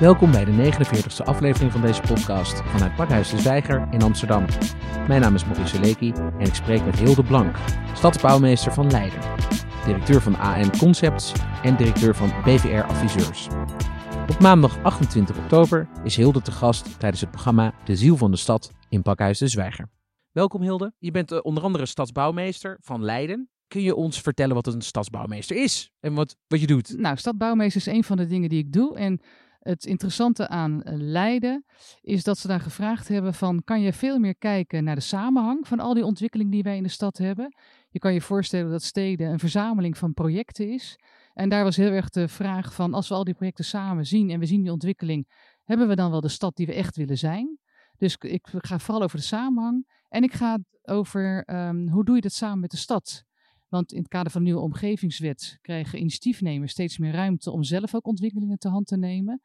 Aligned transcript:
Welkom 0.00 0.30
bij 0.30 0.44
de 0.44 0.72
49e 0.72 1.24
aflevering 1.24 1.72
van 1.72 1.80
deze 1.80 2.00
podcast 2.00 2.62
vanuit 2.62 2.94
Pakhuis 2.94 3.30
de 3.30 3.38
Zwijger 3.38 3.88
in 3.90 4.02
Amsterdam. 4.02 4.44
Mijn 5.08 5.20
naam 5.20 5.34
is 5.34 5.44
Maurice 5.44 5.80
Leekie 5.80 6.12
en 6.14 6.46
ik 6.46 6.54
spreek 6.54 6.84
met 6.84 6.98
Hilde 6.98 7.22
Blank, 7.22 7.56
stadsbouwmeester 7.94 8.72
van 8.72 8.90
Leiden, 8.90 9.20
directeur 9.84 10.20
van 10.20 10.38
AN 10.38 10.78
Concepts 10.78 11.32
en 11.62 11.76
directeur 11.76 12.14
van 12.14 12.28
BVR 12.44 12.82
Adviseurs. 12.82 13.48
Op 14.28 14.38
maandag 14.40 14.82
28 14.82 15.38
oktober 15.38 15.88
is 16.04 16.16
Hilde 16.16 16.42
te 16.42 16.52
gast 16.52 16.98
tijdens 16.98 17.20
het 17.20 17.30
programma 17.30 17.74
De 17.84 17.96
Ziel 17.96 18.16
van 18.16 18.30
de 18.30 18.36
Stad 18.36 18.72
in 18.88 19.02
Pakhuis 19.02 19.38
de 19.38 19.48
Zwijger. 19.48 19.88
Welkom 20.32 20.62
Hilde, 20.62 20.92
je 20.98 21.10
bent 21.10 21.32
uh, 21.32 21.38
onder 21.42 21.62
andere 21.62 21.86
stadsbouwmeester 21.86 22.78
van 22.80 23.04
Leiden. 23.04 23.50
Kun 23.68 23.82
je 23.82 23.94
ons 23.94 24.20
vertellen 24.20 24.54
wat 24.54 24.66
een 24.66 24.82
stadsbouwmeester 24.82 25.56
is 25.56 25.90
en 26.00 26.14
wat, 26.14 26.36
wat 26.46 26.60
je 26.60 26.66
doet? 26.66 26.98
Nou, 26.98 27.16
stadsbouwmeester 27.16 27.80
is 27.80 27.86
een 27.86 28.04
van 28.04 28.16
de 28.16 28.26
dingen 28.26 28.48
die 28.48 28.58
ik 28.58 28.72
doe 28.72 28.96
en 28.96 29.20
het 29.66 29.84
interessante 29.84 30.48
aan 30.48 30.82
eh, 30.82 30.94
Leiden 30.98 31.64
is 32.00 32.24
dat 32.24 32.38
ze 32.38 32.48
daar 32.48 32.60
gevraagd 32.60 33.08
hebben 33.08 33.34
van 33.34 33.62
kan 33.64 33.80
je 33.80 33.92
veel 33.92 34.18
meer 34.18 34.36
kijken 34.36 34.84
naar 34.84 34.94
de 34.94 35.00
samenhang 35.00 35.68
van 35.68 35.80
al 35.80 35.94
die 35.94 36.04
ontwikkeling 36.04 36.50
die 36.50 36.62
wij 36.62 36.76
in 36.76 36.82
de 36.82 36.88
stad 36.88 37.18
hebben. 37.18 37.56
Je 37.88 37.98
kan 37.98 38.12
je 38.12 38.20
voorstellen 38.20 38.70
dat 38.70 38.82
steden 38.82 39.30
een 39.30 39.38
verzameling 39.38 39.98
van 39.98 40.14
projecten 40.14 40.68
is. 40.72 40.98
En 41.34 41.48
daar 41.48 41.64
was 41.64 41.76
heel 41.76 41.90
erg 41.90 42.08
de 42.08 42.28
vraag 42.28 42.74
van 42.74 42.94
als 42.94 43.08
we 43.08 43.14
al 43.14 43.24
die 43.24 43.34
projecten 43.34 43.64
samen 43.64 44.06
zien 44.06 44.30
en 44.30 44.38
we 44.40 44.46
zien 44.46 44.62
die 44.62 44.72
ontwikkeling, 44.72 45.28
hebben 45.64 45.88
we 45.88 45.96
dan 45.96 46.10
wel 46.10 46.20
de 46.20 46.28
stad 46.28 46.56
die 46.56 46.66
we 46.66 46.74
echt 46.74 46.96
willen 46.96 47.18
zijn? 47.18 47.58
Dus 47.98 48.16
ik 48.20 48.46
ga 48.50 48.78
vooral 48.78 49.02
over 49.02 49.18
de 49.18 49.24
samenhang 49.24 49.86
en 50.08 50.22
ik 50.22 50.32
ga 50.32 50.58
over 50.82 51.44
um, 51.46 51.88
hoe 51.88 52.04
doe 52.04 52.14
je 52.14 52.20
dat 52.20 52.32
samen 52.32 52.60
met 52.60 52.70
de 52.70 52.76
stad? 52.76 53.24
Want 53.68 53.92
in 53.92 53.98
het 53.98 54.08
kader 54.08 54.32
van 54.32 54.40
de 54.40 54.46
nieuwe 54.46 54.62
omgevingswet 54.62 55.58
krijgen 55.60 55.98
initiatiefnemers 55.98 56.72
steeds 56.72 56.98
meer 56.98 57.12
ruimte 57.12 57.50
om 57.50 57.62
zelf 57.62 57.94
ook 57.94 58.06
ontwikkelingen 58.06 58.58
te 58.58 58.68
hand 58.68 58.86
te 58.86 58.96
nemen. 58.96 59.40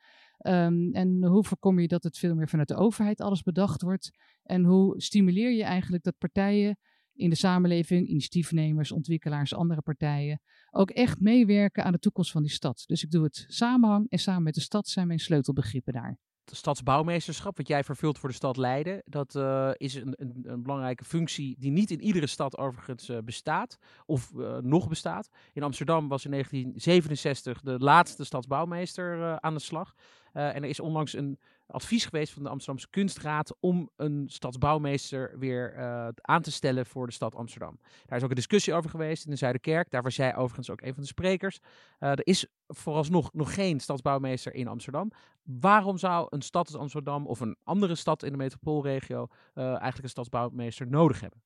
Um, 0.47 0.93
en 0.93 1.23
hoe 1.23 1.43
voorkom 1.43 1.79
je 1.79 1.87
dat 1.87 2.03
het 2.03 2.17
veel 2.17 2.35
meer 2.35 2.49
vanuit 2.49 2.67
de 2.67 2.75
overheid 2.75 3.21
alles 3.21 3.41
bedacht 3.41 3.81
wordt? 3.81 4.09
En 4.43 4.63
hoe 4.63 5.01
stimuleer 5.01 5.51
je 5.51 5.63
eigenlijk 5.63 6.03
dat 6.03 6.17
partijen 6.17 6.77
in 7.13 7.29
de 7.29 7.35
samenleving, 7.35 8.07
initiatiefnemers, 8.07 8.91
ontwikkelaars, 8.91 9.53
andere 9.53 9.81
partijen, 9.81 10.41
ook 10.71 10.89
echt 10.89 11.19
meewerken 11.19 11.83
aan 11.83 11.91
de 11.91 11.99
toekomst 11.99 12.31
van 12.31 12.41
die 12.41 12.51
stad? 12.51 12.83
Dus 12.85 13.03
ik 13.03 13.11
doe 13.11 13.23
het 13.23 13.45
samenhang 13.47 14.09
en 14.09 14.19
samen 14.19 14.43
met 14.43 14.53
de 14.53 14.61
stad 14.61 14.87
zijn 14.87 15.07
mijn 15.07 15.19
sleutelbegrippen 15.19 15.93
daar 15.93 16.19
stadsbouwmeesterschap, 16.55 17.57
wat 17.57 17.67
jij 17.67 17.83
vervult 17.83 18.17
voor 18.19 18.29
de 18.29 18.35
stad 18.35 18.57
Leiden, 18.57 19.01
dat 19.05 19.35
uh, 19.35 19.69
is 19.73 19.95
een, 19.95 20.13
een, 20.17 20.39
een, 20.43 20.61
belangrijke 20.61 21.03
functie 21.03 21.55
die 21.59 21.71
niet 21.71 21.91
in 21.91 22.01
iedere 22.01 22.27
stad 22.27 22.57
overigens 22.57 23.09
uh, 23.09 23.17
bestaat 23.23 23.77
of 24.05 24.31
uh, 24.35 24.57
nog 24.57 24.87
bestaat. 24.87 25.29
In 25.53 25.63
Amsterdam 25.63 26.07
was 26.07 26.25
in 26.25 26.31
1967 26.31 27.61
de 27.61 27.79
laatste 27.79 28.25
stadsbouwmeester 28.25 29.39
aan 29.39 29.53
de 29.53 29.59
slag. 29.59 29.93
en 30.31 30.63
er 30.63 30.69
is 30.69 30.79
onlangs 30.79 31.13
een 31.13 31.39
advies 31.71 32.05
geweest 32.05 32.33
van 32.33 32.43
de 32.43 32.49
Amsterdamse 32.49 32.89
Kunstraad 32.89 33.55
om 33.59 33.89
een 33.95 34.25
stadsbouwmeester 34.27 35.39
weer 35.39 35.77
uh, 35.77 36.07
aan 36.21 36.41
te 36.41 36.51
stellen 36.51 36.85
voor 36.85 37.07
de 37.07 37.13
stad 37.13 37.35
Amsterdam. 37.35 37.79
Daar 38.05 38.17
is 38.17 38.23
ook 38.23 38.29
een 38.29 38.35
discussie 38.35 38.73
over 38.73 38.89
geweest 38.89 39.25
in 39.25 39.31
de 39.31 39.37
Zuiderkerk. 39.37 39.89
Daar 39.91 40.01
was 40.01 40.15
jij 40.15 40.35
overigens 40.35 40.69
ook 40.69 40.81
een 40.81 40.93
van 40.93 41.03
de 41.03 41.09
sprekers. 41.09 41.59
Uh, 41.99 42.09
er 42.09 42.27
is 42.27 42.47
vooralsnog 42.67 43.33
nog 43.33 43.53
geen 43.53 43.79
stadsbouwmeester 43.79 44.53
in 44.53 44.67
Amsterdam. 44.67 45.11
Waarom 45.43 45.97
zou 45.97 46.27
een 46.29 46.41
stad 46.41 46.67
als 46.67 46.75
Amsterdam 46.75 47.27
of 47.27 47.39
een 47.39 47.57
andere 47.63 47.95
stad 47.95 48.23
in 48.23 48.31
de 48.31 48.37
metropoolregio 48.37 49.27
uh, 49.55 49.65
eigenlijk 49.65 50.03
een 50.03 50.09
stadsbouwmeester 50.09 50.87
nodig 50.87 51.19
hebben? 51.19 51.41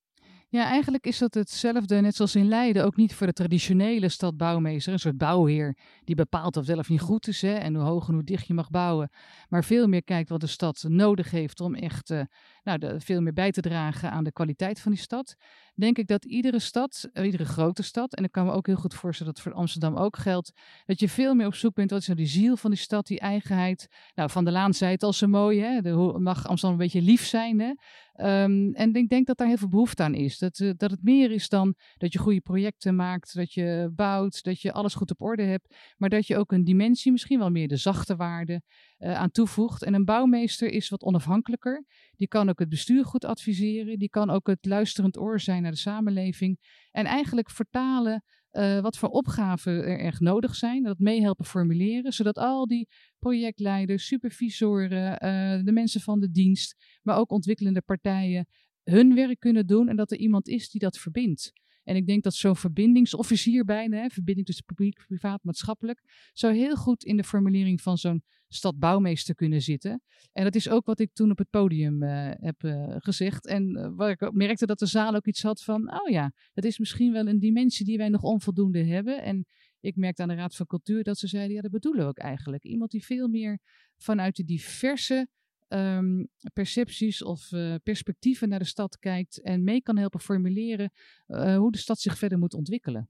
Ja, 0.50 0.66
eigenlijk 0.66 1.06
is 1.06 1.18
dat 1.18 1.34
hetzelfde, 1.34 2.02
net 2.02 2.16
zoals 2.16 2.36
in 2.36 2.48
Leiden, 2.48 2.86
ook 2.86 2.96
niet 2.96 3.14
voor 3.14 3.28
de 3.28 3.34
traditionele 3.34 4.10
stadbouwmeester, 4.10 4.94
een 4.94 5.00
soort 5.00 5.18
bouwheer 5.18 5.78
die 6.04 6.16
bepaalt 6.16 6.58
of 6.58 6.66
wel 6.66 6.78
of 6.78 6.90
niet 6.90 7.02
goed 7.02 7.28
is 7.28 7.42
hè, 7.42 7.54
en 7.54 7.76
hoe 7.76 7.84
hoog 7.84 8.08
en 8.08 8.14
hoe 8.14 8.24
dicht 8.24 8.48
je 8.48 8.54
mag 8.54 8.70
bouwen, 8.70 9.10
maar 9.50 9.64
veel 9.64 9.88
meer 9.88 10.04
kijkt 10.04 10.30
wat 10.30 10.40
de 10.40 10.48
stad 10.48 10.86
nodig 10.88 11.32
heeft 11.32 11.60
om 11.60 11.76
echt 11.76 12.10
uh, 12.10 12.22
nou, 12.64 13.00
veel 13.02 13.22
meer 13.22 13.34
bij 13.34 13.52
te 13.52 13.62
dragen 13.62 14.12
aan 14.12 14.24
de 14.24 14.32
kwaliteit 14.32 14.80
van 14.80 14.92
die 14.92 15.02
stad. 15.02 15.36
Denk 15.76 15.98
ik 15.98 16.08
dat 16.08 16.26
iedere 16.26 16.60
stad, 16.60 17.10
uh, 17.14 17.26
iedere 17.26 17.46
grote 17.46 17.84
stad, 17.84 18.16
en 18.16 18.24
ik 18.24 18.32
kan 18.32 18.46
me 18.46 18.52
ook 18.52 18.68
heel 18.68 18.76
goed 18.76 18.94
voorstellen 18.94 19.34
dat 19.34 19.44
voor 19.44 19.54
Amsterdam 19.54 19.96
ook 19.96 20.18
geldt, 20.18 20.52
dat 20.86 21.00
je 21.00 21.10
veel 21.10 21.36
meer 21.36 21.48
op 21.48 21.56
zoek 21.56 21.74
bent, 21.74 21.90
wat 21.90 22.00
is 22.00 22.08
nou 22.08 22.20
die 22.20 22.28
ziel 22.28 22.58
van 22.58 22.72
die 22.72 22.80
stad, 22.80 23.08
die 23.08 23.20
eigenheid. 23.20 23.88
Nou, 24.16 24.30
Van 24.30 24.46
de 24.46 24.52
Laan 24.52 24.74
zei 24.74 24.92
het 24.92 25.04
al 25.04 25.14
zo 25.14 25.28
mooi, 25.28 25.62
hè, 25.62 25.82
de, 25.82 26.16
mag 26.20 26.48
Amsterdam 26.48 26.80
een 26.80 26.86
beetje 26.86 27.02
lief 27.02 27.26
zijn, 27.26 27.60
hè? 27.60 27.74
Um, 28.18 28.74
en 28.74 28.94
ik 28.94 29.10
denk 29.10 29.28
dat 29.28 29.38
daar 29.38 29.48
heel 29.48 29.58
veel 29.58 29.68
behoefte 29.68 30.04
aan 30.04 30.14
is. 30.14 30.35
Dat, 30.38 30.60
uh, 30.60 30.72
dat 30.78 30.92
het 30.92 31.04
meer 31.04 31.32
is 31.32 31.50
dan 31.50 31.76
dat 31.98 32.14
je 32.14 32.20
goede 32.20 32.42
projecten 32.42 32.96
maakt, 32.96 33.36
dat 33.36 33.54
je 33.54 33.92
bouwt, 33.96 34.44
dat 34.44 34.62
je 34.62 34.72
alles 34.72 34.94
goed 34.94 35.12
op 35.12 35.22
orde 35.22 35.44
hebt. 35.44 35.76
Maar 35.98 36.10
dat 36.10 36.28
je 36.28 36.38
ook 36.38 36.52
een 36.52 36.64
dimensie, 36.64 37.12
misschien 37.12 37.40
wel 37.40 37.50
meer 37.50 37.68
de 37.68 37.78
zachte 37.78 38.16
waarde, 38.16 38.62
uh, 39.00 39.14
aan 39.14 39.32
toevoegt. 39.32 39.84
En 39.84 39.94
een 39.94 40.06
bouwmeester 40.06 40.70
is 40.70 40.90
wat 40.90 41.04
onafhankelijker. 41.04 41.86
Die 42.16 42.28
kan 42.28 42.50
ook 42.50 42.60
het 42.60 42.70
bestuur 42.70 43.06
goed 43.06 43.26
adviseren. 43.26 44.00
Die 44.00 44.10
kan 44.10 44.30
ook 44.30 44.48
het 44.48 44.66
luisterend 44.66 45.18
oor 45.18 45.40
zijn 45.40 45.62
naar 45.62 45.72
de 45.72 45.78
samenleving. 45.78 46.60
En 46.92 47.06
eigenlijk 47.06 47.50
vertalen 47.50 48.24
uh, 48.52 48.80
wat 48.80 48.98
voor 48.98 49.10
opgaven 49.10 49.74
er 49.74 50.00
echt 50.00 50.20
nodig 50.20 50.56
zijn. 50.56 50.84
Dat 50.84 51.00
meehelpen 51.00 51.46
formuleren, 51.46 52.14
zodat 52.14 52.38
al 52.38 52.68
die 52.68 52.88
projectleiders, 53.20 54.06
supervisoren, 54.06 55.20
de 55.66 55.72
mensen 55.72 56.02
van 56.02 56.20
de 56.20 56.32
dienst, 56.32 57.00
maar 57.02 57.18
ook 57.18 57.32
ontwikkelende 57.32 57.82
partijen 57.82 58.48
hun 58.86 59.16
werk 59.16 59.40
kunnen 59.40 59.68
doen 59.68 59.88
en 59.88 59.96
dat 59.96 60.12
er 60.12 60.18
iemand 60.18 60.48
is 60.48 60.70
die 60.70 60.80
dat 60.80 60.98
verbindt. 60.98 61.52
En 61.84 61.96
ik 61.96 62.08
denk 62.08 62.24
dat 62.24 62.34
zo'n 62.34 62.56
verbindingsofficier 62.56 63.66
bijna, 63.66 63.98
hè, 63.98 64.10
verbinding 64.10 64.46
tussen 64.46 64.66
publiek, 64.66 65.04
privaat, 65.08 65.44
maatschappelijk, 65.44 66.30
zou 66.34 66.54
heel 66.54 66.76
goed 66.76 67.04
in 67.04 67.18
de 67.18 67.24
formulering 67.24 67.82
van 67.82 67.98
zo'n 67.98 68.24
stadbouwmeester 68.48 69.36
kunnen 69.36 69.62
zitten. 69.62 70.02
En 70.34 70.44
dat 70.44 70.56
is 70.56 70.70
ook 70.70 70.86
wat 70.86 71.00
ik 71.00 71.14
toen 71.14 71.32
op 71.32 71.38
het 71.38 71.50
podium 71.50 72.04
uh, 72.04 72.32
heb 72.32 72.64
uh, 72.64 72.96
gezegd. 72.98 73.48
En 73.48 73.78
uh, 73.78 73.90
waar 73.96 74.10
ik 74.10 74.32
merkte 74.32 74.66
dat 74.66 74.80
de 74.80 74.86
zaal 74.86 75.16
ook 75.16 75.28
iets 75.28 75.42
had 75.42 75.64
van, 75.64 75.94
oh 76.02 76.10
ja, 76.10 76.32
dat 76.54 76.64
is 76.64 76.80
misschien 76.80 77.12
wel 77.12 77.28
een 77.28 77.40
dimensie 77.40 77.86
die 77.86 77.98
wij 77.98 78.10
nog 78.10 78.22
onvoldoende 78.22 78.84
hebben. 78.84 79.24
En 79.24 79.46
ik 79.80 79.96
merkte 79.96 80.22
aan 80.22 80.28
de 80.28 80.36
Raad 80.36 80.56
van 80.56 80.66
Cultuur 80.66 81.04
dat 81.04 81.18
ze 81.18 81.28
zeiden, 81.28 81.56
ja, 81.56 81.62
dat 81.62 81.72
bedoelen 81.72 82.02
we 82.02 82.08
ook 82.08 82.18
eigenlijk. 82.18 82.64
Iemand 82.64 82.92
die 82.92 83.06
veel 83.06 83.28
meer 83.28 83.60
vanuit 83.98 84.36
de 84.36 84.44
diverse 84.44 85.28
um, 85.76 86.28
percepties 86.54 87.24
of 87.24 87.52
uh, 87.52 87.76
perspectieven 87.84 88.50
naar 88.50 88.60
de 88.60 88.66
stad 88.66 89.00
kijkt 89.00 89.42
en 89.42 89.64
mee 89.64 89.82
kan 89.82 89.98
helpen 89.98 90.20
formuleren 90.20 90.92
uh, 91.28 91.58
hoe 91.58 91.72
de 91.72 91.78
stad 91.78 92.00
zich 92.00 92.18
verder 92.18 92.38
moet 92.38 92.54
ontwikkelen. 92.54 93.10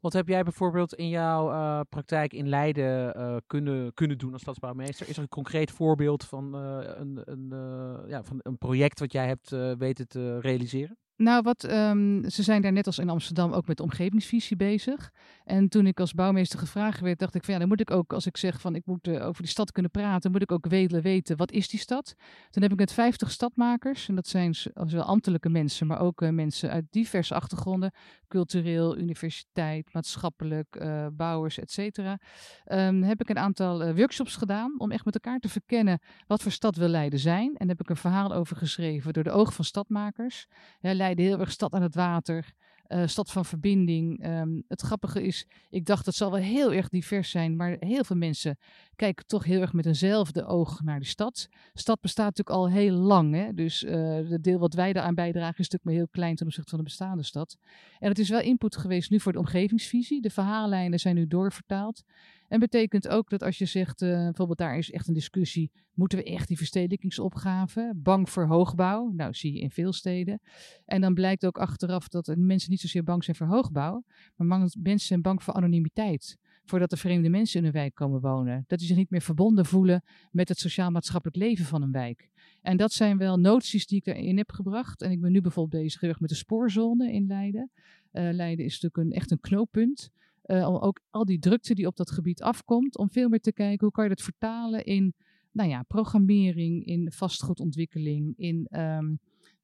Wat 0.00 0.12
heb 0.12 0.28
jij 0.28 0.42
bijvoorbeeld 0.42 0.94
in 0.94 1.08
jouw 1.08 1.50
uh, 1.50 1.80
praktijk 1.88 2.32
in 2.32 2.48
Leiden 2.48 3.42
kunnen, 3.46 3.94
kunnen 3.94 4.18
doen 4.18 4.32
als 4.32 4.42
stadsbouwmeester? 4.42 5.08
Is 5.08 5.16
er 5.16 5.22
een 5.22 5.28
concreet 5.28 5.70
voorbeeld 5.70 6.24
van, 6.24 6.54
een, 6.54 7.20
een, 7.24 7.48
ja, 8.08 8.22
van 8.22 8.40
een 8.42 8.58
project 8.58 9.00
wat 9.00 9.12
jij 9.12 9.26
hebt 9.26 9.50
weten 9.78 10.08
te 10.08 10.40
realiseren? 10.40 10.96
Nou, 11.16 11.42
wat, 11.42 11.70
um, 11.70 12.30
ze 12.30 12.42
zijn 12.42 12.62
daar 12.62 12.72
net 12.72 12.86
als 12.86 12.98
in 12.98 13.08
Amsterdam 13.08 13.52
ook 13.52 13.66
met 13.66 13.76
de 13.76 13.82
omgevingsvisie 13.82 14.56
bezig. 14.56 15.12
En 15.46 15.68
toen 15.68 15.86
ik 15.86 16.00
als 16.00 16.12
bouwmeester 16.12 16.58
gevraagd 16.58 17.00
werd, 17.00 17.18
dacht 17.18 17.34
ik 17.34 17.44
van 17.44 17.54
ja, 17.54 17.60
dan 17.60 17.68
moet 17.68 17.80
ik 17.80 17.90
ook, 17.90 18.12
als 18.12 18.26
ik 18.26 18.36
zeg 18.36 18.60
van 18.60 18.74
ik 18.74 18.86
moet 18.86 19.08
uh, 19.08 19.26
over 19.26 19.42
die 19.42 19.50
stad 19.50 19.72
kunnen 19.72 19.90
praten, 19.90 20.30
moet 20.30 20.42
ik 20.42 20.52
ook 20.52 20.66
willen 20.66 21.02
weten 21.02 21.36
wat 21.36 21.52
is 21.52 21.68
die 21.68 21.80
stad. 21.80 22.14
Toen 22.50 22.62
heb 22.62 22.72
ik 22.72 22.78
met 22.78 22.92
50 22.92 23.30
stadmakers, 23.30 24.08
en 24.08 24.14
dat 24.14 24.26
zijn 24.26 24.54
zowel 24.54 25.02
ambtelijke 25.02 25.48
mensen, 25.48 25.86
maar 25.86 26.00
ook 26.00 26.20
uh, 26.20 26.28
mensen 26.28 26.70
uit 26.70 26.84
diverse 26.90 27.34
achtergronden, 27.34 27.92
cultureel, 28.28 28.98
universiteit, 28.98 29.92
maatschappelijk, 29.92 30.76
uh, 30.80 31.06
bouwers, 31.12 31.58
et 31.58 31.70
cetera, 31.70 32.18
um, 32.72 33.02
heb 33.02 33.20
ik 33.20 33.28
een 33.28 33.38
aantal 33.38 33.94
workshops 33.94 34.36
gedaan 34.36 34.74
om 34.78 34.90
echt 34.90 35.04
met 35.04 35.14
elkaar 35.14 35.38
te 35.38 35.48
verkennen 35.48 36.00
wat 36.26 36.42
voor 36.42 36.52
stad 36.52 36.76
wil 36.76 36.88
Leiden 36.88 37.18
zijn. 37.18 37.56
En 37.56 37.68
heb 37.68 37.80
ik 37.80 37.90
een 37.90 37.96
verhaal 37.96 38.34
over 38.34 38.56
geschreven 38.56 39.12
door 39.12 39.24
de 39.24 39.30
ogen 39.30 39.52
van 39.52 39.64
stadmakers. 39.64 40.46
Ja, 40.80 40.94
Leiden 40.94 41.24
heel 41.24 41.40
erg 41.40 41.50
stad 41.50 41.72
aan 41.72 41.82
het 41.82 41.94
water. 41.94 42.54
Uh, 42.88 43.06
stad 43.06 43.30
van 43.30 43.44
verbinding. 43.44 44.26
Um, 44.26 44.64
het 44.68 44.80
grappige 44.80 45.22
is, 45.22 45.46
ik 45.70 45.84
dacht 45.84 46.06
het 46.06 46.14
zal 46.14 46.30
wel 46.30 46.40
heel 46.40 46.72
erg 46.72 46.88
divers 46.88 47.30
zijn, 47.30 47.56
maar 47.56 47.76
heel 47.78 48.04
veel 48.04 48.16
mensen 48.16 48.58
kijken 48.96 49.26
toch 49.26 49.44
heel 49.44 49.60
erg 49.60 49.72
met 49.72 49.86
eenzelfde 49.86 50.44
oog 50.44 50.82
naar 50.82 50.98
de 50.98 51.06
stad. 51.06 51.48
Stad 51.74 52.00
bestaat 52.00 52.36
natuurlijk 52.36 52.56
al 52.56 52.70
heel 52.70 52.94
lang, 52.94 53.34
hè? 53.34 53.54
dus 53.54 53.82
uh, 53.82 54.14
het 54.28 54.44
deel 54.44 54.58
wat 54.58 54.74
wij 54.74 54.92
daaraan 54.92 55.14
bijdragen 55.14 55.58
is 55.58 55.68
natuurlijk 55.68 55.84
maar 55.84 55.94
heel 55.94 56.08
klein 56.08 56.34
ten 56.36 56.46
opzichte 56.46 56.70
van 56.70 56.78
de 56.78 56.84
bestaande 56.84 57.22
stad. 57.22 57.56
En 57.98 58.08
het 58.08 58.18
is 58.18 58.28
wel 58.28 58.40
input 58.40 58.76
geweest 58.76 59.10
nu 59.10 59.20
voor 59.20 59.32
de 59.32 59.38
omgevingsvisie. 59.38 60.20
De 60.20 60.30
verhaallijnen 60.30 60.98
zijn 60.98 61.14
nu 61.14 61.26
doorvertaald. 61.26 62.02
En 62.48 62.60
betekent 62.60 63.08
ook 63.08 63.30
dat 63.30 63.42
als 63.42 63.58
je 63.58 63.64
zegt, 63.64 64.02
uh, 64.02 64.10
bijvoorbeeld 64.10 64.58
daar 64.58 64.78
is 64.78 64.90
echt 64.90 65.08
een 65.08 65.14
discussie, 65.14 65.70
moeten 65.94 66.18
we 66.18 66.24
echt 66.24 66.48
die 66.48 66.56
verstedelijkingsopgave, 66.56 67.92
bang 67.96 68.30
voor 68.30 68.46
hoogbouw? 68.46 69.12
Nou, 69.14 69.34
zie 69.34 69.52
je 69.52 69.60
in 69.60 69.70
veel 69.70 69.92
steden. 69.92 70.40
En 70.84 71.00
dan 71.00 71.14
blijkt 71.14 71.46
ook 71.46 71.58
achteraf 71.58 72.08
dat 72.08 72.34
mensen 72.36 72.70
niet 72.70 72.80
zozeer 72.80 73.02
bang 73.02 73.24
zijn 73.24 73.36
voor 73.36 73.46
hoogbouw, 73.46 74.04
maar 74.36 74.58
mensen 74.58 75.06
zijn 75.06 75.22
bang 75.22 75.42
voor 75.42 75.54
anonimiteit. 75.54 76.38
Voordat 76.64 76.92
er 76.92 76.98
vreemde 76.98 77.28
mensen 77.28 77.60
in 77.60 77.66
een 77.66 77.72
wijk 77.72 77.94
komen 77.94 78.20
wonen. 78.20 78.64
Dat 78.66 78.78
die 78.78 78.88
zich 78.88 78.96
niet 78.96 79.10
meer 79.10 79.20
verbonden 79.20 79.66
voelen 79.66 80.02
met 80.30 80.48
het 80.48 80.58
sociaal-maatschappelijk 80.58 81.36
leven 81.36 81.64
van 81.64 81.82
een 81.82 81.92
wijk. 81.92 82.30
En 82.62 82.76
dat 82.76 82.92
zijn 82.92 83.18
wel 83.18 83.36
noties 83.36 83.86
die 83.86 83.98
ik 83.98 84.06
erin 84.06 84.36
heb 84.36 84.50
gebracht. 84.52 85.02
En 85.02 85.10
ik 85.10 85.20
ben 85.20 85.32
nu 85.32 85.40
bijvoorbeeld 85.40 85.82
bezig 85.82 86.20
met 86.20 86.28
de 86.28 86.34
spoorzone 86.34 87.12
in 87.12 87.26
Leiden. 87.26 87.70
Uh, 88.12 88.32
Leiden 88.32 88.64
is 88.64 88.80
natuurlijk 88.80 88.96
een, 88.96 89.20
echt 89.20 89.30
een 89.30 89.40
knooppunt. 89.40 90.10
Uh, 90.46 90.68
om 90.68 90.76
ook 90.76 91.00
al 91.10 91.24
die 91.24 91.38
drukte 91.38 91.74
die 91.74 91.86
op 91.86 91.96
dat 91.96 92.10
gebied 92.10 92.42
afkomt, 92.42 92.98
om 92.98 93.10
veel 93.10 93.28
meer 93.28 93.40
te 93.40 93.52
kijken 93.52 93.84
hoe 93.84 93.90
kan 93.90 94.04
je 94.04 94.10
dat 94.10 94.22
vertalen 94.22 94.84
in 94.84 95.14
nou 95.52 95.68
ja, 95.68 95.82
programmering, 95.82 96.84
in 96.84 97.12
vastgoedontwikkeling, 97.12 98.34
in 98.36 98.66
ehm, 98.70 99.14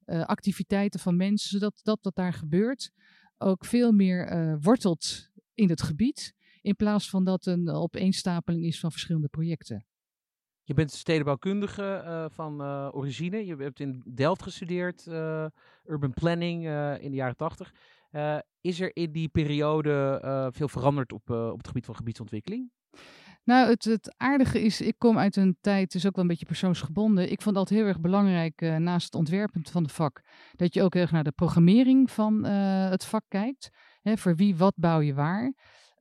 activiteiten 0.05 0.99
van 0.99 1.15
mensen, 1.15 1.49
zodat 1.49 1.79
dat 1.83 1.99
wat 2.01 2.15
daar 2.15 2.33
gebeurt 2.33 2.91
ook 3.37 3.65
veel 3.65 3.91
meer 3.91 4.57
wortelt 4.61 5.29
in 5.53 5.69
het 5.69 5.81
gebied, 5.81 6.33
in 6.61 6.75
plaats 6.75 7.09
van 7.09 7.23
dat 7.23 7.45
een 7.45 7.69
opeenstapeling 7.69 8.65
is 8.65 8.79
van 8.79 8.91
verschillende 8.91 9.27
projecten. 9.27 9.85
Je 10.63 10.73
bent 10.73 10.91
stedenbouwkundige 10.91 12.01
uh, 12.05 12.25
van 12.29 12.61
origine. 12.93 13.45
Je 13.45 13.55
hebt 13.55 13.79
in 13.79 14.03
Delft 14.13 14.43
gestudeerd, 14.43 15.07
urban 15.85 16.13
planning 16.13 16.67
in 16.99 17.11
de 17.11 17.17
jaren 17.17 17.35
tachtig. 18.13 18.51
is 18.61 18.79
er 18.79 18.95
in 18.95 19.11
die 19.11 19.27
periode 19.27 20.49
veel 20.53 20.67
veranderd 20.67 21.13
op, 21.13 21.29
op 21.29 21.57
het 21.57 21.67
gebied 21.67 21.85
van 21.85 21.95
gebiedsontwikkeling? 21.95 22.71
Nou, 23.43 23.69
het, 23.69 23.83
het, 23.83 24.13
aardige 24.17 24.61
is, 24.61 24.81
ik 24.81 24.95
kom 24.97 25.17
uit 25.17 25.35
een 25.35 25.57
tijd, 25.61 25.83
het 25.83 25.95
is 25.95 26.05
ook 26.05 26.15
wel 26.15 26.23
een 26.23 26.29
beetje 26.29 26.45
persoonsgebonden. 26.45 27.31
Ik 27.31 27.41
vond 27.41 27.55
altijd 27.55 27.79
heel 27.79 27.87
erg 27.87 27.99
belangrijk, 27.99 28.61
naast 28.61 29.05
het 29.05 29.15
ontwerpen 29.15 29.65
van 29.65 29.83
het 29.83 29.91
vak, 29.91 30.21
dat 30.55 30.73
je 30.73 30.83
ook 30.83 30.93
heel 30.93 31.01
erg 31.01 31.11
naar 31.11 31.23
de 31.23 31.31
programmering 31.31 32.11
van 32.11 32.43
het 32.43 33.05
vak 33.05 33.23
kijkt. 33.27 33.69
Hè, 34.01 34.17
voor 34.17 34.35
wie, 34.35 34.55
wat 34.55 34.73
bouw 34.75 34.99
je 34.99 35.13
waar. 35.13 35.53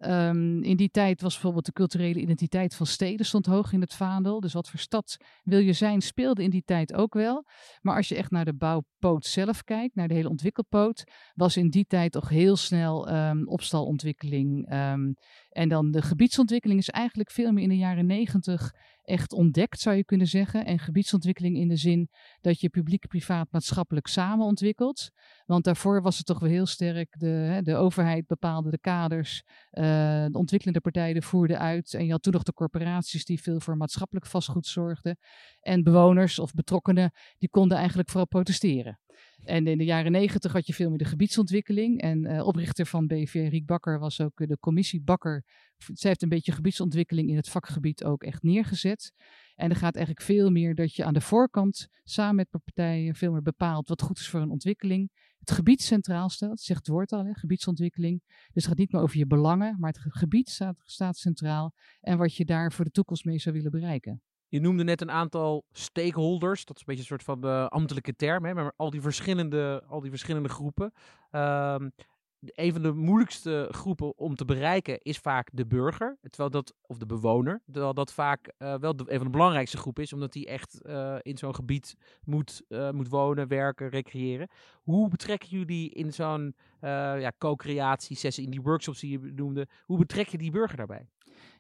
Um, 0.06 0.62
in 0.62 0.76
die 0.76 0.90
tijd 0.90 1.20
was 1.20 1.32
bijvoorbeeld 1.32 1.66
de 1.66 1.72
culturele 1.72 2.20
identiteit 2.20 2.75
van 2.75 2.87
steden 2.87 3.26
stond 3.26 3.46
hoog 3.46 3.72
in 3.72 3.81
het 3.81 3.94
vaandel. 3.94 4.40
Dus 4.40 4.52
wat 4.52 4.69
voor 4.69 4.81
stad 4.81 5.16
wil 5.43 5.58
je 5.58 5.72
zijn, 5.72 6.00
speelde 6.00 6.43
in 6.43 6.50
die 6.50 6.62
tijd 6.64 6.94
ook 6.94 7.14
wel. 7.14 7.44
Maar 7.81 7.96
als 7.96 8.08
je 8.08 8.16
echt 8.16 8.31
naar 8.31 8.44
de 8.44 8.54
bouwpoot 8.54 9.26
zelf 9.26 9.62
kijkt, 9.62 9.94
naar 9.94 10.08
de 10.08 10.14
hele 10.14 10.28
ontwikkelpoot, 10.28 11.04
was 11.34 11.56
in 11.56 11.69
die 11.69 11.84
tijd 11.87 12.12
toch 12.12 12.28
heel 12.28 12.56
snel 12.56 13.14
um, 13.14 13.49
opstalontwikkeling. 13.49 14.72
Um, 14.72 15.14
en 15.49 15.69
dan 15.69 15.90
de 15.90 16.02
gebiedsontwikkeling 16.02 16.81
is 16.81 16.90
eigenlijk 16.90 17.31
veel 17.31 17.52
meer 17.52 17.62
in 17.62 17.69
de 17.69 17.76
jaren 17.76 18.06
negentig 18.06 18.72
echt 19.04 19.32
ontdekt, 19.32 19.81
zou 19.81 19.96
je 19.96 20.04
kunnen 20.04 20.26
zeggen. 20.26 20.64
En 20.64 20.78
gebiedsontwikkeling 20.78 21.56
in 21.56 21.69
de 21.69 21.76
zin 21.76 22.08
dat 22.40 22.60
je 22.60 22.69
publiek, 22.69 23.06
privaat, 23.08 23.49
maatschappelijk 23.50 24.06
samen 24.06 24.46
ontwikkelt. 24.46 25.10
Want 25.46 25.64
daarvoor 25.64 26.02
was 26.02 26.16
het 26.16 26.26
toch 26.26 26.38
wel 26.38 26.50
heel 26.50 26.66
sterk, 26.66 27.19
de, 27.19 27.60
de 27.62 27.76
overheid 27.76 28.26
bepaalde 28.26 28.70
de 28.70 28.81
kaders, 28.81 29.43
uh, 29.46 29.84
de 30.26 30.38
ontwikkelende 30.38 30.81
partijen 30.81 31.22
voerden 31.22 31.58
uit. 31.58 31.94
En 31.94 32.04
je 32.04 32.10
had 32.10 32.22
toen 32.22 32.32
nog 32.32 32.43
de 32.43 32.52
corporaties 32.52 33.25
die 33.25 33.43
veel 33.43 33.60
voor 33.60 33.76
maatschappelijk 33.76 34.26
vastgoed 34.26 34.66
zorgden. 34.66 35.19
En 35.60 35.82
bewoners 35.82 36.38
of 36.38 36.52
betrokkenen, 36.52 37.12
die 37.38 37.49
konden 37.49 37.76
eigenlijk 37.76 38.08
vooral 38.08 38.28
protesteren. 38.28 38.99
En 39.44 39.66
in 39.66 39.78
de 39.78 39.84
jaren 39.84 40.12
negentig 40.12 40.52
had 40.52 40.66
je 40.66 40.74
veel 40.74 40.88
meer 40.88 40.98
de 40.98 41.04
gebiedsontwikkeling. 41.04 42.00
En 42.00 42.24
uh, 42.24 42.46
oprichter 42.46 42.86
van 42.86 43.06
BV, 43.06 43.46
Riek 43.50 43.66
Bakker, 43.66 43.98
was 43.98 44.20
ook 44.20 44.40
uh, 44.40 44.48
de 44.48 44.58
commissie 44.58 45.02
Bakker. 45.02 45.44
Zij 45.76 46.10
heeft 46.10 46.22
een 46.22 46.28
beetje 46.28 46.52
gebiedsontwikkeling 46.52 47.28
in 47.28 47.36
het 47.36 47.48
vakgebied 47.48 48.04
ook 48.04 48.22
echt 48.22 48.42
neergezet. 48.42 49.12
En 49.54 49.70
er 49.70 49.76
gaat 49.76 49.96
eigenlijk 49.96 50.26
veel 50.26 50.50
meer 50.50 50.74
dat 50.74 50.94
je 50.94 51.04
aan 51.04 51.14
de 51.14 51.20
voorkant 51.20 51.88
samen 52.04 52.34
met 52.34 52.48
partijen 52.50 53.14
veel 53.14 53.32
meer 53.32 53.42
bepaalt 53.42 53.88
wat 53.88 54.02
goed 54.02 54.18
is 54.18 54.28
voor 54.28 54.40
een 54.40 54.50
ontwikkeling. 54.50 55.10
Het 55.38 55.50
gebied 55.50 55.82
centraal 55.82 56.28
stelt, 56.28 56.60
zegt 56.60 56.78
het 56.78 56.88
woord 56.88 57.12
al, 57.12 57.24
hè, 57.24 57.34
gebiedsontwikkeling. 57.34 58.22
Dus 58.26 58.48
het 58.52 58.66
gaat 58.66 58.78
niet 58.78 58.92
meer 58.92 59.02
over 59.02 59.16
je 59.18 59.26
belangen, 59.26 59.76
maar 59.78 59.92
het 59.92 60.00
gebied 60.14 60.48
staat, 60.48 60.76
staat 60.84 61.16
centraal. 61.16 61.74
En 62.00 62.18
wat 62.18 62.36
je 62.36 62.44
daar 62.44 62.72
voor 62.72 62.84
de 62.84 62.90
toekomst 62.90 63.24
mee 63.24 63.38
zou 63.38 63.54
willen 63.54 63.70
bereiken. 63.70 64.22
Je 64.52 64.60
noemde 64.60 64.84
net 64.84 65.00
een 65.00 65.10
aantal 65.10 65.64
stakeholders. 65.72 66.64
Dat 66.64 66.76
is 66.76 66.81
een 66.81 66.87
beetje 66.87 67.00
een 67.00 67.19
soort 67.19 67.22
van 67.22 67.40
de 67.40 67.69
ambtelijke 67.69 68.16
term. 68.16 68.44
Hè, 68.44 68.54
maar 68.54 68.72
al 68.76 68.90
die 68.90 69.00
verschillende, 69.00 69.82
al 69.88 70.00
die 70.00 70.10
verschillende 70.10 70.49
groepen. 70.49 70.93
Um, 71.31 71.93
een 72.40 72.72
van 72.72 72.82
de 72.82 72.93
moeilijkste 72.93 73.69
groepen 73.70 74.19
om 74.19 74.34
te 74.34 74.44
bereiken 74.44 75.00
is 75.00 75.19
vaak 75.19 75.49
de 75.52 75.66
burger. 75.66 76.19
Terwijl 76.20 76.50
dat, 76.50 76.75
of 76.81 76.99
de 76.99 77.06
bewoner. 77.06 77.62
Terwijl 77.70 77.94
dat 77.94 78.12
vaak 78.12 78.52
uh, 78.58 78.75
wel 78.75 78.96
de, 78.96 79.04
een 79.06 79.16
van 79.16 79.26
de 79.26 79.32
belangrijkste 79.32 79.76
groepen 79.76 80.02
is. 80.02 80.12
Omdat 80.12 80.32
die 80.32 80.46
echt 80.46 80.81
uh, 80.82 81.16
in 81.20 81.38
zo'n 81.38 81.54
gebied 81.54 81.96
moet, 82.25 82.62
moet 82.93 83.08
wonen, 83.08 83.49
werken, 83.49 83.88
recreëren. 83.88 84.49
Hoe 84.82 85.08
betrekken 85.08 85.49
jullie 85.49 85.90
in 85.90 86.12
zo'n 86.12 86.54
ja, 86.81 87.32
co-creatie 87.38 88.16
sessie, 88.16 88.44
in 88.44 88.50
die 88.50 88.62
workshops 88.62 89.00
die 89.00 89.20
je 89.20 89.32
noemde. 89.34 89.69
Hoe 89.84 89.99
betrek 89.99 90.28
je 90.28 90.38
die 90.38 90.50
burger 90.50 90.76
daarbij? 90.76 91.06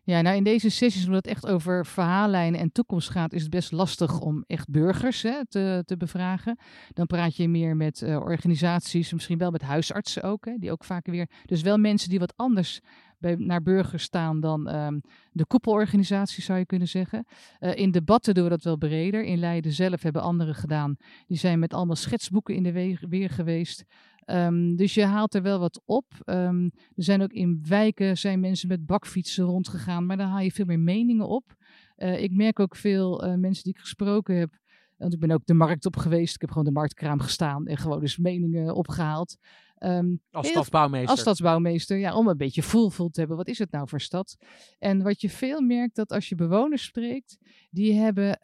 Ja, 0.04 0.20
nou 0.20 0.36
in 0.36 0.44
deze 0.44 0.68
sessies, 0.68 1.06
omdat 1.06 1.24
het 1.24 1.34
echt 1.34 1.46
over 1.46 1.86
verhaallijnen 1.86 2.60
en 2.60 2.72
toekomst 2.72 3.10
gaat, 3.10 3.32
is 3.32 3.42
het 3.42 3.50
best 3.50 3.72
lastig 3.72 4.20
om 4.20 4.44
echt 4.46 4.70
burgers 4.70 5.22
hè, 5.22 5.46
te, 5.46 5.82
te 5.86 5.96
bevragen. 5.96 6.58
Dan 6.92 7.06
praat 7.06 7.36
je 7.36 7.48
meer 7.48 7.76
met 7.76 8.00
uh, 8.00 8.16
organisaties, 8.16 9.12
misschien 9.12 9.38
wel 9.38 9.50
met 9.50 9.62
huisartsen 9.62 10.22
ook, 10.22 10.44
hè, 10.44 10.56
die 10.58 10.70
ook 10.70 10.84
vaak 10.84 11.06
weer. 11.06 11.28
Dus 11.44 11.62
wel 11.62 11.78
mensen 11.78 12.08
die 12.08 12.18
wat 12.18 12.36
anders 12.36 12.80
bij, 13.18 13.34
naar 13.38 13.62
burgers 13.62 14.02
staan 14.02 14.40
dan 14.40 14.74
um, 14.74 15.00
de 15.32 15.46
koepelorganisatie, 15.46 16.42
zou 16.42 16.58
je 16.58 16.66
kunnen 16.66 16.88
zeggen. 16.88 17.26
Uh, 17.60 17.76
in 17.76 17.90
debatten 17.90 18.34
doen 18.34 18.44
we 18.44 18.50
dat 18.50 18.62
wel 18.62 18.76
breder. 18.76 19.24
In 19.24 19.38
Leiden 19.38 19.72
zelf 19.72 20.02
hebben 20.02 20.22
anderen 20.22 20.54
gedaan. 20.54 20.96
Die 21.26 21.38
zijn 21.38 21.58
met 21.58 21.74
allemaal 21.74 21.96
schetsboeken 21.96 22.54
in 22.54 22.62
de 22.62 22.98
weer 23.08 23.30
geweest. 23.30 23.84
Um, 24.26 24.76
dus 24.76 24.94
je 24.94 25.04
haalt 25.04 25.34
er 25.34 25.42
wel 25.42 25.58
wat 25.58 25.82
op. 25.84 26.04
Um, 26.24 26.70
er 26.74 27.04
zijn 27.04 27.22
ook 27.22 27.32
in 27.32 27.64
wijken 27.68 28.18
zijn 28.18 28.40
mensen 28.40 28.68
met 28.68 28.86
bakfietsen 28.86 29.44
rondgegaan, 29.44 30.06
maar 30.06 30.16
dan 30.16 30.28
haal 30.28 30.40
je 30.40 30.52
veel 30.52 30.64
meer 30.64 30.80
meningen 30.80 31.28
op. 31.28 31.54
Uh, 31.96 32.22
ik 32.22 32.32
merk 32.32 32.60
ook 32.60 32.76
veel 32.76 33.24
uh, 33.26 33.34
mensen 33.34 33.64
die 33.64 33.72
ik 33.72 33.78
gesproken 33.78 34.36
heb. 34.36 34.60
Want 34.96 35.14
ik 35.14 35.20
ben 35.20 35.30
ook 35.30 35.46
de 35.46 35.54
markt 35.54 35.86
op 35.86 35.96
geweest. 35.96 36.34
Ik 36.34 36.40
heb 36.40 36.50
gewoon 36.50 36.64
de 36.64 36.72
marktkraam 36.72 37.20
gestaan 37.20 37.66
en 37.66 37.76
gewoon 37.76 38.00
dus 38.00 38.18
meningen 38.18 38.74
opgehaald. 38.74 39.36
Um, 39.78 40.20
als 40.30 40.48
stadsbouwmeester. 40.48 41.10
Als 41.10 41.20
stadsbouwmeester, 41.20 41.96
ja, 41.96 42.16
om 42.16 42.28
een 42.28 42.36
beetje 42.36 42.62
voelvol 42.62 43.08
te 43.08 43.20
hebben. 43.20 43.36
Wat 43.36 43.48
is 43.48 43.58
het 43.58 43.70
nou 43.70 43.88
voor 43.88 44.00
stad? 44.00 44.36
En 44.78 45.02
wat 45.02 45.20
je 45.20 45.30
veel 45.30 45.60
merkt, 45.60 45.96
dat 45.96 46.12
als 46.12 46.28
je 46.28 46.34
bewoners 46.34 46.84
spreekt, 46.84 47.38
die 47.70 47.94
hebben 47.94 48.38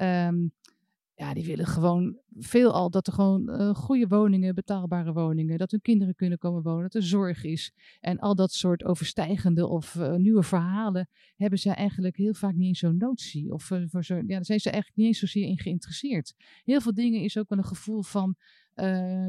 ja, 1.18 1.34
die 1.34 1.44
willen 1.44 1.66
gewoon 1.66 2.18
veelal 2.30 2.90
dat 2.90 3.06
er 3.06 3.12
gewoon 3.12 3.50
uh, 3.50 3.74
goede 3.74 4.06
woningen, 4.06 4.54
betaalbare 4.54 5.12
woningen, 5.12 5.58
dat 5.58 5.70
hun 5.70 5.80
kinderen 5.80 6.14
kunnen 6.14 6.38
komen 6.38 6.62
wonen, 6.62 6.82
dat 6.82 6.94
er 6.94 7.02
zorg 7.02 7.44
is. 7.44 7.72
En 8.00 8.18
al 8.18 8.34
dat 8.34 8.52
soort 8.52 8.84
overstijgende 8.84 9.66
of 9.66 9.94
uh, 9.94 10.14
nieuwe 10.14 10.42
verhalen 10.42 11.08
hebben 11.36 11.58
ze 11.58 11.70
eigenlijk 11.70 12.16
heel 12.16 12.34
vaak 12.34 12.54
niet 12.54 12.66
eens 12.66 12.78
zo'n 12.78 12.96
notie. 12.96 13.52
Of 13.52 13.70
uh, 13.70 13.82
voor 13.86 14.04
zo, 14.04 14.14
ja, 14.14 14.22
daar 14.22 14.44
zijn 14.44 14.60
ze 14.60 14.70
eigenlijk 14.70 14.98
niet 14.98 15.06
eens 15.06 15.18
zozeer 15.18 15.48
in 15.48 15.58
geïnteresseerd. 15.58 16.34
Heel 16.64 16.80
veel 16.80 16.94
dingen 16.94 17.22
is 17.22 17.38
ook 17.38 17.48
wel 17.48 17.58
een 17.58 17.64
gevoel 17.64 18.02
van, 18.02 18.36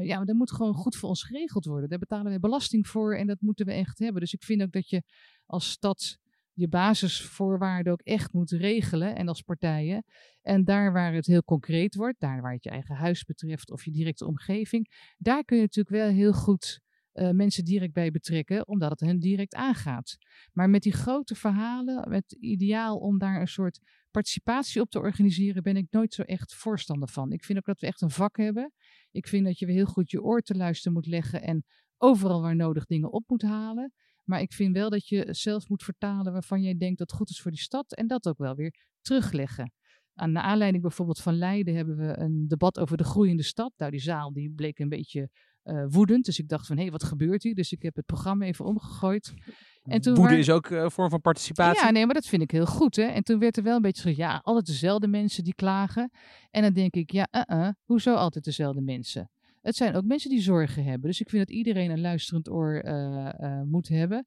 ja, 0.02 0.16
maar 0.16 0.26
dat 0.26 0.36
moet 0.36 0.52
gewoon 0.52 0.74
goed 0.74 0.96
voor 0.96 1.08
ons 1.08 1.22
geregeld 1.22 1.64
worden. 1.64 1.88
Daar 1.88 1.98
betalen 1.98 2.32
we 2.32 2.40
belasting 2.40 2.86
voor 2.86 3.16
en 3.16 3.26
dat 3.26 3.40
moeten 3.40 3.66
we 3.66 3.72
echt 3.72 3.98
hebben. 3.98 4.20
Dus 4.20 4.32
ik 4.32 4.42
vind 4.42 4.62
ook 4.62 4.72
dat 4.72 4.88
je 4.88 5.02
als 5.46 5.70
stad 5.70 6.18
je 6.60 6.68
basisvoorwaarden 6.68 7.92
ook 7.92 8.02
echt 8.02 8.32
moet 8.32 8.50
regelen 8.50 9.16
en 9.16 9.28
als 9.28 9.42
partijen. 9.42 10.04
En 10.42 10.64
daar 10.64 10.92
waar 10.92 11.14
het 11.14 11.26
heel 11.26 11.42
concreet 11.42 11.94
wordt, 11.94 12.20
daar 12.20 12.40
waar 12.40 12.52
het 12.52 12.64
je 12.64 12.70
eigen 12.70 12.94
huis 12.94 13.24
betreft 13.24 13.70
of 13.70 13.84
je 13.84 13.90
directe 13.90 14.26
omgeving, 14.26 15.14
daar 15.18 15.44
kun 15.44 15.56
je 15.56 15.62
natuurlijk 15.62 15.96
wel 15.96 16.08
heel 16.08 16.32
goed 16.32 16.80
uh, 17.14 17.30
mensen 17.30 17.64
direct 17.64 17.92
bij 17.92 18.10
betrekken, 18.10 18.68
omdat 18.68 18.90
het 18.90 19.00
hen 19.00 19.18
direct 19.18 19.54
aangaat. 19.54 20.16
Maar 20.52 20.70
met 20.70 20.82
die 20.82 20.92
grote 20.92 21.34
verhalen, 21.34 22.08
met 22.08 22.36
ideaal 22.40 22.98
om 22.98 23.18
daar 23.18 23.40
een 23.40 23.48
soort 23.48 23.80
participatie 24.10 24.80
op 24.80 24.90
te 24.90 24.98
organiseren, 24.98 25.62
ben 25.62 25.76
ik 25.76 25.86
nooit 25.90 26.14
zo 26.14 26.22
echt 26.22 26.54
voorstander 26.54 27.08
van. 27.08 27.32
Ik 27.32 27.44
vind 27.44 27.58
ook 27.58 27.64
dat 27.64 27.80
we 27.80 27.86
echt 27.86 28.00
een 28.00 28.10
vak 28.10 28.36
hebben. 28.36 28.72
Ik 29.10 29.28
vind 29.28 29.44
dat 29.44 29.58
je 29.58 29.66
heel 29.66 29.86
goed 29.86 30.10
je 30.10 30.22
oor 30.22 30.40
te 30.40 30.56
luisteren 30.56 30.92
moet 30.92 31.06
leggen 31.06 31.42
en 31.42 31.64
overal 31.96 32.40
waar 32.40 32.56
nodig 32.56 32.86
dingen 32.86 33.12
op 33.12 33.28
moet 33.28 33.42
halen. 33.42 33.92
Maar 34.30 34.40
ik 34.40 34.52
vind 34.52 34.76
wel 34.76 34.90
dat 34.90 35.08
je 35.08 35.26
zelf 35.30 35.68
moet 35.68 35.82
vertalen 35.82 36.32
waarvan 36.32 36.62
jij 36.62 36.76
denkt 36.76 36.98
dat 36.98 37.12
goed 37.12 37.30
is 37.30 37.40
voor 37.40 37.50
die 37.50 37.60
stad. 37.60 37.94
En 37.94 38.06
dat 38.06 38.26
ook 38.28 38.38
wel 38.38 38.54
weer 38.54 38.74
terugleggen. 39.00 39.72
Aan 40.14 40.32
de 40.32 40.40
aanleiding 40.40 40.82
bijvoorbeeld 40.82 41.20
van 41.20 41.38
Leiden 41.38 41.74
hebben 41.74 41.96
we 41.96 42.18
een 42.18 42.48
debat 42.48 42.78
over 42.78 42.96
de 42.96 43.04
groeiende 43.04 43.42
stad. 43.42 43.72
Nou, 43.76 43.90
die 43.90 44.00
zaal 44.00 44.32
die 44.32 44.50
bleek 44.50 44.78
een 44.78 44.88
beetje 44.88 45.30
uh, 45.64 45.84
woedend. 45.88 46.24
Dus 46.24 46.38
ik 46.38 46.48
dacht 46.48 46.66
van, 46.66 46.76
hé, 46.76 46.82
hey, 46.82 46.90
wat 46.90 47.04
gebeurt 47.04 47.42
hier? 47.42 47.54
Dus 47.54 47.72
ik 47.72 47.82
heb 47.82 47.96
het 47.96 48.06
programma 48.06 48.44
even 48.44 48.64
omgegooid. 48.64 49.34
En 49.82 50.00
toen 50.00 50.14
Woede 50.14 50.38
is 50.38 50.50
ook 50.50 50.70
een 50.70 50.90
vorm 50.90 51.10
van 51.10 51.20
participatie. 51.20 51.82
Ja, 51.82 51.90
nee, 51.90 52.04
maar 52.04 52.14
dat 52.14 52.26
vind 52.26 52.42
ik 52.42 52.50
heel 52.50 52.66
goed. 52.66 52.96
Hè? 52.96 53.02
En 53.02 53.22
toen 53.22 53.38
werd 53.38 53.56
er 53.56 53.62
wel 53.62 53.76
een 53.76 53.82
beetje 53.82 54.02
gezegd, 54.02 54.20
ja, 54.20 54.40
altijd 54.44 54.66
dezelfde 54.66 55.08
mensen 55.08 55.44
die 55.44 55.54
klagen. 55.54 56.10
En 56.50 56.62
dan 56.62 56.72
denk 56.72 56.94
ik, 56.94 57.10
ja, 57.10 57.28
uh 57.30 57.58
-uh, 57.58 57.68
hoezo 57.84 58.14
altijd 58.14 58.44
dezelfde 58.44 58.80
mensen? 58.80 59.30
Het 59.60 59.76
zijn 59.76 59.94
ook 59.94 60.04
mensen 60.04 60.30
die 60.30 60.40
zorgen 60.40 60.84
hebben. 60.84 61.08
Dus 61.08 61.20
ik 61.20 61.28
vind 61.28 61.46
dat 61.46 61.56
iedereen 61.56 61.90
een 61.90 62.00
luisterend 62.00 62.50
oor 62.50 62.84
uh, 62.84 63.28
uh, 63.40 63.62
moet 63.62 63.88
hebben. 63.88 64.26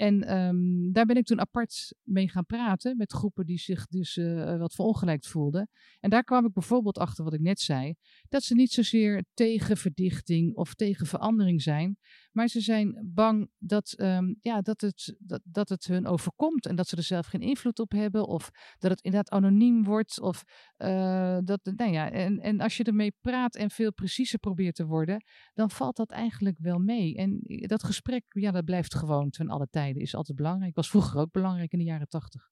En 0.00 0.36
um, 0.36 0.92
daar 0.92 1.06
ben 1.06 1.16
ik 1.16 1.24
toen 1.24 1.40
apart 1.40 1.94
mee 2.02 2.28
gaan 2.28 2.46
praten 2.46 2.96
met 2.96 3.12
groepen 3.12 3.46
die 3.46 3.58
zich 3.58 3.86
dus 3.86 4.16
uh, 4.16 4.58
wat 4.58 4.74
verongelijkt 4.74 5.26
voelden. 5.26 5.70
En 6.00 6.10
daar 6.10 6.24
kwam 6.24 6.46
ik 6.46 6.52
bijvoorbeeld 6.52 6.98
achter 6.98 7.24
wat 7.24 7.32
ik 7.32 7.40
net 7.40 7.60
zei, 7.60 7.94
dat 8.28 8.42
ze 8.42 8.54
niet 8.54 8.72
zozeer 8.72 9.24
tegen 9.34 9.76
verdichting 9.76 10.54
of 10.54 10.74
tegen 10.74 11.06
verandering 11.06 11.62
zijn, 11.62 11.98
maar 12.32 12.48
ze 12.48 12.60
zijn 12.60 13.10
bang 13.14 13.50
dat, 13.58 13.94
um, 13.96 14.36
ja, 14.40 14.60
dat, 14.60 14.80
het, 14.80 15.16
dat, 15.18 15.40
dat 15.44 15.68
het 15.68 15.86
hun 15.86 16.06
overkomt 16.06 16.66
en 16.66 16.76
dat 16.76 16.88
ze 16.88 16.96
er 16.96 17.02
zelf 17.02 17.26
geen 17.26 17.40
invloed 17.40 17.78
op 17.78 17.92
hebben 17.92 18.26
of 18.26 18.50
dat 18.78 18.90
het 18.90 19.00
inderdaad 19.00 19.30
anoniem 19.38 19.84
wordt. 19.84 20.20
Of, 20.20 20.44
uh, 20.78 21.38
dat, 21.44 21.60
nou 21.76 21.92
ja, 21.92 22.10
en, 22.10 22.38
en 22.38 22.60
als 22.60 22.76
je 22.76 22.84
ermee 22.84 23.14
praat 23.20 23.56
en 23.56 23.70
veel 23.70 23.92
preciezer 23.92 24.38
probeert 24.38 24.74
te 24.74 24.86
worden, 24.86 25.24
dan 25.54 25.70
valt 25.70 25.96
dat 25.96 26.10
eigenlijk 26.10 26.58
wel 26.58 26.78
mee. 26.78 27.16
En 27.16 27.40
dat 27.66 27.84
gesprek, 27.84 28.24
ja, 28.28 28.50
dat 28.50 28.64
blijft 28.64 28.94
gewoon 28.94 29.30
ten 29.30 29.48
alle 29.48 29.68
tijden, 29.70 29.88
is 29.96 30.14
altijd 30.14 30.36
belangrijk. 30.36 30.74
Was 30.74 30.90
vroeger 30.90 31.20
ook 31.20 31.32
belangrijk 31.32 31.72
in 31.72 31.78
de 31.78 31.84
jaren 31.84 32.08
tachtig. 32.08 32.48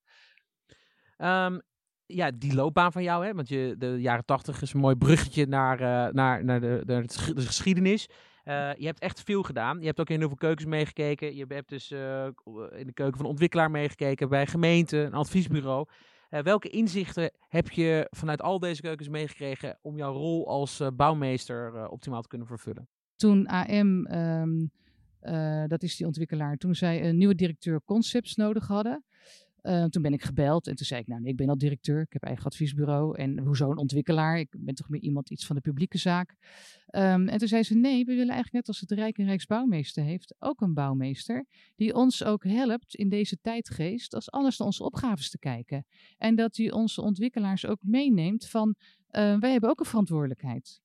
Um, 1.19 1.61
ja, 2.07 2.31
die 2.31 2.55
loopbaan 2.55 2.93
van 2.93 3.03
jou, 3.03 3.27
hè? 3.27 3.35
want 3.35 3.49
je, 3.49 3.75
de 3.79 4.01
jaren 4.01 4.25
tachtig 4.25 4.63
is 4.63 4.73
een 4.73 4.81
mooi 4.81 4.97
bruggetje 4.97 5.47
naar, 5.47 5.81
uh, 5.81 6.13
naar, 6.13 6.45
naar, 6.45 6.61
de, 6.61 6.83
naar 6.87 7.03
de 7.03 7.41
geschiedenis. 7.41 8.09
Uh, 8.45 8.75
je 8.75 8.87
hebt 8.87 9.01
echt 9.01 9.23
veel 9.23 9.43
gedaan. 9.43 9.81
Je 9.81 9.87
hebt 9.87 10.01
ook 10.01 10.11
in 10.11 10.19
heel 10.19 10.29
veel 10.29 10.37
keukens 10.37 10.67
meegekeken. 10.67 11.37
Je 11.37 11.45
hebt 11.49 11.69
dus 11.69 11.91
uh, 11.91 12.25
in 12.71 12.87
de 12.87 12.93
keuken 12.93 13.17
van 13.17 13.27
ontwikkelaar 13.27 13.71
meegekeken, 13.71 14.29
bij 14.29 14.47
gemeente, 14.47 14.99
een 14.99 15.15
adviesbureau. 15.15 15.87
welke 16.29 16.69
inzichten 16.69 17.33
heb 17.49 17.71
je 17.71 18.07
vanuit 18.11 18.43
al 18.43 18.59
deze 18.59 18.83
keukens 18.83 19.09
meegekregen 19.09 19.79
om 19.83 19.97
jouw 19.97 20.13
rol 20.13 20.49
als 20.49 20.83
bouwmeester 20.97 21.89
optimaal 21.89 22.23
te 22.23 22.29
kunnen 22.29 22.47
vervullen? 22.47 22.89
Toen 23.17 23.47
AM, 23.47 24.07
um, 24.07 24.71
ehm, 25.21 25.69
dat 25.69 25.83
is 25.83 25.97
die 25.97 26.07
ontwikkelaar, 26.07 26.57
toen 26.57 26.75
zij 26.75 27.09
een 27.09 27.17
nieuwe 27.17 27.35
directeur 27.35 27.81
concepts 27.85 28.35
nodig 28.35 28.67
hadden, 28.67 29.05
uh, 29.63 29.85
toen 29.85 30.03
ben 30.03 30.13
ik 30.13 30.23
gebeld 30.23 30.67
en 30.67 30.75
toen 30.75 30.87
zei 30.87 31.01
ik, 31.01 31.07
nou 31.07 31.21
nee, 31.21 31.31
ik 31.31 31.37
ben 31.37 31.49
al 31.49 31.59
directeur, 31.59 32.01
ik 32.01 32.13
heb 32.13 32.23
eigen 32.23 32.45
adviesbureau 32.45 33.19
en 33.19 33.39
hoezo 33.39 33.71
een 33.71 33.77
ontwikkelaar? 33.77 34.39
Ik 34.39 34.57
ben 34.59 34.75
toch 34.75 34.89
meer 34.89 35.01
iemand 35.01 35.31
iets 35.31 35.47
van 35.47 35.57
de 35.57 35.63
publieke 35.63 35.99
zaak. 35.99 36.31
Um, 36.91 37.29
en 37.29 37.39
toen 37.39 37.49
zei 37.49 37.63
ze, 37.63 37.75
nee, 37.75 38.05
we 38.05 38.13
willen 38.13 38.35
eigenlijk 38.35 38.53
net 38.53 38.69
als 38.69 38.81
het 38.81 38.91
Rijk 38.91 39.19
en 39.19 39.25
Rijksbouwmeester 39.25 40.05
heeft, 40.05 40.35
ook 40.39 40.61
een 40.61 40.75
bouwmeester 40.75 41.47
die 41.77 41.95
ons 41.95 42.25
ook 42.25 42.45
helpt 42.45 42.95
in 42.95 43.09
deze 43.09 43.39
tijdgeest 43.41 44.15
als 44.15 44.31
anders 44.31 44.59
naar 44.59 44.67
onze 44.67 44.85
opgaves 44.85 45.31
te 45.31 45.39
kijken. 45.39 45.87
En 46.17 46.35
dat 46.35 46.55
die 46.55 46.73
onze 46.73 47.03
ontwikkelaars 47.03 47.67
ook 47.67 47.83
meeneemt 47.83 48.49
van, 48.49 48.75
uh, 48.79 49.39
wij 49.39 49.53
hebben 49.53 49.71
ook 49.71 49.81
een 49.81 49.87
verantwoordelijkheid. 49.87 50.81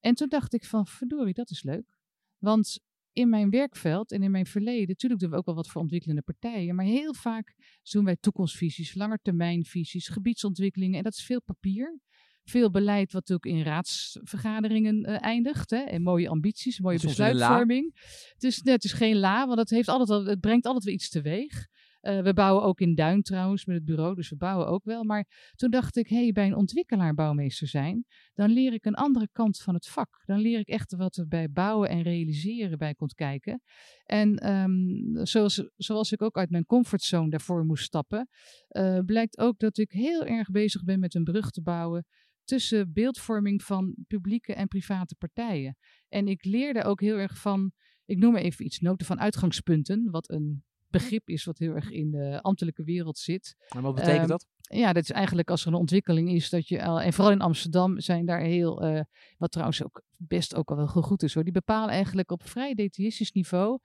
En 0.00 0.14
toen 0.14 0.28
dacht 0.28 0.54
ik 0.54 0.64
van, 0.64 0.86
verdorie, 0.86 1.34
dat 1.34 1.50
is 1.50 1.62
leuk. 1.62 1.96
Want 2.38 2.80
in 3.18 3.28
mijn 3.28 3.50
werkveld 3.50 4.12
en 4.12 4.22
in 4.22 4.30
mijn 4.30 4.46
verleden, 4.46 4.88
natuurlijk 4.88 5.20
doen 5.20 5.30
we 5.30 5.36
ook 5.36 5.46
wel 5.46 5.54
wat 5.54 5.68
voor 5.68 5.80
ontwikkelende 5.80 6.22
partijen, 6.22 6.74
maar 6.74 6.84
heel 6.84 7.14
vaak 7.14 7.54
doen 7.90 8.04
wij 8.04 8.16
toekomstvisies, 8.20 8.94
langetermijnvisies, 8.94 10.08
gebiedsontwikkelingen 10.08 10.98
en 10.98 11.02
dat 11.02 11.12
is 11.12 11.24
veel 11.24 11.42
papier. 11.42 12.00
Veel 12.44 12.70
beleid 12.70 13.12
wat 13.12 13.32
ook 13.32 13.46
in 13.46 13.62
raadsvergaderingen 13.62 15.08
uh, 15.08 15.22
eindigt. 15.22 15.70
Hè, 15.70 15.76
en 15.76 16.02
mooie 16.02 16.28
ambities, 16.28 16.80
mooie 16.80 17.00
besluitvorming. 17.00 17.98
Het 18.32 18.42
is, 18.42 18.60
het 18.64 18.84
is 18.84 18.92
geen 18.92 19.16
la, 19.16 19.46
want 19.46 19.58
het, 19.58 19.70
heeft 19.70 19.88
altijd, 19.88 20.26
het 20.26 20.40
brengt 20.40 20.66
altijd 20.66 20.84
weer 20.84 20.94
iets 20.94 21.08
teweeg. 21.08 21.66
Uh, 22.02 22.22
we 22.22 22.32
bouwen 22.32 22.64
ook 22.64 22.80
in 22.80 22.94
Duin 22.94 23.22
trouwens 23.22 23.64
met 23.64 23.76
het 23.76 23.84
bureau, 23.84 24.14
dus 24.14 24.28
we 24.28 24.36
bouwen 24.36 24.66
ook 24.66 24.84
wel. 24.84 25.04
Maar 25.04 25.52
toen 25.54 25.70
dacht 25.70 25.96
ik, 25.96 26.08
hey, 26.08 26.32
bij 26.32 26.46
een 26.46 26.54
ontwikkelaar 26.54 27.14
bouwmeester 27.14 27.68
zijn, 27.68 28.04
dan 28.34 28.50
leer 28.50 28.72
ik 28.72 28.84
een 28.84 28.94
andere 28.94 29.28
kant 29.32 29.58
van 29.58 29.74
het 29.74 29.88
vak. 29.88 30.22
Dan 30.24 30.38
leer 30.38 30.58
ik 30.58 30.68
echt 30.68 30.96
wat 30.96 31.16
er 31.16 31.28
bij 31.28 31.50
bouwen 31.50 31.88
en 31.88 32.02
realiseren 32.02 32.78
bij 32.78 32.94
komt 32.94 33.14
kijken. 33.14 33.62
En 34.04 34.52
um, 34.52 35.26
zoals, 35.26 35.68
zoals 35.76 36.12
ik 36.12 36.22
ook 36.22 36.36
uit 36.36 36.50
mijn 36.50 36.66
comfortzone 36.66 37.30
daarvoor 37.30 37.64
moest 37.64 37.84
stappen, 37.84 38.28
uh, 38.70 38.98
blijkt 38.98 39.38
ook 39.38 39.58
dat 39.58 39.78
ik 39.78 39.90
heel 39.90 40.24
erg 40.24 40.50
bezig 40.50 40.84
ben 40.84 41.00
met 41.00 41.14
een 41.14 41.24
brug 41.24 41.50
te 41.50 41.62
bouwen 41.62 42.06
tussen 42.44 42.92
beeldvorming 42.92 43.62
van 43.62 43.94
publieke 44.06 44.54
en 44.54 44.68
private 44.68 45.14
partijen. 45.14 45.76
En 46.08 46.26
ik 46.26 46.44
leerde 46.44 46.82
ook 46.82 47.00
heel 47.00 47.16
erg 47.16 47.38
van, 47.38 47.72
ik 48.04 48.18
noem 48.18 48.32
maar 48.32 48.42
even 48.42 48.64
iets, 48.64 48.78
noten 48.78 49.06
van 49.06 49.20
uitgangspunten, 49.20 50.10
wat 50.10 50.30
een 50.30 50.62
begrip 50.90 51.28
is 51.28 51.44
wat 51.44 51.58
heel 51.58 51.74
erg 51.74 51.90
in 51.90 52.10
de 52.10 52.42
ambtelijke 52.42 52.84
wereld 52.84 53.18
zit. 53.18 53.56
En 53.68 53.82
wat 53.82 53.94
betekent 53.94 54.22
um, 54.22 54.28
dat? 54.28 54.46
Ja, 54.60 54.92
dat 54.92 55.02
is 55.02 55.10
eigenlijk 55.10 55.50
als 55.50 55.62
er 55.62 55.68
een 55.68 55.74
ontwikkeling 55.74 56.30
is 56.30 56.50
dat 56.50 56.68
je, 56.68 56.78
en 56.78 57.12
vooral 57.12 57.32
in 57.32 57.40
Amsterdam 57.40 58.00
zijn 58.00 58.26
daar 58.26 58.40
heel, 58.40 58.84
uh, 58.84 59.00
wat 59.36 59.50
trouwens 59.50 59.84
ook 59.84 60.02
best 60.16 60.54
ook 60.54 60.70
al 60.70 60.76
wel 60.76 60.86
goed 60.86 61.22
is 61.22 61.34
hoor, 61.34 61.44
die 61.44 61.52
bepalen 61.52 61.90
eigenlijk 61.90 62.30
op 62.30 62.48
vrij 62.48 62.74
detailistisch 62.74 63.32
niveau 63.32 63.78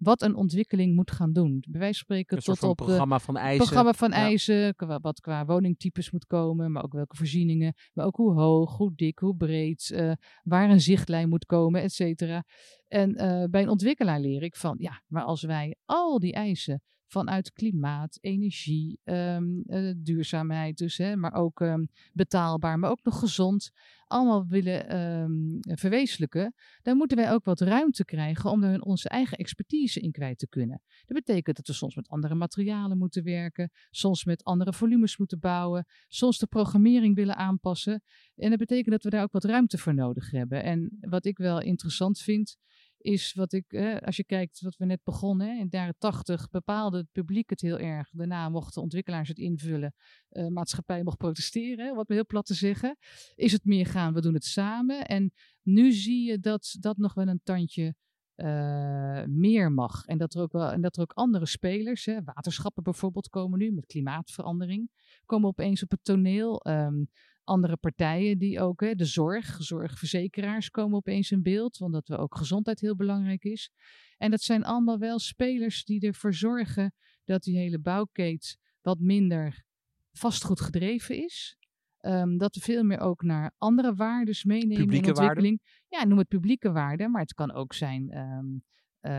wat 0.00 0.22
een 0.22 0.34
ontwikkeling 0.34 0.94
moet 0.94 1.10
gaan 1.10 1.32
doen. 1.32 1.64
Bij 1.68 1.80
wijze 1.80 1.94
van 1.94 2.04
spreken 2.04 2.36
een 2.36 2.42
tot 2.42 2.62
op 2.62 2.76
programma 2.76 3.18
van 3.18 3.36
eisen. 3.36 3.64
programma 3.64 3.92
van 3.92 4.12
eisen, 4.12 4.74
wat 4.76 5.20
qua 5.20 5.44
woningtypes 5.44 6.10
moet 6.10 6.26
komen, 6.26 6.72
maar 6.72 6.84
ook 6.84 6.92
welke 6.92 7.16
voorzieningen, 7.16 7.74
maar 7.92 8.06
ook 8.06 8.16
hoe 8.16 8.32
hoog, 8.32 8.76
hoe 8.76 8.92
dik, 8.94 9.18
hoe 9.18 9.36
breed, 9.36 9.90
uh, 9.94 10.12
waar 10.42 10.70
een 10.70 10.80
zichtlijn 10.80 11.28
moet 11.28 11.46
komen, 11.46 11.82
et 11.82 11.92
cetera. 11.92 12.44
En 12.88 13.10
uh, 13.10 13.44
bij 13.50 13.62
een 13.62 13.68
ontwikkelaar 13.68 14.20
leer 14.20 14.42
ik 14.42 14.56
van, 14.56 14.76
ja, 14.78 15.02
maar 15.06 15.24
als 15.24 15.42
wij 15.42 15.76
al 15.84 16.18
die 16.18 16.32
eisen 16.32 16.82
vanuit 17.10 17.52
klimaat, 17.52 18.18
energie, 18.20 19.00
um, 19.04 19.62
uh, 19.66 19.92
duurzaamheid 19.96 20.76
dus, 20.76 20.96
hè, 20.96 21.16
maar 21.16 21.32
ook 21.32 21.60
um, 21.60 21.88
betaalbaar, 22.12 22.78
maar 22.78 22.90
ook 22.90 23.02
nog 23.02 23.18
gezond, 23.18 23.70
allemaal 24.06 24.46
willen 24.46 24.96
um, 24.96 25.58
verwezenlijken, 25.60 26.54
dan 26.82 26.96
moeten 26.96 27.16
wij 27.16 27.32
ook 27.32 27.44
wat 27.44 27.60
ruimte 27.60 28.04
krijgen 28.04 28.50
om 28.50 28.62
er 28.62 28.80
onze 28.80 29.08
eigen 29.08 29.38
expertise 29.38 30.00
in 30.00 30.10
kwijt 30.10 30.38
te 30.38 30.48
kunnen. 30.48 30.82
Dat 31.06 31.24
betekent 31.24 31.56
dat 31.56 31.66
we 31.66 31.72
soms 31.72 31.94
met 31.94 32.08
andere 32.08 32.34
materialen 32.34 32.98
moeten 32.98 33.24
werken, 33.24 33.70
soms 33.90 34.24
met 34.24 34.44
andere 34.44 34.72
volumes 34.72 35.16
moeten 35.16 35.38
bouwen, 35.38 35.86
soms 36.08 36.38
de 36.38 36.46
programmering 36.46 37.14
willen 37.14 37.36
aanpassen. 37.36 38.02
En 38.36 38.50
dat 38.50 38.58
betekent 38.58 38.90
dat 38.90 39.02
we 39.02 39.10
daar 39.10 39.22
ook 39.22 39.32
wat 39.32 39.44
ruimte 39.44 39.78
voor 39.78 39.94
nodig 39.94 40.30
hebben. 40.30 40.62
En 40.62 40.98
wat 41.00 41.24
ik 41.24 41.38
wel 41.38 41.60
interessant 41.60 42.18
vind, 42.18 42.56
is 43.00 43.32
wat 43.34 43.52
ik, 43.52 43.74
als 44.04 44.16
je 44.16 44.24
kijkt 44.24 44.60
wat 44.60 44.76
we 44.76 44.84
net 44.84 45.02
begonnen, 45.04 45.58
in 45.58 45.68
de 45.68 45.76
jaren 45.76 45.94
tachtig 45.98 46.50
bepaalde 46.50 46.96
het 46.96 47.12
publiek 47.12 47.50
het 47.50 47.60
heel 47.60 47.78
erg. 47.78 48.10
Daarna 48.10 48.48
mochten 48.48 48.82
ontwikkelaars 48.82 49.28
het 49.28 49.38
invullen, 49.38 49.94
uh, 50.30 50.46
maatschappij 50.46 51.02
mocht 51.02 51.16
protesteren, 51.16 51.94
wat 51.94 52.08
me 52.08 52.14
heel 52.14 52.26
plat 52.26 52.46
te 52.46 52.54
zeggen. 52.54 52.96
Is 53.34 53.52
het 53.52 53.64
meer 53.64 53.86
gaan, 53.86 54.14
we 54.14 54.20
doen 54.20 54.34
het 54.34 54.44
samen. 54.44 55.06
En 55.06 55.32
nu 55.62 55.92
zie 55.92 56.30
je 56.30 56.38
dat 56.38 56.76
dat 56.80 56.96
nog 56.96 57.14
wel 57.14 57.28
een 57.28 57.40
tandje 57.42 57.94
uh, 58.36 59.24
meer 59.24 59.72
mag. 59.72 60.04
En 60.04 60.18
dat 60.18 60.34
er 60.34 60.42
ook, 60.42 60.52
wel, 60.52 60.70
en 60.70 60.80
dat 60.80 60.96
er 60.96 61.02
ook 61.02 61.12
andere 61.12 61.46
spelers, 61.46 62.04
hè, 62.04 62.22
waterschappen 62.22 62.82
bijvoorbeeld, 62.82 63.28
komen 63.28 63.58
nu 63.58 63.72
met 63.72 63.86
klimaatverandering, 63.86 64.90
komen 65.24 65.48
opeens 65.48 65.82
op 65.82 65.90
het 65.90 66.04
toneel. 66.04 66.66
Um, 66.68 67.08
andere 67.44 67.76
partijen 67.76 68.38
die 68.38 68.60
ook, 68.60 68.80
hè, 68.80 68.94
de 68.94 69.04
zorg, 69.04 69.56
zorgverzekeraars 69.58 70.70
komen 70.70 70.96
opeens 70.96 71.30
in 71.30 71.42
beeld, 71.42 71.80
omdat 71.80 72.08
we 72.08 72.16
ook 72.16 72.36
gezondheid 72.36 72.80
heel 72.80 72.96
belangrijk 72.96 73.44
is. 73.44 73.70
En 74.16 74.30
dat 74.30 74.40
zijn 74.40 74.64
allemaal 74.64 74.98
wel 74.98 75.18
spelers 75.18 75.84
die 75.84 76.00
ervoor 76.00 76.34
zorgen 76.34 76.94
dat 77.24 77.42
die 77.42 77.56
hele 77.56 77.78
bouwkeet 77.78 78.58
wat 78.80 78.98
minder 78.98 79.64
vastgoed 80.12 80.60
gedreven 80.60 81.24
is. 81.24 81.58
Um, 82.00 82.38
dat 82.38 82.54
we 82.54 82.60
veel 82.60 82.84
meer 82.84 83.00
ook 83.00 83.22
naar 83.22 83.54
andere 83.58 83.94
waarden 83.94 84.36
meenemen 84.42 84.76
publieke 84.76 85.04
in 85.04 85.10
ontwikkeling. 85.10 85.60
Waarden? 85.62 85.98
Ja, 85.98 86.04
noem 86.04 86.18
het 86.18 86.28
publieke 86.28 86.72
waarden, 86.72 87.10
maar 87.10 87.20
het 87.20 87.34
kan 87.34 87.52
ook 87.52 87.72
zijn 87.72 88.18
um, 88.18 88.62
uh, 89.02 89.12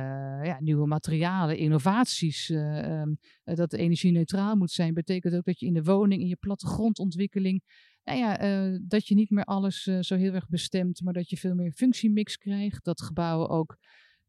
ja, 0.43 0.57
nieuwe 0.59 0.87
materialen, 0.87 1.57
innovaties. 1.57 2.49
Uh, 2.49 3.01
um, 3.01 3.17
dat 3.43 3.73
energie 3.73 4.11
neutraal 4.11 4.55
moet 4.55 4.71
zijn, 4.71 4.93
betekent 4.93 5.35
ook 5.35 5.45
dat 5.45 5.59
je 5.59 5.65
in 5.65 5.73
de 5.73 5.83
woning, 5.83 6.21
in 6.21 6.27
je 6.27 6.35
plattegrondontwikkeling 6.35 7.63
nou 8.03 8.19
ja, 8.19 8.43
uh, 8.43 8.79
dat 8.81 9.07
je 9.07 9.15
niet 9.15 9.29
meer 9.29 9.43
alles 9.43 9.87
uh, 9.87 9.99
zo 9.99 10.15
heel 10.15 10.33
erg 10.33 10.49
bestemt, 10.49 11.01
maar 11.01 11.13
dat 11.13 11.29
je 11.29 11.37
veel 11.37 11.55
meer 11.55 11.71
functiemix 11.71 12.37
krijgt. 12.37 12.83
Dat 12.83 13.01
gebouwen 13.01 13.49
ook 13.49 13.77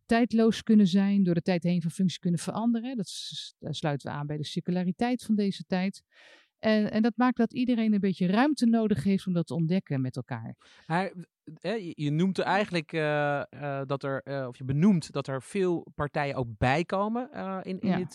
tijdloos 0.06 0.62
kunnen 0.62 0.86
zijn, 0.86 1.22
door 1.22 1.34
de 1.34 1.42
tijd 1.42 1.62
heen 1.62 1.82
van 1.82 1.90
functie 1.90 2.20
kunnen 2.20 2.40
veranderen. 2.40 2.96
Dat 2.96 3.08
sluiten 3.58 4.10
we 4.10 4.16
aan 4.16 4.26
bij 4.26 4.36
de 4.36 4.44
circulariteit 4.44 5.22
van 5.22 5.34
deze 5.34 5.64
tijd. 5.66 6.02
En, 6.58 6.90
en, 6.90 7.02
dat 7.02 7.16
maakt 7.16 7.36
dat 7.36 7.52
iedereen 7.52 7.92
een 7.92 8.00
beetje 8.00 8.26
ruimte 8.26 8.66
nodig 8.66 9.04
heeft 9.04 9.26
om 9.26 9.32
dat 9.32 9.46
te 9.46 9.54
ontdekken 9.54 10.00
met 10.00 10.16
elkaar. 10.16 10.56
Hij, 10.86 11.12
je 11.94 12.10
noemt 12.10 12.38
er 12.38 12.44
eigenlijk 12.44 12.92
uh, 12.92 13.42
uh, 13.50 13.80
dat 13.86 14.02
er, 14.02 14.20
uh, 14.24 14.46
of 14.48 14.58
je 14.58 14.64
benoemt 14.64 15.12
dat 15.12 15.26
er 15.26 15.42
veel 15.42 15.86
partijen 15.94 16.34
ook 16.34 16.58
bijkomen 16.58 17.30
in, 17.62 17.80
in 17.80 17.88
Ja. 17.88 17.96
dit, 17.96 18.14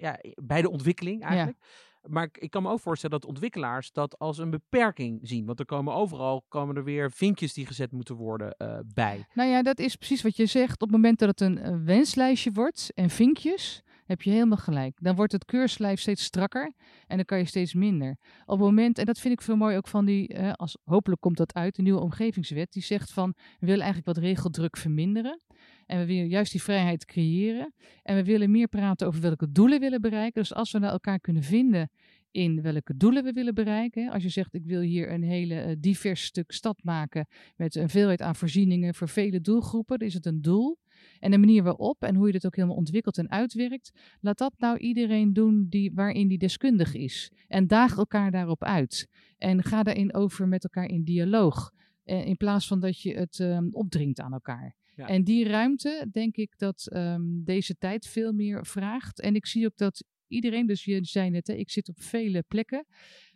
ja, 0.00 0.18
bij 0.42 0.62
de 0.62 0.70
ontwikkeling 0.70 1.22
eigenlijk. 1.22 1.58
Maar 2.06 2.28
ik, 2.32 2.50
kan 2.50 2.62
me 2.62 2.70
ook 2.70 2.80
voorstellen 2.80 3.20
dat 3.20 3.28
ontwikkelaars 3.28 3.92
dat 3.92 4.18
als 4.18 4.38
een 4.38 4.50
beperking 4.50 5.20
zien. 5.22 5.46
Want 5.46 5.58
er 5.58 5.64
komen 5.64 5.94
overal 5.94 6.44
komen 6.48 6.76
er 6.76 6.84
weer 6.84 7.10
vinkjes 7.10 7.52
die 7.52 7.66
gezet 7.66 7.92
moeten 7.92 8.14
worden 8.14 8.52
eh, 8.56 8.78
bij. 8.94 9.26
Nou 9.34 9.50
ja, 9.50 9.62
dat 9.62 9.78
is 9.78 9.96
precies 9.96 10.22
wat 10.22 10.36
je 10.36 10.46
zegt. 10.46 10.74
Op 10.74 10.80
het 10.80 10.90
moment 10.90 11.18
dat 11.18 11.28
het 11.28 11.40
een, 11.40 11.66
een 11.66 11.84
wenslijstje 11.84 12.50
wordt 12.52 12.90
en 12.94 13.10
vinkjes, 13.10 13.82
heb 14.08 14.22
je 14.22 14.30
helemaal 14.30 14.58
gelijk. 14.58 14.98
Dan 15.00 15.16
wordt 15.16 15.32
het 15.32 15.44
keurslijf 15.44 16.00
steeds 16.00 16.24
strakker 16.24 16.72
en 17.06 17.16
dan 17.16 17.24
kan 17.24 17.38
je 17.38 17.44
steeds 17.44 17.74
minder. 17.74 18.16
Op 18.44 18.58
het 18.58 18.66
moment, 18.66 18.98
en 18.98 19.04
dat 19.04 19.18
vind 19.18 19.34
ik 19.34 19.42
veel 19.42 19.56
mooi 19.56 19.76
ook 19.76 19.88
van 19.88 20.04
die, 20.04 20.28
eh, 20.28 20.52
als, 20.52 20.78
hopelijk 20.84 21.20
komt 21.20 21.36
dat 21.36 21.54
uit, 21.54 21.76
de 21.76 21.82
nieuwe 21.82 22.00
omgevingswet, 22.00 22.72
die 22.72 22.82
zegt 22.82 23.12
van, 23.12 23.34
we 23.36 23.66
willen 23.66 23.84
eigenlijk 23.84 24.16
wat 24.16 24.24
regeldruk 24.24 24.76
verminderen. 24.76 25.42
En 25.86 25.98
we 25.98 26.06
willen 26.06 26.28
juist 26.28 26.52
die 26.52 26.62
vrijheid 26.62 27.04
creëren. 27.04 27.74
En 28.02 28.16
we 28.16 28.24
willen 28.24 28.50
meer 28.50 28.68
praten 28.68 29.06
over 29.06 29.20
welke 29.20 29.50
doelen 29.52 29.78
we 29.78 29.84
willen 29.84 30.00
bereiken. 30.00 30.40
Dus 30.42 30.54
als 30.54 30.72
we 30.72 30.78
naar 30.78 30.90
elkaar 30.90 31.20
kunnen 31.20 31.42
vinden 31.42 31.90
in 32.30 32.62
welke 32.62 32.96
doelen 32.96 33.24
we 33.24 33.32
willen 33.32 33.54
bereiken. 33.54 34.10
Als 34.10 34.22
je 34.22 34.28
zegt, 34.28 34.54
ik 34.54 34.64
wil 34.64 34.80
hier 34.80 35.12
een 35.12 35.22
hele 35.22 35.66
uh, 35.66 35.72
divers 35.78 36.24
stuk 36.24 36.52
stad 36.52 36.82
maken 36.82 37.26
met 37.56 37.74
een 37.74 37.88
veelheid 37.88 38.22
aan 38.22 38.36
voorzieningen 38.36 38.94
voor 38.94 39.08
vele 39.08 39.40
doelgroepen, 39.40 39.98
dan 39.98 40.08
is 40.08 40.14
het 40.14 40.26
een 40.26 40.42
doel. 40.42 40.78
En 41.20 41.30
de 41.30 41.38
manier 41.38 41.62
waarop 41.62 42.02
en 42.02 42.14
hoe 42.14 42.26
je 42.26 42.32
dit 42.32 42.46
ook 42.46 42.56
helemaal 42.56 42.76
ontwikkelt 42.76 43.18
en 43.18 43.30
uitwerkt, 43.30 43.92
laat 44.20 44.38
dat 44.38 44.54
nou 44.56 44.78
iedereen 44.78 45.32
doen 45.32 45.66
die, 45.68 45.92
waarin 45.94 46.28
die 46.28 46.38
deskundig 46.38 46.94
is. 46.94 47.32
En 47.48 47.66
daag 47.66 47.96
elkaar 47.96 48.30
daarop 48.30 48.64
uit. 48.64 49.08
En 49.36 49.62
ga 49.62 49.82
daarin 49.82 50.14
over 50.14 50.48
met 50.48 50.64
elkaar 50.64 50.88
in 50.88 51.04
dialoog. 51.04 51.72
Uh, 52.04 52.26
in 52.26 52.36
plaats 52.36 52.66
van 52.66 52.80
dat 52.80 53.00
je 53.00 53.14
het 53.14 53.38
um, 53.38 53.68
opdringt 53.72 54.20
aan 54.20 54.32
elkaar. 54.32 54.76
Ja. 54.94 55.06
En 55.06 55.24
die 55.24 55.48
ruimte, 55.48 56.08
denk 56.12 56.36
ik 56.36 56.58
dat 56.58 56.90
um, 56.92 57.44
deze 57.44 57.76
tijd 57.76 58.06
veel 58.06 58.32
meer 58.32 58.66
vraagt. 58.66 59.20
En 59.20 59.34
ik 59.34 59.46
zie 59.46 59.66
ook 59.66 59.76
dat 59.76 60.04
iedereen, 60.26 60.66
dus 60.66 60.84
je 60.84 61.04
zei 61.04 61.30
net, 61.30 61.46
hè, 61.46 61.54
ik 61.54 61.70
zit 61.70 61.88
op 61.88 62.00
vele 62.00 62.44
plekken. 62.48 62.86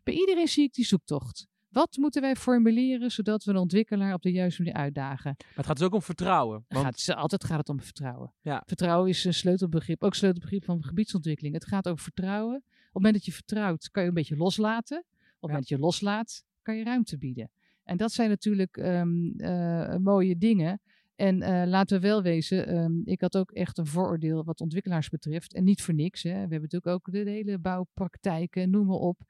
Bij 0.02 0.14
iedereen 0.14 0.48
zie 0.48 0.64
ik 0.64 0.72
die 0.72 0.84
zoektocht. 0.84 1.46
Wat 1.72 1.96
moeten 1.96 2.22
wij 2.22 2.36
formuleren 2.36 3.10
zodat 3.10 3.44
we 3.44 3.50
een 3.50 3.56
ontwikkelaar 3.56 4.14
op 4.14 4.22
de 4.22 4.32
juiste 4.32 4.62
manier 4.62 4.78
uitdagen? 4.78 5.34
Maar 5.38 5.56
het 5.56 5.66
gaat 5.66 5.76
dus 5.76 5.86
ook 5.86 5.94
om 5.94 6.02
vertrouwen. 6.02 6.64
Want... 6.68 6.84
Gaat, 6.84 7.16
altijd 7.16 7.44
gaat 7.44 7.58
het 7.58 7.68
om 7.68 7.80
vertrouwen. 7.80 8.32
Ja. 8.40 8.62
Vertrouwen 8.66 9.08
is 9.08 9.24
een 9.24 9.34
sleutelbegrip, 9.34 10.02
ook 10.02 10.14
sleutelbegrip 10.14 10.64
van 10.64 10.84
gebiedsontwikkeling. 10.84 11.54
Het 11.54 11.66
gaat 11.66 11.88
over 11.88 12.02
vertrouwen. 12.02 12.56
Op 12.56 12.62
het 12.82 12.92
moment 12.92 13.14
dat 13.14 13.24
je 13.24 13.32
vertrouwt, 13.32 13.90
kan 13.90 14.02
je 14.02 14.08
een 14.08 14.14
beetje 14.14 14.36
loslaten. 14.36 14.98
Op 14.98 15.04
het 15.14 15.40
moment 15.40 15.68
dat 15.68 15.78
je 15.78 15.78
loslaat, 15.78 16.44
kan 16.62 16.76
je 16.76 16.84
ruimte 16.84 17.18
bieden. 17.18 17.50
En 17.84 17.96
dat 17.96 18.12
zijn 18.12 18.28
natuurlijk 18.28 18.76
um, 18.76 19.34
uh, 19.36 19.96
mooie 19.96 20.38
dingen. 20.38 20.80
En 21.14 21.42
uh, 21.42 21.62
laten 21.66 22.00
we 22.00 22.06
wel 22.06 22.22
wezen, 22.22 22.76
um, 22.76 23.02
ik 23.04 23.20
had 23.20 23.36
ook 23.36 23.50
echt 23.50 23.78
een 23.78 23.86
vooroordeel 23.86 24.44
wat 24.44 24.60
ontwikkelaars 24.60 25.08
betreft. 25.08 25.54
En 25.54 25.64
niet 25.64 25.82
voor 25.82 25.94
niks. 25.94 26.22
Hè. 26.22 26.32
We 26.32 26.38
hebben 26.38 26.60
natuurlijk 26.60 26.86
ook 26.86 27.12
de, 27.12 27.24
de 27.24 27.30
hele 27.30 27.58
bouwpraktijken, 27.58 28.70
noem 28.70 28.86
maar 28.86 28.96
op. 28.96 29.20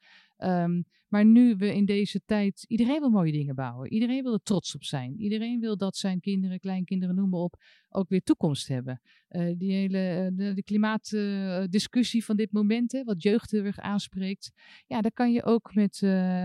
Um, 0.45 0.85
maar 1.13 1.27
nu 1.27 1.57
we 1.57 1.75
in 1.75 1.85
deze 1.85 2.21
tijd, 2.25 2.65
iedereen 2.69 3.01
wil 3.01 3.11
mooie 3.11 3.33
dingen 3.33 3.55
bouwen. 3.55 3.93
Iedereen 3.93 4.23
wil 4.23 4.33
er 4.33 4.43
trots 4.43 4.75
op 4.75 4.85
zijn. 4.85 5.21
Iedereen 5.21 5.61
wil 5.61 5.77
dat 5.77 5.97
zijn 5.97 6.21
kinderen, 6.21 6.61
kleinkinderen, 6.61 7.15
noem 7.15 7.29
maar 7.29 7.41
op, 7.41 7.57
ook 7.89 8.09
weer 8.09 8.23
toekomst 8.23 8.69
hebben. 8.69 9.01
Uh, 9.29 9.55
die 9.59 9.73
hele 9.73 10.31
de, 10.35 10.55
de 10.55 10.63
klimaatdiscussie 10.63 12.21
uh, 12.21 12.27
van 12.27 12.37
dit 12.37 12.53
moment, 12.53 12.93
hè, 12.93 13.05
wat 13.05 13.23
jeugd 13.23 13.51
heel 13.51 13.65
erg 13.65 13.79
aanspreekt. 13.79 14.53
Ja, 14.87 15.01
daar 15.01 15.13
kan 15.13 15.33
je 15.33 15.45
ook 15.45 15.75
met, 15.75 15.99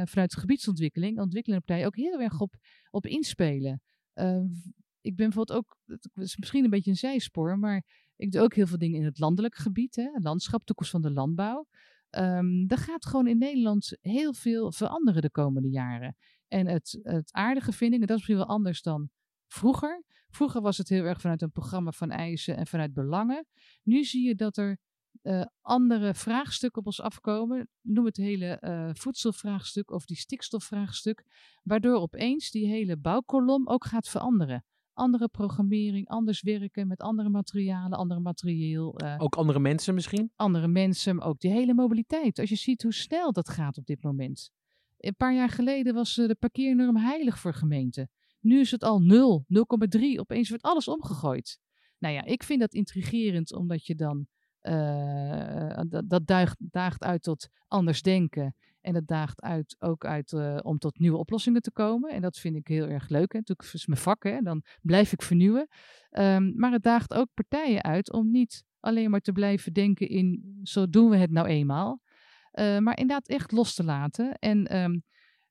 vanuit 0.10 0.32
de 0.32 0.40
gebiedsontwikkeling, 0.40 1.20
ontwikkelende 1.20 1.66
partijen, 1.66 1.88
ook 1.88 1.96
heel 1.96 2.22
erg 2.22 2.40
op, 2.42 2.56
op 2.90 3.06
inspelen. 3.06 3.82
ik 5.02 5.16
ben 5.16 5.30
bijvoorbeeld 5.30 5.58
ook, 5.60 5.78
het 5.86 6.10
is 6.16 6.38
misschien 6.38 6.64
een 6.64 6.70
beetje 6.70 6.92
een 6.92 6.98
zijspoor, 6.98 7.60
maar 7.60 7.84
ik 8.16 8.32
doe 8.32 8.42
ook 8.42 8.54
heel 8.54 8.68
veel 8.68 8.78
dingen 8.78 9.00
in 9.00 9.06
het 9.06 9.20
landelijk 9.20 9.56
gebied, 9.56 9.96
hè, 9.96 10.10
landschap, 10.14 10.66
toekomst 10.66 10.92
van 10.92 11.02
de 11.02 11.12
landbouw. 11.12 11.68
Um, 12.10 12.66
er 12.68 12.78
gaat 12.78 13.06
gewoon 13.06 13.28
in 13.28 13.38
Nederland 13.38 13.98
heel 14.02 14.34
veel 14.34 14.72
veranderen 14.72 15.22
de 15.22 15.32
komende 15.32 15.70
jaren. 15.70 16.16
En 16.48 16.68
het, 16.68 17.00
het 17.02 17.34
aardige 17.34 17.72
vind 17.72 17.94
ik, 17.94 18.02
en 18.02 18.08
dat 18.08 18.18
is 18.18 18.28
misschien 18.28 18.46
wel 18.46 18.56
anders 18.56 18.82
dan 18.82 19.10
vroeger. 19.48 20.04
Vroeger 20.30 20.62
was 20.62 20.78
het 20.78 20.90
heel 20.90 21.04
erg 21.04 21.22
vanuit 21.22 21.42
een 21.42 21.52
programma 21.52 21.92
van 21.92 22.12
eisen 22.12 22.58
en 22.58 22.68
vanuit 22.68 22.94
belangen. 22.94 23.46
Nu 23.84 24.04
zie 24.04 24.28
je 24.28 24.36
dat 24.36 24.58
er 24.58 24.78
uh, 25.24 25.46
andere 25.62 26.14
vraagstukken 26.14 26.80
op 26.80 26.86
ons 26.86 27.02
afkomen. 27.02 27.70
Noem 27.82 28.06
het 28.06 28.18
hele 28.18 28.62
uh, 28.62 28.90
voedselvraagstuk 28.94 29.92
of 29.92 30.06
die 30.06 30.18
stikstofvraagstuk. 30.18 31.24
Waardoor 31.64 31.96
opeens 31.96 32.52
die 32.52 32.68
hele 32.68 32.98
bouwkolom 32.98 33.68
ook 33.68 33.86
gaat 33.86 34.10
veranderen 34.10 34.66
andere 34.98 35.28
programmering, 35.28 36.08
anders 36.08 36.42
werken 36.42 36.88
met 36.88 37.02
andere 37.02 37.30
materialen, 37.30 37.98
andere 37.98 38.20
materieel. 38.20 39.02
Uh, 39.04 39.16
ook 39.18 39.36
andere 39.36 39.60
mensen 39.60 39.94
misschien? 39.94 40.32
Andere 40.36 40.68
mensen, 40.68 41.16
maar 41.16 41.28
ook 41.28 41.40
die 41.40 41.52
hele 41.52 41.74
mobiliteit. 41.74 42.40
Als 42.40 42.50
je 42.50 42.56
ziet 42.56 42.84
hoe 42.84 42.94
snel 42.94 43.32
dat 43.32 43.50
gaat 43.50 43.78
op 43.78 43.86
dit 43.86 44.04
moment. 44.04 44.52
Een 44.98 45.16
paar 45.16 45.34
jaar 45.34 45.50
geleden 45.50 45.94
was 45.94 46.16
de 46.16 46.36
parkeernorm 46.40 46.98
heilig 46.98 47.40
voor 47.40 47.54
gemeenten. 47.54 48.10
Nu 48.40 48.60
is 48.60 48.72
het 48.72 48.84
al 48.84 49.00
0, 49.00 49.46
0,3. 49.48 50.02
Opeens 50.16 50.50
wordt 50.50 50.64
alles 50.64 50.88
omgegooid. 50.88 51.60
Nou 51.98 52.14
ja, 52.14 52.24
ik 52.24 52.44
vind 52.44 52.60
dat 52.60 52.74
intrigerend, 52.74 53.54
omdat 53.54 53.86
je 53.86 53.96
dan. 53.96 54.28
Uh, 54.62 55.80
dat, 55.90 56.10
dat 56.10 56.28
daagt, 56.28 56.56
daagt 56.60 57.04
uit 57.04 57.24
tot 57.24 57.48
anders 57.68 58.02
denken. 58.02 58.56
En 58.88 58.94
dat 58.94 59.08
daagt 59.08 59.42
uit, 59.42 59.76
ook 59.80 60.06
uit 60.06 60.32
uh, 60.32 60.58
om 60.62 60.78
tot 60.78 61.00
nieuwe 61.00 61.18
oplossingen 61.18 61.62
te 61.62 61.72
komen. 61.72 62.12
En 62.12 62.22
dat 62.22 62.38
vind 62.38 62.56
ik 62.56 62.68
heel 62.68 62.88
erg 62.88 63.10
leuk. 63.10 63.32
Hè. 63.32 63.38
Natuurlijk 63.38 63.74
is 63.74 63.86
mijn 63.86 64.00
vak, 64.00 64.24
hè. 64.24 64.42
dan 64.42 64.64
blijf 64.82 65.12
ik 65.12 65.22
vernieuwen. 65.22 65.68
Um, 66.12 66.54
maar 66.56 66.72
het 66.72 66.84
daagt 66.84 67.14
ook 67.14 67.28
partijen 67.34 67.84
uit 67.84 68.12
om 68.12 68.32
niet 68.32 68.64
alleen 68.80 69.10
maar 69.10 69.20
te 69.20 69.32
blijven 69.32 69.74
denken 69.74 70.10
in 70.10 70.60
zo 70.64 70.90
doen 70.90 71.10
we 71.10 71.18
het 71.18 71.32
nou 71.32 71.48
eenmaal. 71.48 72.02
Uh, 72.54 72.78
maar 72.78 72.98
inderdaad 72.98 73.28
echt 73.28 73.52
los 73.52 73.74
te 73.74 73.84
laten. 73.84 74.34
En 74.40 74.78
um, 74.78 75.04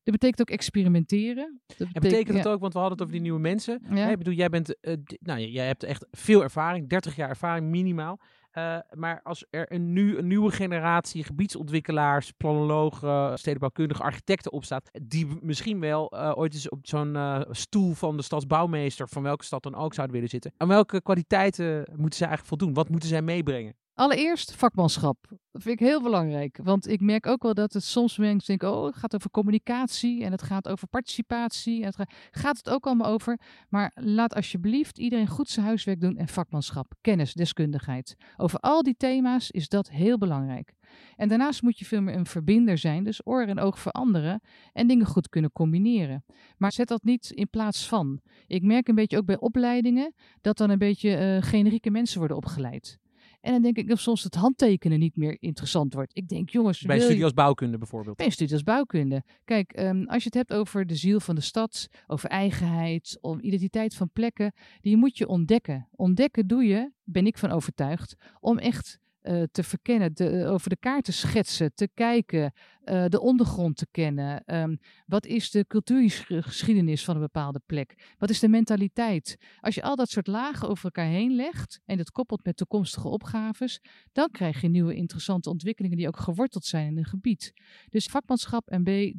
dat 0.03 0.15
betekent 0.15 0.41
ook 0.41 0.51
experimenteren. 0.51 1.61
Dat 1.67 1.77
betekent, 1.77 1.95
en 1.95 2.03
betekent 2.03 2.37
het 2.37 2.47
ja. 2.47 2.53
ook, 2.53 2.61
want 2.61 2.73
we 2.73 2.79
hadden 2.79 2.99
het 2.99 3.07
over 3.07 3.15
die 3.15 3.23
nieuwe 3.23 3.41
mensen. 3.41 3.83
Ja. 3.91 4.09
Ik 4.09 4.19
bedoel, 4.19 4.35
jij 4.35 4.49
bent, 4.49 4.77
uh, 4.81 4.95
nou, 5.21 5.41
jij 5.41 5.67
hebt 5.67 5.83
echt 5.83 6.07
veel 6.11 6.43
ervaring, 6.43 6.89
30 6.89 7.17
jaar 7.17 7.29
ervaring 7.29 7.67
minimaal. 7.67 8.21
Uh, 8.59 8.79
maar 8.95 9.21
als 9.23 9.45
er 9.51 9.73
een, 9.73 9.93
nu, 9.93 10.19
een 10.19 10.27
nieuwe 10.27 10.51
generatie 10.51 11.25
gebiedsontwikkelaars, 11.25 12.31
planologen, 12.31 13.39
stedenbouwkundige 13.39 14.03
architecten 14.03 14.53
opstaat, 14.53 14.91
die 15.03 15.27
misschien 15.41 15.81
wel 15.81 16.13
uh, 16.15 16.33
ooit 16.35 16.55
eens 16.55 16.69
op 16.69 16.87
zo'n 16.87 17.15
uh, 17.15 17.41
stoel 17.51 17.95
van 17.95 18.17
de 18.17 18.23
stadsbouwmeester, 18.23 19.09
van 19.09 19.23
welke 19.23 19.45
stad 19.45 19.63
dan 19.63 19.75
ook, 19.75 19.95
zouden 19.95 20.15
willen 20.15 20.31
zitten. 20.31 20.53
Aan 20.57 20.69
welke 20.69 21.03
kwaliteiten 21.03 21.77
moeten 21.97 22.19
zij 22.19 22.29
eigenlijk 22.29 22.47
voldoen? 22.47 22.75
Wat 22.75 22.89
moeten 22.89 23.09
zij 23.09 23.23
meebrengen? 23.23 23.75
Allereerst 23.97 24.55
vakmanschap. 24.55 25.17
Dat 25.29 25.63
vind 25.63 25.81
ik 25.81 25.87
heel 25.87 26.03
belangrijk. 26.03 26.59
Want 26.63 26.89
ik 26.89 27.01
merk 27.01 27.27
ook 27.27 27.43
wel 27.43 27.55
dat 27.55 27.73
het 27.73 27.85
soms 27.85 28.19
mensen 28.19 28.47
denken: 28.47 28.79
oh, 28.79 28.85
het 28.85 28.97
gaat 28.97 29.15
over 29.15 29.31
communicatie 29.31 30.25
en 30.25 30.33
het 30.33 30.43
gaat 30.43 30.69
over 30.69 30.89
participatie. 30.89 31.81
En 31.81 31.87
het 31.87 32.09
gaat, 32.31 32.57
het 32.57 32.69
ook 32.69 32.87
allemaal 32.87 33.11
over. 33.11 33.41
Maar 33.69 33.93
laat 33.95 34.35
alsjeblieft 34.35 34.99
iedereen 34.99 35.27
goed 35.27 35.49
zijn 35.49 35.67
huiswerk 35.67 36.01
doen 36.01 36.17
en 36.17 36.29
vakmanschap, 36.29 36.95
kennis, 37.01 37.33
deskundigheid. 37.33 38.17
Over 38.37 38.59
al 38.59 38.83
die 38.83 38.95
thema's 38.97 39.51
is 39.51 39.69
dat 39.69 39.91
heel 39.91 40.19
belangrijk. 40.19 40.75
En 41.17 41.29
daarnaast 41.29 41.63
moet 41.63 41.79
je 41.79 41.85
veel 41.85 42.01
meer 42.01 42.15
een 42.15 42.27
verbinder 42.27 42.79
zijn, 42.79 43.05
dus 43.05 43.27
oor 43.27 43.43
en 43.43 43.59
oog 43.59 43.79
voor 43.79 43.93
anderen 43.93 44.41
en 44.73 44.87
dingen 44.87 45.07
goed 45.07 45.29
kunnen 45.29 45.53
combineren. 45.53 46.25
Maar 46.57 46.73
zet 46.73 46.89
dat 46.89 47.03
niet 47.03 47.31
in 47.31 47.51
plaats 47.51 47.89
van. 47.89 48.21
Ik 48.47 48.63
merk 48.63 48.89
een 48.89 48.95
beetje 48.95 49.17
ook 49.17 49.27
bij 49.27 49.39
opleidingen 49.39 50.15
dat 50.41 50.57
dan 50.57 50.71
een 50.71 50.79
beetje 50.79 51.37
uh, 51.37 51.49
generieke 51.49 51.91
mensen 51.91 52.19
worden 52.19 52.37
opgeleid. 52.37 52.99
En 53.47 53.53
dan 53.53 53.63
denk 53.63 53.77
ik 53.77 53.89
dat 53.89 53.99
soms 53.99 54.23
het 54.23 54.35
handtekenen 54.35 54.99
niet 54.99 55.17
meer 55.17 55.37
interessant 55.41 55.95
wordt. 55.95 56.17
Ik 56.17 56.29
denk, 56.29 56.51
jongens. 56.51 56.81
Bij 56.81 57.01
studie 57.01 57.25
als 57.25 57.33
bouwkunde 57.33 57.79
bijvoorbeeld. 57.79 58.17
Bij 58.17 58.31
studie 58.31 58.55
als 58.55 58.63
bouwkunde. 58.63 59.23
Kijk, 59.45 59.79
um, 59.79 60.07
als 60.07 60.23
je 60.23 60.29
het 60.29 60.35
hebt 60.35 60.53
over 60.53 60.87
de 60.87 60.95
ziel 60.95 61.21
van 61.21 61.35
de 61.35 61.41
stad, 61.41 61.89
over 62.07 62.29
eigenheid, 62.29 63.19
om 63.21 63.41
identiteit 63.41 63.95
van 63.95 64.11
plekken, 64.13 64.53
die 64.81 64.97
moet 64.97 65.19
je 65.19 65.29
ontdekken. 65.29 65.89
Ontdekken 65.91 66.47
doe 66.47 66.65
je, 66.65 66.93
ben 67.05 67.27
ik 67.27 67.39
van 67.39 67.51
overtuigd, 67.51 68.17
om 68.41 68.59
echt 68.59 68.99
uh, 69.29 69.43
te 69.53 69.63
verkennen, 69.63 70.15
de, 70.15 70.31
uh, 70.31 70.53
over 70.53 70.71
de 70.71 70.77
kaart 70.77 71.05
te 71.05 71.13
schetsen, 71.13 71.75
te 71.75 71.89
kijken, 71.95 72.53
uh, 72.85 73.05
de 73.07 73.21
ondergrond 73.21 73.77
te 73.77 73.87
kennen. 73.91 74.55
Um, 74.55 74.79
wat 75.07 75.27
is 75.27 75.51
de 75.51 75.67
cultuurgeschiedenis 75.67 77.05
van 77.05 77.15
een 77.15 77.21
bepaalde 77.21 77.61
plek? 77.67 78.15
Wat 78.19 78.31
is 78.31 78.41
de 78.41 78.49
mentaliteit? 78.49 79.37
Als 79.61 79.75
je 79.75 79.83
al 79.83 79.97
dat 79.97 80.11
soort 80.11 80.27
lagen 80.27 80.69
over 80.69 80.85
elkaar 80.85 81.07
heen 81.07 81.35
legt 81.35 81.81
en 81.85 81.97
dat 81.97 82.11
koppelt 82.11 82.45
met 82.45 82.57
toekomstige 82.57 83.09
opgaves, 83.09 83.81
dan 84.13 84.29
krijg 84.31 84.61
je 84.61 84.69
nieuwe 84.69 84.95
interessante 84.95 85.51
ontwikkelingen 85.51 85.97
die 85.97 86.07
ook 86.07 86.19
geworteld 86.19 86.65
zijn 86.65 86.87
in 86.87 86.99
een 86.99 87.05
gebied. 87.05 87.53
Dus 87.89 88.07
vakmanschap 88.07 88.69
en 88.69 88.83
B, 88.83 89.19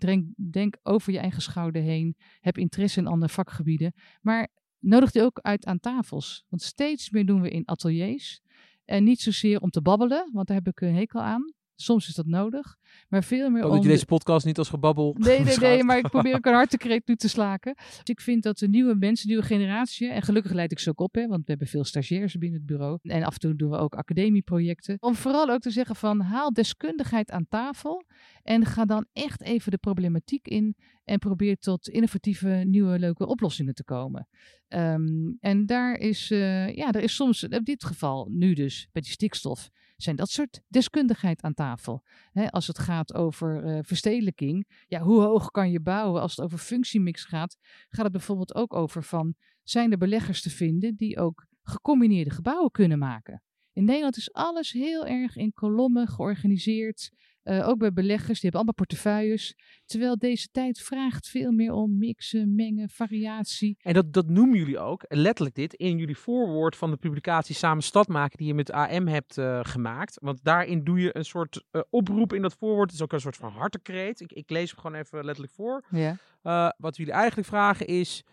denk 0.51 0.77
over 0.83 1.13
je 1.13 1.19
eigen 1.19 1.41
schouder 1.41 1.81
heen, 1.81 2.15
heb 2.39 2.57
interesse 2.57 2.99
in 2.99 3.07
andere 3.07 3.31
vakgebieden, 3.31 3.93
maar 4.21 4.47
nodig 4.79 5.11
die 5.11 5.21
ook 5.21 5.39
uit 5.41 5.65
aan 5.65 5.79
tafels. 5.79 6.45
Want 6.49 6.61
steeds 6.61 7.09
meer 7.09 7.25
doen 7.25 7.41
we 7.41 7.49
in 7.49 7.67
ateliers. 7.67 8.41
En 8.87 9.03
niet 9.03 9.21
zozeer 9.21 9.61
om 9.61 9.69
te 9.69 9.81
babbelen, 9.81 10.29
want 10.33 10.47
daar 10.47 10.57
heb 10.57 10.67
ik 10.67 10.81
een 10.81 10.95
hekel 10.95 11.21
aan. 11.21 11.53
Soms 11.79 12.07
is 12.07 12.15
dat 12.15 12.25
nodig. 12.25 12.77
Maar 13.09 13.23
veel 13.23 13.49
meer 13.49 13.63
ook 13.63 13.71
dat 13.71 13.83
je 13.83 13.89
deze 13.89 14.05
podcast 14.05 14.45
niet 14.45 14.57
als 14.57 14.69
gebabbel... 14.69 15.15
Nee, 15.19 15.39
nee, 15.39 15.57
nee, 15.57 15.83
maar 15.83 15.97
ik 15.97 16.09
probeer 16.09 16.35
ook 16.35 16.45
een 16.47 16.53
hartekreet 16.53 17.07
nu 17.07 17.15
te 17.15 17.29
slaken. 17.29 17.75
Dus 17.75 18.01
ik 18.03 18.21
vind 18.21 18.43
dat 18.43 18.57
de 18.57 18.67
nieuwe 18.67 18.95
mensen, 18.95 19.27
nieuwe 19.27 19.43
generatie... 19.43 20.09
En 20.09 20.21
gelukkig 20.21 20.51
leid 20.51 20.71
ik 20.71 20.79
ze 20.79 20.89
ook 20.89 20.99
op, 20.99 21.15
hè, 21.15 21.27
want 21.27 21.39
we 21.39 21.49
hebben 21.49 21.67
veel 21.67 21.83
stagiairs 21.83 22.35
binnen 22.37 22.59
het 22.59 22.67
bureau. 22.67 22.99
En 23.01 23.23
af 23.23 23.33
en 23.33 23.39
toe 23.39 23.55
doen 23.55 23.69
we 23.69 23.77
ook 23.77 23.95
academieprojecten. 23.95 24.97
Om 24.99 25.15
vooral 25.15 25.49
ook 25.49 25.61
te 25.61 25.71
zeggen 25.71 25.95
van, 25.95 26.19
haal 26.19 26.53
deskundigheid 26.53 27.31
aan 27.31 27.47
tafel... 27.49 28.05
En 28.47 28.65
ga 28.65 28.85
dan 28.85 29.05
echt 29.13 29.41
even 29.41 29.71
de 29.71 29.77
problematiek 29.77 30.47
in 30.47 30.75
en 31.03 31.19
probeer 31.19 31.57
tot 31.57 31.89
innovatieve, 31.89 32.47
nieuwe, 32.47 32.99
leuke 32.99 33.27
oplossingen 33.27 33.73
te 33.73 33.83
komen. 33.83 34.27
Um, 34.67 35.37
en 35.39 35.65
daar 35.65 35.97
is, 35.97 36.31
uh, 36.31 36.75
ja, 36.75 36.91
er 36.91 37.01
is 37.01 37.15
soms, 37.15 37.43
in 37.43 37.63
dit 37.63 37.83
geval 37.83 38.27
nu 38.31 38.53
dus, 38.53 38.89
bij 38.91 39.01
die 39.01 39.11
stikstof, 39.11 39.69
zijn 39.97 40.15
dat 40.15 40.29
soort 40.29 40.61
deskundigheid 40.67 41.41
aan 41.41 41.53
tafel. 41.53 42.03
Als 42.49 42.67
het 42.67 42.79
gaat 42.79 43.13
over 43.13 43.65
uh, 43.65 43.79
verstedelijking, 43.81 44.83
ja, 44.87 45.01
hoe 45.01 45.21
hoog 45.21 45.51
kan 45.51 45.71
je 45.71 45.79
bouwen? 45.79 46.21
Als 46.21 46.35
het 46.35 46.45
over 46.45 46.57
functiemix 46.57 47.23
gaat, 47.23 47.57
gaat 47.89 48.03
het 48.03 48.11
bijvoorbeeld 48.11 48.55
ook 48.55 48.73
over 48.73 49.03
van, 49.03 49.35
zijn 49.63 49.91
er 49.91 49.97
beleggers 49.97 50.41
te 50.41 50.49
vinden 50.49 50.95
die 50.95 51.19
ook 51.19 51.45
gecombineerde 51.61 52.29
gebouwen 52.29 52.71
kunnen 52.71 52.99
maken? 52.99 53.41
In 53.73 53.83
Nederland 53.83 54.17
is 54.17 54.33
alles 54.33 54.71
heel 54.71 55.05
erg 55.05 55.35
in 55.35 55.53
kolommen 55.53 56.07
georganiseerd. 56.07 57.11
Uh, 57.47 57.67
ook 57.67 57.77
bij 57.77 57.93
beleggers, 57.93 58.39
die 58.39 58.49
hebben 58.49 58.53
allemaal 58.53 58.73
portefeuilles. 58.73 59.55
Terwijl 59.85 60.17
deze 60.17 60.47
tijd 60.51 60.79
vraagt 60.79 61.27
veel 61.27 61.51
meer 61.51 61.71
om 61.71 61.97
mixen, 61.97 62.55
mengen, 62.55 62.89
variatie. 62.89 63.77
En 63.81 63.93
dat, 63.93 64.13
dat 64.13 64.29
noemen 64.29 64.57
jullie 64.57 64.79
ook, 64.79 65.05
letterlijk 65.07 65.55
dit, 65.55 65.73
in 65.73 65.97
jullie 65.97 66.17
voorwoord 66.17 66.75
van 66.75 66.91
de 66.91 66.97
publicatie 66.97 67.55
Samen 67.55 67.83
Stad 67.83 68.07
maken 68.07 68.37
die 68.37 68.47
je 68.47 68.53
met 68.53 68.71
AM 68.71 69.07
hebt 69.07 69.37
uh, 69.37 69.59
gemaakt. 69.61 70.17
Want 70.21 70.43
daarin 70.43 70.83
doe 70.83 70.99
je 70.99 71.17
een 71.17 71.25
soort 71.25 71.63
uh, 71.71 71.81
oproep 71.89 72.33
in 72.33 72.41
dat 72.41 72.55
voorwoord. 72.59 72.89
Het 72.89 72.99
is 72.99 73.03
ook 73.03 73.13
een 73.13 73.19
soort 73.19 73.35
van 73.35 73.51
hartekreet. 73.51 74.19
Ik, 74.19 74.31
ik 74.31 74.49
lees 74.49 74.71
hem 74.71 74.79
gewoon 74.79 74.99
even 74.99 75.25
letterlijk 75.25 75.53
voor. 75.53 75.85
Ja. 75.89 76.73
wat 76.77 76.97
jullie 76.97 77.13
eigenlijk 77.13 77.47
vragen 77.47 77.87
is, 77.87 78.23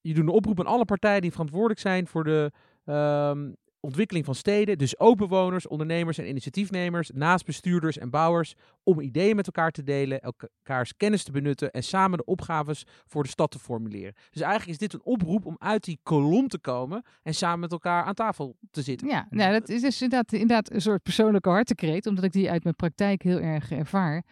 je 0.00 0.14
doet 0.14 0.16
een 0.16 0.28
oproep 0.28 0.60
aan 0.60 0.66
alle 0.66 0.84
partijen 0.84 1.22
die 1.22 1.30
verantwoordelijk 1.30 1.80
zijn 1.80 2.06
voor 2.06 2.24
de... 2.24 2.52
Um, 2.84 3.56
ontwikkeling 3.80 4.24
van 4.24 4.34
steden, 4.34 4.78
dus 4.78 4.98
ook 4.98 5.16
bewoners, 5.16 5.66
ondernemers 5.66 6.18
en 6.18 6.28
initiatiefnemers, 6.28 7.10
naast 7.14 7.44
bestuurders 7.44 7.98
en 7.98 8.10
bouwers, 8.10 8.54
om 8.82 9.00
ideeën 9.00 9.36
met 9.36 9.46
elkaar 9.46 9.70
te 9.70 9.82
delen, 9.82 10.20
elkaars 10.20 10.96
kennis 10.96 11.22
te 11.22 11.32
benutten 11.32 11.70
en 11.70 11.82
samen 11.82 12.18
de 12.18 12.24
opgaves 12.24 12.86
voor 13.06 13.22
de 13.22 13.28
stad 13.28 13.50
te 13.50 13.58
formuleren. 13.58 14.14
Dus 14.30 14.42
eigenlijk 14.42 14.70
is 14.70 14.88
dit 14.88 14.92
een 14.92 15.06
oproep 15.12 15.46
om 15.46 15.56
uit 15.58 15.84
die 15.84 16.00
kolom 16.02 16.48
te 16.48 16.58
komen 16.58 17.04
en 17.22 17.34
samen 17.34 17.60
met 17.60 17.72
elkaar 17.72 18.04
aan 18.04 18.14
tafel 18.14 18.56
te 18.70 18.82
zitten. 18.82 19.08
Ja, 19.08 19.26
nou, 19.30 19.52
dat 19.52 19.68
is 19.68 19.80
dus 19.80 20.02
inderdaad, 20.02 20.32
inderdaad 20.32 20.72
een 20.72 20.80
soort 20.80 21.02
persoonlijke 21.02 21.48
hartekreet, 21.48 22.06
omdat 22.06 22.24
ik 22.24 22.32
die 22.32 22.50
uit 22.50 22.62
mijn 22.62 22.76
praktijk 22.76 23.22
heel 23.22 23.40
erg 23.40 23.70
ervaar. 23.70 24.24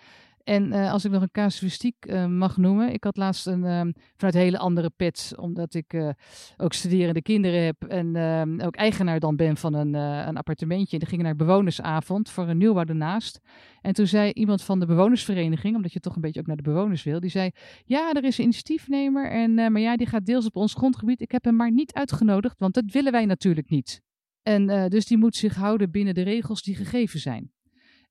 En 0.47 0.73
uh, 0.73 0.93
als 0.93 1.05
ik 1.05 1.11
nog 1.11 1.23
een 1.23 1.31
casuïstiek 1.31 1.97
uh, 2.07 2.27
mag 2.27 2.57
noemen. 2.57 2.93
Ik 2.93 3.05
had 3.05 3.17
laatst 3.17 3.47
een, 3.47 3.65
um, 3.65 3.93
vanuit 4.17 4.35
hele 4.35 4.59
andere 4.59 4.91
pet, 4.91 5.33
omdat 5.37 5.75
ik 5.75 5.93
uh, 5.93 6.11
ook 6.57 6.73
studerende 6.73 7.23
kinderen 7.23 7.65
heb 7.65 7.85
en 7.85 8.17
ehm, 8.17 8.61
ook 8.61 8.77
eigenaar 8.77 9.21
dan 9.21 9.37
ben 9.37 9.57
van 9.57 9.75
een, 9.75 9.95
een 9.95 10.37
appartementje. 10.37 10.93
En 10.93 10.99
die 10.99 11.09
gingen 11.09 11.25
naar 11.25 11.37
bewonersavond 11.37 12.31
voor 12.31 12.49
een 12.49 12.59
nieuwbouw 12.59 12.85
ernaast. 12.85 13.41
En 13.81 13.93
toen 13.93 14.07
zei 14.07 14.31
iemand 14.33 14.63
van 14.63 14.81
de 14.81 14.87
bewonersvereniging, 14.87 15.77
omdat 15.77 15.93
je 15.93 16.01
toch 16.01 16.15
een 16.15 16.21
beetje 16.21 16.41
ook 16.41 16.47
naar 16.47 16.57
de 16.57 16.63
bewoners 16.63 17.03
wil, 17.03 17.21
die 17.21 17.31
zei, 17.31 17.51
ja, 17.85 18.13
er 18.13 18.25
is 18.25 18.39
een 18.39 18.45
initiatiefnemer, 18.45 19.31
en, 19.31 19.55
maar 19.55 19.81
ja, 19.81 19.97
die 19.97 20.07
gaat 20.07 20.27
deels 20.27 20.47
op 20.47 20.57
ons 20.57 20.75
grondgebied. 20.75 21.21
Ik 21.21 21.33
heb 21.33 21.45
hem 21.45 21.57
maar 21.57 21.73
niet 21.73 21.93
uitgenodigd, 21.93 22.59
want 22.59 22.75
dat 22.75 22.85
willen 22.93 23.13
wij 23.13 23.25
natuurlijk 23.25 23.71
niet. 23.71 24.01
En 24.43 24.89
dus 24.89 25.07
die 25.07 25.19
moet 25.19 25.37
zich 25.37 25.55
houden 25.55 25.91
binnen 25.91 26.15
de 26.15 26.23
regels 26.23 26.63
die 26.63 26.75
gegeven 26.75 27.21
zijn. 27.21 27.55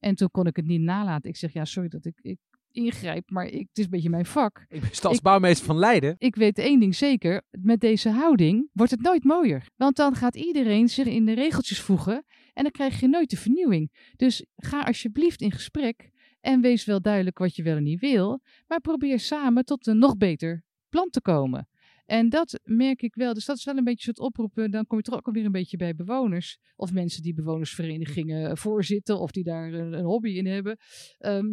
En 0.06 0.16
toen 0.16 0.32
kon 0.32 0.48
ik 0.48 0.56
het 0.56 0.66
niet 0.66 0.82
nalaten. 0.82 1.30
Ik 1.30 1.36
zeg, 1.36 1.54
ja, 1.54 1.66
sorry 1.66 1.90
dat 1.90 2.06
ik, 2.06 2.20
ik 2.22 2.38
ingrijp, 2.72 3.30
maar 3.30 3.46
ik, 3.46 3.68
het 3.68 3.78
is 3.78 3.84
een 3.84 3.90
beetje 3.90 4.10
mijn 4.10 4.26
vak. 4.26 4.66
Ik 4.68 4.82
ben 4.82 4.90
stadsbouwmeester 4.92 5.66
van 5.66 5.78
Leiden. 5.78 6.16
Ik 6.18 6.36
weet 6.36 6.58
één 6.58 6.80
ding 6.80 6.96
zeker, 6.96 7.42
met 7.52 7.80
deze 7.80 8.10
houding 8.10 8.70
wordt 8.74 8.92
het 8.92 9.02
nooit 9.02 9.24
mooier. 9.24 9.68
Want 9.76 9.96
dan 9.96 10.16
gaat 10.16 10.36
iedereen 10.36 10.90
zich 10.90 11.06
in 11.06 11.26
de 11.26 11.34
regeltjes 11.34 11.82
voegen 11.82 12.26
en 12.54 12.64
dan 12.64 12.72
krijg 12.72 13.00
je 13.00 13.08
nooit 13.08 13.30
de 13.30 13.38
vernieuwing. 13.38 14.12
Dus 14.16 14.46
ga 14.56 14.82
alsjeblieft 14.82 15.42
in 15.42 15.52
gesprek 15.52 16.10
en 16.40 16.62
wees 16.62 16.86
wel 16.86 17.02
duidelijk 17.02 17.38
wat 17.38 17.56
je 17.56 17.64
wel 17.64 17.76
en 17.76 17.84
niet 17.84 18.00
wil, 18.00 18.42
maar 18.68 18.82
probeer 18.82 19.20
samen 19.20 19.66
tot 19.66 19.88
een 19.88 20.00
nog 20.00 20.18
beter 20.18 20.64
plan 20.90 21.10
te 21.10 21.22
komen. 21.22 21.68
En 22.06 22.30
dat 22.30 22.60
merk 22.64 23.02
ik 23.02 23.16
wel. 23.16 23.34
Dus 23.34 23.46
dat 23.46 23.58
is 23.58 23.64
wel 23.64 23.78
een 23.78 23.84
beetje 23.84 24.10
het 24.10 24.20
oproepen. 24.20 24.72
Dan 24.72 24.86
kom 24.86 24.98
je 24.98 25.04
toch 25.04 25.16
ook 25.16 25.28
alweer 25.28 25.46
een 25.46 25.52
beetje 25.52 25.78
bij 25.78 25.96
bewoners. 25.96 26.58
Of 26.76 26.94
mensen 26.94 27.22
die 27.22 27.34
bewonersverenigingen 27.34 28.58
voorzitten. 28.58 29.20
Of 29.20 29.32
die 29.32 29.44
daar 29.44 29.74
een, 29.74 30.04
hobby 30.04 30.30
in 30.30 30.46
hebben. 30.46 30.78
Ehm, 31.18 31.46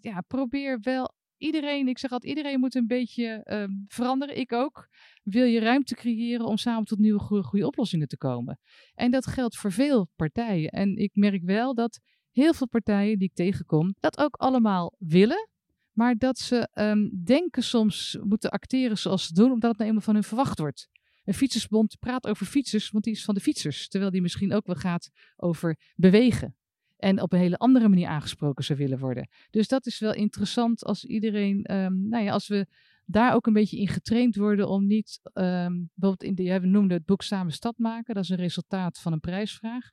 ja, 0.00 0.20
probeer 0.20 0.80
wel 0.80 1.14
iedereen, 1.36 1.88
ik 1.88 1.98
zeg 1.98 2.10
altijd, 2.10 2.36
iedereen 2.36 2.60
moet 2.60 2.74
een 2.74 2.86
beetje 2.86 3.46
um, 3.52 3.84
veranderen. 3.88 4.36
Ik 4.36 4.52
ook. 4.52 4.88
Wil 5.22 5.44
je 5.44 5.60
ruimte 5.60 5.94
creëren 5.94 6.46
om 6.46 6.56
samen 6.56 6.84
tot 6.84 6.98
nieuwe 6.98 7.20
goede 7.20 7.66
oplossingen 7.66 8.08
te 8.08 8.16
komen. 8.16 8.58
En 8.94 9.10
dat 9.10 9.26
geldt 9.26 9.56
voor 9.56 9.72
veel 9.72 10.08
partijen. 10.16 10.70
En 10.70 10.96
ik 10.96 11.10
merk 11.14 11.42
wel 11.42 11.74
dat 11.74 12.00
heel 12.30 12.54
veel 12.54 12.68
partijen 12.68 13.18
die 13.18 13.28
ik 13.28 13.34
tegenkom, 13.34 13.94
dat 14.00 14.18
ook 14.18 14.34
allemaal 14.36 14.94
willen. 14.98 15.50
Maar 15.92 16.16
dat 16.16 16.38
ze 16.38 16.68
um, 16.74 17.22
denken 17.24 17.62
soms 17.62 18.18
moeten 18.22 18.50
acteren 18.50 18.98
zoals 18.98 19.26
ze 19.26 19.34
doen, 19.34 19.52
omdat 19.52 19.70
het 19.70 19.78
nou 19.78 19.88
eenmaal 19.88 20.04
van 20.04 20.14
hun 20.14 20.24
verwacht 20.24 20.58
wordt. 20.58 20.88
Een 21.24 21.34
fietsersbond 21.34 21.98
praat 21.98 22.26
over 22.26 22.46
fietsers, 22.46 22.90
want 22.90 23.04
die 23.04 23.12
is 23.12 23.24
van 23.24 23.34
de 23.34 23.40
fietsers. 23.40 23.88
Terwijl 23.88 24.10
die 24.10 24.22
misschien 24.22 24.52
ook 24.52 24.66
wel 24.66 24.76
gaat 24.76 25.10
over 25.36 25.78
bewegen. 25.94 26.56
En 26.96 27.20
op 27.20 27.32
een 27.32 27.38
hele 27.38 27.56
andere 27.56 27.88
manier 27.88 28.08
aangesproken 28.08 28.64
zou 28.64 28.78
willen 28.78 28.98
worden. 28.98 29.28
Dus 29.50 29.68
dat 29.68 29.86
is 29.86 29.98
wel 29.98 30.14
interessant 30.14 30.84
als 30.84 31.04
iedereen, 31.04 31.74
um, 31.74 32.08
nou 32.08 32.24
ja, 32.24 32.32
als 32.32 32.48
we 32.48 32.66
daar 33.06 33.34
ook 33.34 33.46
een 33.46 33.52
beetje 33.52 33.78
in 33.78 33.88
getraind 33.88 34.36
worden 34.36 34.68
om 34.68 34.86
niet, 34.86 35.20
um, 35.24 35.90
bijvoorbeeld 35.94 36.22
in 36.22 36.34
de, 36.34 36.60
we 36.60 36.66
noemden 36.66 36.96
het 36.96 37.06
boek 37.06 37.22
Samen 37.22 37.52
Stad 37.52 37.78
maken. 37.78 38.14
Dat 38.14 38.22
is 38.22 38.30
een 38.30 38.36
resultaat 38.36 39.00
van 39.00 39.12
een 39.12 39.20
prijsvraag. 39.20 39.90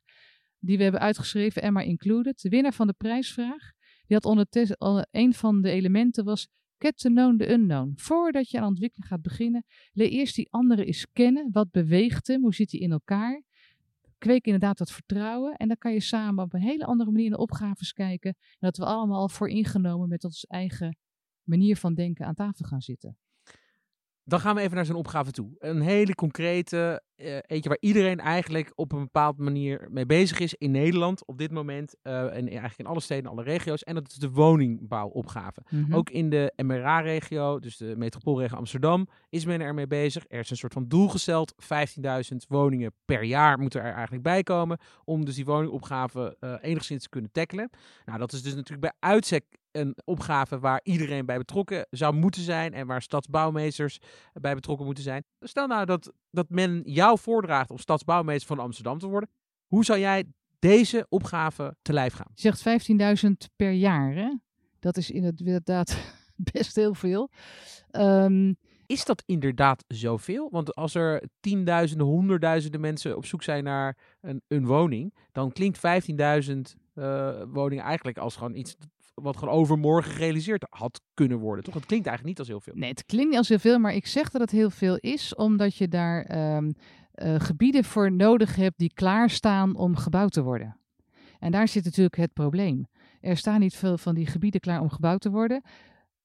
Die 0.58 0.76
we 0.76 0.82
hebben 0.82 1.00
uitgeschreven, 1.00 1.62
Emma 1.62 1.80
Included. 1.80 2.40
De 2.40 2.48
winnaar 2.48 2.72
van 2.72 2.86
de 2.86 2.92
prijsvraag 2.92 3.72
die 4.10 4.18
had 4.18 4.30
ondertussen, 4.30 5.06
een 5.10 5.34
van 5.34 5.62
de 5.62 5.70
elementen 5.70 6.24
was 6.24 6.48
get 6.78 6.98
to 6.98 7.10
know 7.10 7.38
the 7.38 7.52
unknown. 7.52 7.92
Voordat 7.96 8.50
je 8.50 8.58
aan 8.60 8.66
ontwikkeling 8.66 9.08
gaat 9.08 9.22
beginnen, 9.22 9.64
leer 9.92 10.08
eerst 10.08 10.34
die 10.34 10.50
andere 10.50 10.84
eens 10.84 11.06
kennen. 11.12 11.48
Wat 11.52 11.70
beweegt 11.70 12.26
hem? 12.26 12.42
Hoe 12.42 12.54
zit 12.54 12.70
hij 12.70 12.80
in 12.80 12.92
elkaar? 12.92 13.42
Kweek 14.18 14.44
inderdaad 14.44 14.78
dat 14.78 14.92
vertrouwen. 14.92 15.56
En 15.56 15.68
dan 15.68 15.76
kan 15.76 15.92
je 15.92 16.00
samen 16.00 16.44
op 16.44 16.52
een 16.52 16.60
hele 16.60 16.84
andere 16.84 17.10
manier 17.10 17.30
naar 17.30 17.38
opgaves 17.38 17.92
kijken. 17.92 18.30
En 18.38 18.58
dat 18.58 18.76
we 18.76 18.84
allemaal 18.84 19.28
vooringenomen 19.28 20.08
met 20.08 20.24
onze 20.24 20.46
eigen 20.46 20.96
manier 21.42 21.76
van 21.76 21.94
denken 21.94 22.26
aan 22.26 22.34
tafel 22.34 22.64
gaan 22.64 22.80
zitten. 22.80 23.16
Dan 24.24 24.40
gaan 24.40 24.54
we 24.54 24.60
even 24.60 24.76
naar 24.76 24.84
zijn 24.84 24.96
opgave 24.96 25.30
toe. 25.30 25.50
Een 25.58 25.80
hele 25.80 26.14
concrete, 26.14 27.02
uh, 27.16 27.38
eentje 27.46 27.68
waar 27.68 27.78
iedereen 27.80 28.20
eigenlijk 28.20 28.72
op 28.74 28.92
een 28.92 28.98
bepaalde 28.98 29.42
manier 29.42 29.88
mee 29.90 30.06
bezig 30.06 30.38
is 30.38 30.54
in 30.54 30.70
Nederland 30.70 31.26
op 31.26 31.38
dit 31.38 31.50
moment. 31.50 31.96
Uh, 32.02 32.22
en 32.22 32.48
eigenlijk 32.48 32.78
in 32.78 32.86
alle 32.86 33.00
steden, 33.00 33.30
alle 33.30 33.42
regio's. 33.42 33.82
En 33.82 33.94
dat 33.94 34.10
is 34.10 34.16
de 34.16 34.30
woningbouwopgave. 34.30 35.62
Mm 35.68 35.84
-hmm. 35.84 35.94
Ook 35.94 36.10
in 36.10 36.30
de 36.30 36.52
MRA-regio, 36.56 37.58
dus 37.58 37.76
de 37.76 37.94
metropoolregio 37.96 38.56
Amsterdam, 38.56 39.08
is 39.28 39.44
men 39.44 39.60
er 39.60 39.74
mee 39.74 39.86
bezig. 39.86 40.24
Er 40.28 40.40
is 40.40 40.50
een 40.50 40.56
soort 40.56 40.72
van 40.72 40.88
doel 40.88 41.08
gesteld. 41.08 41.54
15.000 42.32 42.36
woningen 42.48 42.92
per 43.04 43.22
jaar 43.22 43.58
moeten 43.58 43.80
er 43.82 43.92
eigenlijk 43.92 44.22
bij 44.22 44.42
komen. 44.42 44.78
Om 45.04 45.24
dus 45.24 45.34
die 45.34 45.44
woningopgave 45.44 46.36
uh, 46.40 46.54
enigszins 46.60 47.02
te 47.02 47.08
kunnen 47.08 47.32
tackelen. 47.32 47.70
Nou, 48.04 48.18
dat 48.18 48.32
is 48.32 48.42
dus 48.42 48.54
natuurlijk 48.54 48.80
bij 48.80 49.10
uitstek 49.10 49.44
een 49.72 49.96
opgave 50.04 50.58
waar 50.58 50.80
iedereen 50.82 51.26
bij 51.26 51.38
betrokken 51.38 51.86
zou 51.90 52.14
moeten 52.14 52.42
zijn 52.42 52.74
en 52.74 52.86
waar 52.86 53.02
stadsbouwmeesters 53.02 53.98
bij 54.32 54.54
betrokken 54.54 54.86
moeten 54.86 55.04
zijn. 55.04 55.24
Stel 55.40 55.66
nou 55.66 55.84
dat, 55.84 56.12
dat 56.30 56.48
men 56.48 56.82
jou 56.84 57.18
voordraagt 57.18 57.70
om 57.70 57.78
stadsbouwmeester 57.78 58.56
van 58.56 58.64
Amsterdam 58.64 58.98
te 58.98 59.06
worden. 59.06 59.30
Hoe 59.66 59.84
zou 59.84 59.98
jij 59.98 60.24
deze 60.58 61.06
opgave 61.08 61.76
te 61.82 61.92
lijf 61.92 62.12
gaan? 62.12 62.30
Je 62.34 62.54
zegt 62.54 62.88
15.000 63.24 63.30
per 63.56 63.72
jaar, 63.72 64.14
hè? 64.14 64.34
Dat 64.78 64.96
is 64.96 65.10
inderdaad 65.10 65.96
best 66.52 66.76
heel 66.76 66.94
veel. 66.94 67.30
Um, 67.90 68.56
is 68.90 69.04
dat 69.04 69.22
inderdaad 69.26 69.84
zoveel? 69.88 70.48
Want 70.50 70.74
als 70.74 70.94
er 70.94 71.22
tienduizenden, 71.40 72.06
honderdduizenden 72.06 72.80
mensen 72.80 73.16
op 73.16 73.26
zoek 73.26 73.42
zijn 73.42 73.64
naar 73.64 73.96
een, 74.20 74.42
een 74.48 74.66
woning, 74.66 75.14
dan 75.32 75.52
klinkt 75.52 75.78
15.000 75.78 76.56
uh, 76.94 77.42
woningen 77.48 77.84
eigenlijk 77.84 78.18
als 78.18 78.36
gewoon 78.36 78.54
iets 78.54 78.76
wat 79.22 79.36
gewoon 79.36 79.54
overmorgen 79.54 80.12
gerealiseerd 80.12 80.66
had 80.70 81.00
kunnen 81.14 81.38
worden. 81.38 81.64
Toch? 81.64 81.74
Het 81.74 81.86
klinkt 81.86 82.06
eigenlijk 82.06 82.38
niet 82.38 82.48
als 82.48 82.48
heel 82.48 82.60
veel. 82.60 82.80
Nee, 82.80 82.90
het 82.90 83.06
klinkt 83.06 83.28
niet 83.28 83.38
als 83.38 83.48
heel 83.48 83.58
veel, 83.58 83.78
maar 83.78 83.94
ik 83.94 84.06
zeg 84.06 84.30
dat 84.30 84.40
het 84.40 84.50
heel 84.50 84.70
veel 84.70 84.96
is, 84.96 85.34
omdat 85.34 85.76
je 85.76 85.88
daar 85.88 86.54
um, 86.56 86.74
uh, 87.14 87.34
gebieden 87.40 87.84
voor 87.84 88.12
nodig 88.12 88.56
hebt 88.56 88.78
die 88.78 88.92
klaarstaan 88.94 89.76
om 89.76 89.96
gebouwd 89.96 90.32
te 90.32 90.42
worden. 90.42 90.76
En 91.38 91.52
daar 91.52 91.68
zit 91.68 91.84
natuurlijk 91.84 92.16
het 92.16 92.32
probleem. 92.32 92.86
Er 93.20 93.36
staan 93.36 93.60
niet 93.60 93.74
veel 93.74 93.98
van 93.98 94.14
die 94.14 94.26
gebieden 94.26 94.60
klaar 94.60 94.80
om 94.80 94.90
gebouwd 94.90 95.20
te 95.20 95.30
worden. 95.30 95.62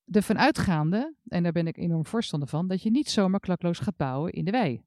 De 0.03 0.21
vanuitgaande, 0.21 1.15
en 1.27 1.43
daar 1.43 1.51
ben 1.51 1.67
ik 1.67 1.77
enorm 1.77 2.05
voorstander 2.05 2.49
van, 2.49 2.67
dat 2.67 2.81
je 2.81 2.91
niet 2.91 3.10
zomaar 3.10 3.39
klakloos 3.39 3.79
gaat 3.79 3.97
bouwen 3.97 4.31
in 4.31 4.45
de 4.45 4.51
wei. 4.51 4.81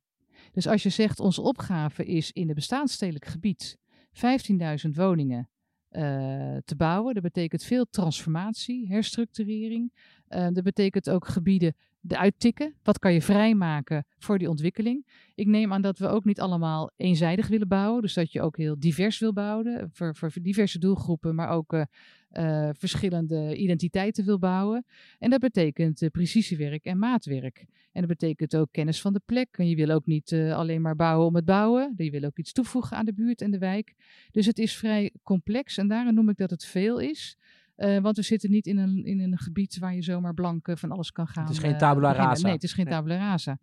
Dus 0.53 0.67
als 0.67 0.83
je 0.83 0.89
zegt, 0.89 1.21
onze 1.21 1.43
opgave 1.43 2.05
is 2.05 2.33
in 2.33 2.47
het 2.47 2.55
bestaansstedelijk 2.55 3.25
gebied 3.25 3.77
15.000 4.13 4.91
woningen 4.93 5.49
uh, 5.91 6.57
te 6.65 6.77
bouwen. 6.77 7.15
Dat 7.15 7.23
betekent 7.23 7.63
veel 7.63 7.87
transformatie, 7.91 8.89
herstructurering. 8.89 9.93
Uh, 10.29 10.49
dat 10.53 10.65
betekent 10.65 11.11
ook 11.11 11.29
gebieden 11.29 11.75
de 12.01 12.19
uittikken. 12.19 12.75
Wat 12.83 12.99
kan 12.99 13.13
je 13.13 13.23
vrijmaken 13.23 14.07
voor 14.19 14.39
die 14.39 14.49
ontwikkeling? 14.49 15.07
Ik 15.35 15.47
neem 15.47 15.73
aan 15.73 15.83
dat 15.83 15.99
we 15.99 16.09
ook 16.09 16.25
niet 16.25 16.41
allemaal 16.41 16.91
eenzijdig 16.97 17.49
willen 17.49 17.69
bouwen. 17.69 18.03
Dus 18.03 18.15
dat 18.15 18.33
je 18.33 18.43
ook 18.43 18.57
heel 18.57 18.79
divers 18.79 19.19
wil 19.19 19.33
bouwen. 19.33 19.91
Voor, 19.93 20.17
voor 20.17 20.31
diverse 20.43 20.79
doelgroepen, 20.79 21.35
maar 21.35 21.49
ook 21.49 21.87
uh, 22.33 22.69
verschillende 22.73 23.57
identiteiten 23.57 24.25
wil 24.25 24.39
bouwen. 24.39 24.85
En 25.19 25.31
dat 25.31 25.41
betekent 25.41 26.03
uh, 26.03 26.09
precisiewerk 26.11 26.85
en 26.85 26.99
maatwerk. 26.99 27.67
En 27.93 28.01
dat 28.07 28.19
betekent 28.19 28.57
ook 28.57 28.69
kennis 28.71 29.01
van 29.01 29.13
de 29.13 29.21
plek. 29.25 29.49
En 29.51 29.69
je 29.69 29.77
wil 29.77 29.91
ook 29.91 30.07
niet 30.07 30.31
uh, 30.31 30.57
alleen 30.57 30.81
maar 30.81 30.97
bouwen 30.97 31.27
om 31.27 31.35
het 31.35 31.45
bouwen. 31.45 31.95
Je 31.97 32.11
wil 32.11 32.23
ook 32.23 32.39
iets 32.39 32.53
toevoegen 32.53 32.97
aan 32.97 33.05
de 33.05 33.15
buurt 33.15 33.41
en 33.41 33.51
de 33.51 33.59
wijk. 33.59 33.95
Dus 34.31 34.47
het 34.47 34.59
is 34.59 34.77
vrij 34.77 35.13
complex 35.23 35.77
en 35.77 35.89
daarom 35.89 36.15
noem 36.15 36.29
ik 36.29 36.37
dat 36.37 36.51
het 36.51 36.65
veel 36.65 36.99
is. 36.99 37.37
Uh, 37.77 37.99
want 37.99 38.17
we 38.17 38.23
zitten 38.23 38.51
niet 38.51 38.67
in 38.67 38.79
een, 38.79 39.05
in 39.05 39.21
een 39.21 39.39
gebied 39.39 39.79
waar 39.79 39.95
je 39.95 40.03
zomaar 40.03 40.35
blank 40.35 40.71
van 40.75 40.91
alles 40.91 41.11
kan 41.11 41.27
gaan. 41.27 41.45
Het 41.45 41.53
is 41.53 41.59
geen 41.59 41.79
tabula 41.79 42.13
rasa. 42.13 42.43
Nee, 42.43 42.53
het 42.53 42.63
is 42.63 42.73
geen 42.73 42.85
nee. 42.85 42.95
tabula 42.95 43.17
rasa. 43.17 43.59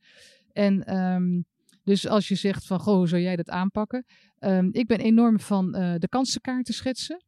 En 0.54 0.98
um, 0.98 1.46
dus 1.84 2.08
als 2.08 2.28
je 2.28 2.36
zegt 2.36 2.66
van, 2.68 2.80
goh, 2.80 2.96
hoe 2.96 3.08
zou 3.08 3.22
jij 3.22 3.36
dat 3.36 3.50
aanpakken? 3.50 4.06
Um, 4.40 4.70
ik 4.72 4.88
ben 4.88 5.00
enorm 5.00 5.40
van 5.40 5.72
de 5.72 6.08
kansenkaarten 6.10 6.74
schetsen. 6.74 7.24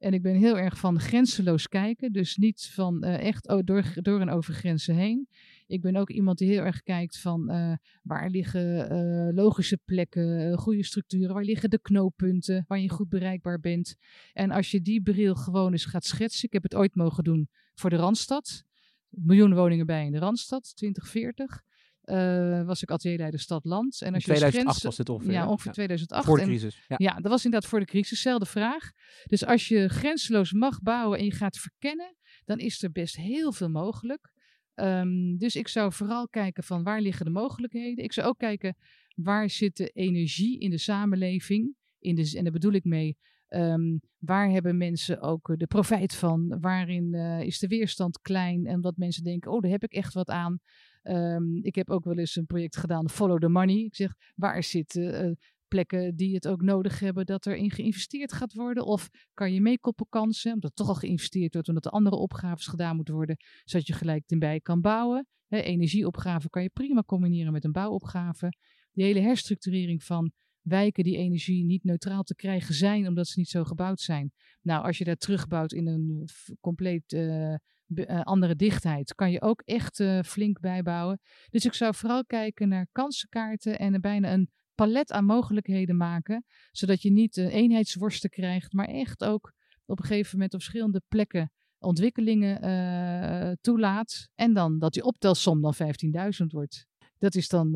En 0.00 0.12
ik 0.12 0.22
ben 0.22 0.34
heel 0.34 0.58
erg 0.58 0.78
van 0.78 1.00
grenzeloos 1.00 1.68
kijken. 1.68 2.12
Dus 2.12 2.36
niet 2.36 2.70
van 2.74 3.04
uh, 3.04 3.18
echt 3.18 3.48
door, 3.64 3.92
door 3.94 4.20
en 4.20 4.30
over 4.30 4.54
grenzen 4.54 4.94
heen. 4.94 5.28
Ik 5.66 5.80
ben 5.80 5.96
ook 5.96 6.10
iemand 6.10 6.38
die 6.38 6.48
heel 6.48 6.62
erg 6.62 6.82
kijkt 6.82 7.18
van 7.18 7.50
uh, 7.50 7.72
waar 8.02 8.30
liggen 8.30 8.92
uh, 8.92 9.34
logische 9.34 9.78
plekken, 9.84 10.58
goede 10.58 10.84
structuren, 10.84 11.34
waar 11.34 11.44
liggen 11.44 11.70
de 11.70 11.80
knooppunten, 11.80 12.64
waar 12.68 12.78
je 12.78 12.90
goed 12.90 13.08
bereikbaar 13.08 13.60
bent. 13.60 13.96
En 14.32 14.50
als 14.50 14.70
je 14.70 14.80
die 14.80 15.02
bril 15.02 15.34
gewoon 15.34 15.72
eens 15.72 15.84
gaat 15.84 16.04
schetsen. 16.04 16.44
Ik 16.46 16.52
heb 16.52 16.62
het 16.62 16.74
ooit 16.74 16.94
mogen 16.94 17.24
doen 17.24 17.48
voor 17.74 17.90
de 17.90 17.96
Randstad. 17.96 18.64
Miljoen 19.08 19.54
woningen 19.54 19.86
bij 19.86 20.04
in 20.04 20.12
de 20.12 20.18
Randstad, 20.18 20.76
2040. 20.76 21.62
Eh, 22.04 22.62
was 22.66 22.82
ik 22.82 22.90
atelierleider 22.90 23.40
Stad 23.40 23.64
Land. 23.64 24.00
En 24.02 24.14
als 24.14 24.24
je 24.24 24.30
dus 24.30 24.38
2008 24.38 24.78
grens- 24.78 24.82
was 24.82 24.96
dit 24.96 25.08
ongeveer. 25.08 25.32
Ja, 25.32 25.48
ongeveer 25.48 25.72
2008. 25.72 26.24
Voor 26.26 26.36
de 26.36 26.42
En- 26.42 26.48
crisis. 26.48 26.84
Ja. 26.88 26.96
ja, 26.98 27.14
dat 27.14 27.30
was 27.30 27.44
inderdaad 27.44 27.68
voor 27.70 27.80
de 27.80 27.86
crisis, 27.86 28.20
zelfde 28.20 28.46
vraag. 28.46 28.90
Dus 29.24 29.44
als 29.46 29.68
je 29.68 29.88
grenzeloos 29.88 30.52
mag 30.52 30.80
bouwen 30.82 31.18
en 31.18 31.24
je 31.24 31.32
gaat 31.32 31.58
verkennen, 31.58 32.16
dan 32.44 32.58
is 32.58 32.82
er 32.82 32.90
best 32.90 33.16
heel 33.16 33.52
veel 33.52 33.68
mogelijk. 33.70 34.30
Ehm, 34.74 35.36
dus 35.36 35.56
ik 35.56 35.68
zou 35.68 35.92
vooral 35.92 36.28
kijken 36.28 36.62
van 36.64 36.82
waar 36.82 37.00
liggen 37.00 37.24
de 37.24 37.30
mogelijkheden. 37.30 38.04
Ik 38.04 38.12
zou 38.12 38.26
ook 38.28 38.38
kijken 38.38 38.76
waar 39.14 39.50
zit 39.50 39.76
de 39.76 39.88
energie 39.88 40.58
in 40.60 40.70
de 40.70 40.78
samenleving. 40.78 41.74
In 41.98 42.14
de, 42.14 42.32
en 42.36 42.42
daar 42.42 42.52
bedoel 42.52 42.72
ik 42.72 42.84
mee, 42.84 43.16
ehm, 43.48 43.98
waar 44.18 44.50
hebben 44.50 44.76
mensen 44.76 45.20
ook 45.20 45.48
eh, 45.48 45.56
de 45.56 45.66
profijt 45.66 46.14
van? 46.14 46.56
Waarin 46.60 47.14
eh, 47.14 47.40
is 47.40 47.58
de 47.58 47.66
weerstand 47.66 48.20
klein? 48.20 48.66
En 48.66 48.80
dat 48.80 48.96
mensen 48.96 49.22
denken, 49.24 49.50
oh, 49.52 49.60
daar 49.60 49.70
heb 49.70 49.82
ik 49.82 49.92
echt 49.92 50.14
wat 50.14 50.28
aan. 50.28 50.58
Ehm, 51.02 51.56
ik 51.56 51.74
heb 51.74 51.90
ook 51.90 52.04
wel 52.04 52.18
eens 52.18 52.36
een 52.36 52.46
project 52.46 52.76
gedaan, 52.76 53.10
Follow 53.10 53.38
the 53.38 53.48
Money. 53.48 53.76
Ik 53.76 53.94
zeg, 53.94 54.14
waar 54.34 54.64
zitten 54.64 55.14
eh, 55.14 55.30
plekken 55.68 56.16
die 56.16 56.34
het 56.34 56.48
ook 56.48 56.62
nodig 56.62 57.00
hebben 57.00 57.26
dat 57.26 57.46
er 57.46 57.56
in 57.56 57.70
geïnvesteerd 57.70 58.32
gaat 58.32 58.52
worden? 58.52 58.84
Of 58.84 59.08
kan 59.34 59.52
je 59.52 59.60
meekoppelen 59.60 60.10
kansen, 60.10 60.52
omdat 60.52 60.76
toch 60.76 60.88
al 60.88 60.94
geïnvesteerd 60.94 61.52
wordt, 61.52 61.68
omdat 61.68 61.84
er 61.84 61.90
andere 61.90 62.16
opgaves 62.16 62.66
gedaan 62.66 62.96
moeten 62.96 63.14
worden, 63.14 63.36
zodat 63.64 63.86
je 63.86 63.92
gelijk 63.92 64.24
erbij 64.26 64.60
kan 64.60 64.80
bouwen. 64.80 65.26
Hè, 65.46 65.60
energieopgave 65.60 66.50
kan 66.50 66.62
je 66.62 66.68
prima 66.68 67.02
combineren 67.02 67.52
met 67.52 67.64
een 67.64 67.72
bouwopgave. 67.72 68.52
Die 68.92 69.04
hele 69.04 69.20
herstructurering 69.20 70.02
van 70.02 70.32
wijken 70.60 71.04
die 71.04 71.16
energie 71.16 71.64
niet 71.64 71.84
neutraal 71.84 72.22
te 72.22 72.34
krijgen 72.34 72.74
zijn, 72.74 73.06
omdat 73.06 73.26
ze 73.26 73.38
niet 73.38 73.48
zo 73.48 73.64
gebouwd 73.64 74.00
zijn. 74.00 74.32
Nou, 74.62 74.84
als 74.84 74.98
je 74.98 75.04
daar 75.04 75.16
terugbouwt 75.16 75.72
in 75.72 75.86
een 75.86 76.28
compleet 76.60 77.12
eh, 77.12 77.54
eh, 77.94 78.20
andere 78.20 78.56
dichtheid, 78.56 79.14
kan 79.14 79.30
je 79.30 79.42
ook 79.42 79.62
echt 79.64 80.00
eh, 80.00 80.22
flink 80.22 80.60
bijbouwen. 80.60 81.20
Dus 81.48 81.64
ik 81.64 81.74
zou 81.74 81.94
vooral 81.94 82.24
kijken 82.24 82.68
naar 82.68 82.86
kansenkaarten 82.92 83.78
en 83.78 83.94
er 83.94 84.00
bijna 84.00 84.32
een 84.32 84.50
palet 84.74 85.12
aan 85.12 85.24
mogelijkheden 85.24 85.96
maken, 85.96 86.44
zodat 86.70 87.02
je 87.02 87.12
niet 87.12 87.36
eh, 87.36 87.54
eenheidsworsten 87.54 88.30
krijgt, 88.30 88.72
maar 88.72 88.86
echt 88.86 89.24
ook 89.24 89.52
op 89.86 89.98
een 89.98 90.04
gegeven 90.04 90.32
moment 90.32 90.54
op 90.54 90.60
verschillende 90.60 91.02
plekken 91.08 91.52
ontwikkelingen 91.78 93.58
toelaat. 93.60 94.28
En 94.34 94.52
dan 94.52 94.78
dat 94.78 94.92
die 94.92 95.04
optelsom 95.04 95.60
dan 95.60 95.74
15.000 95.74 96.46
wordt. 96.46 96.86
Dat 97.18 97.34
is 97.34 97.48
dan 97.48 97.70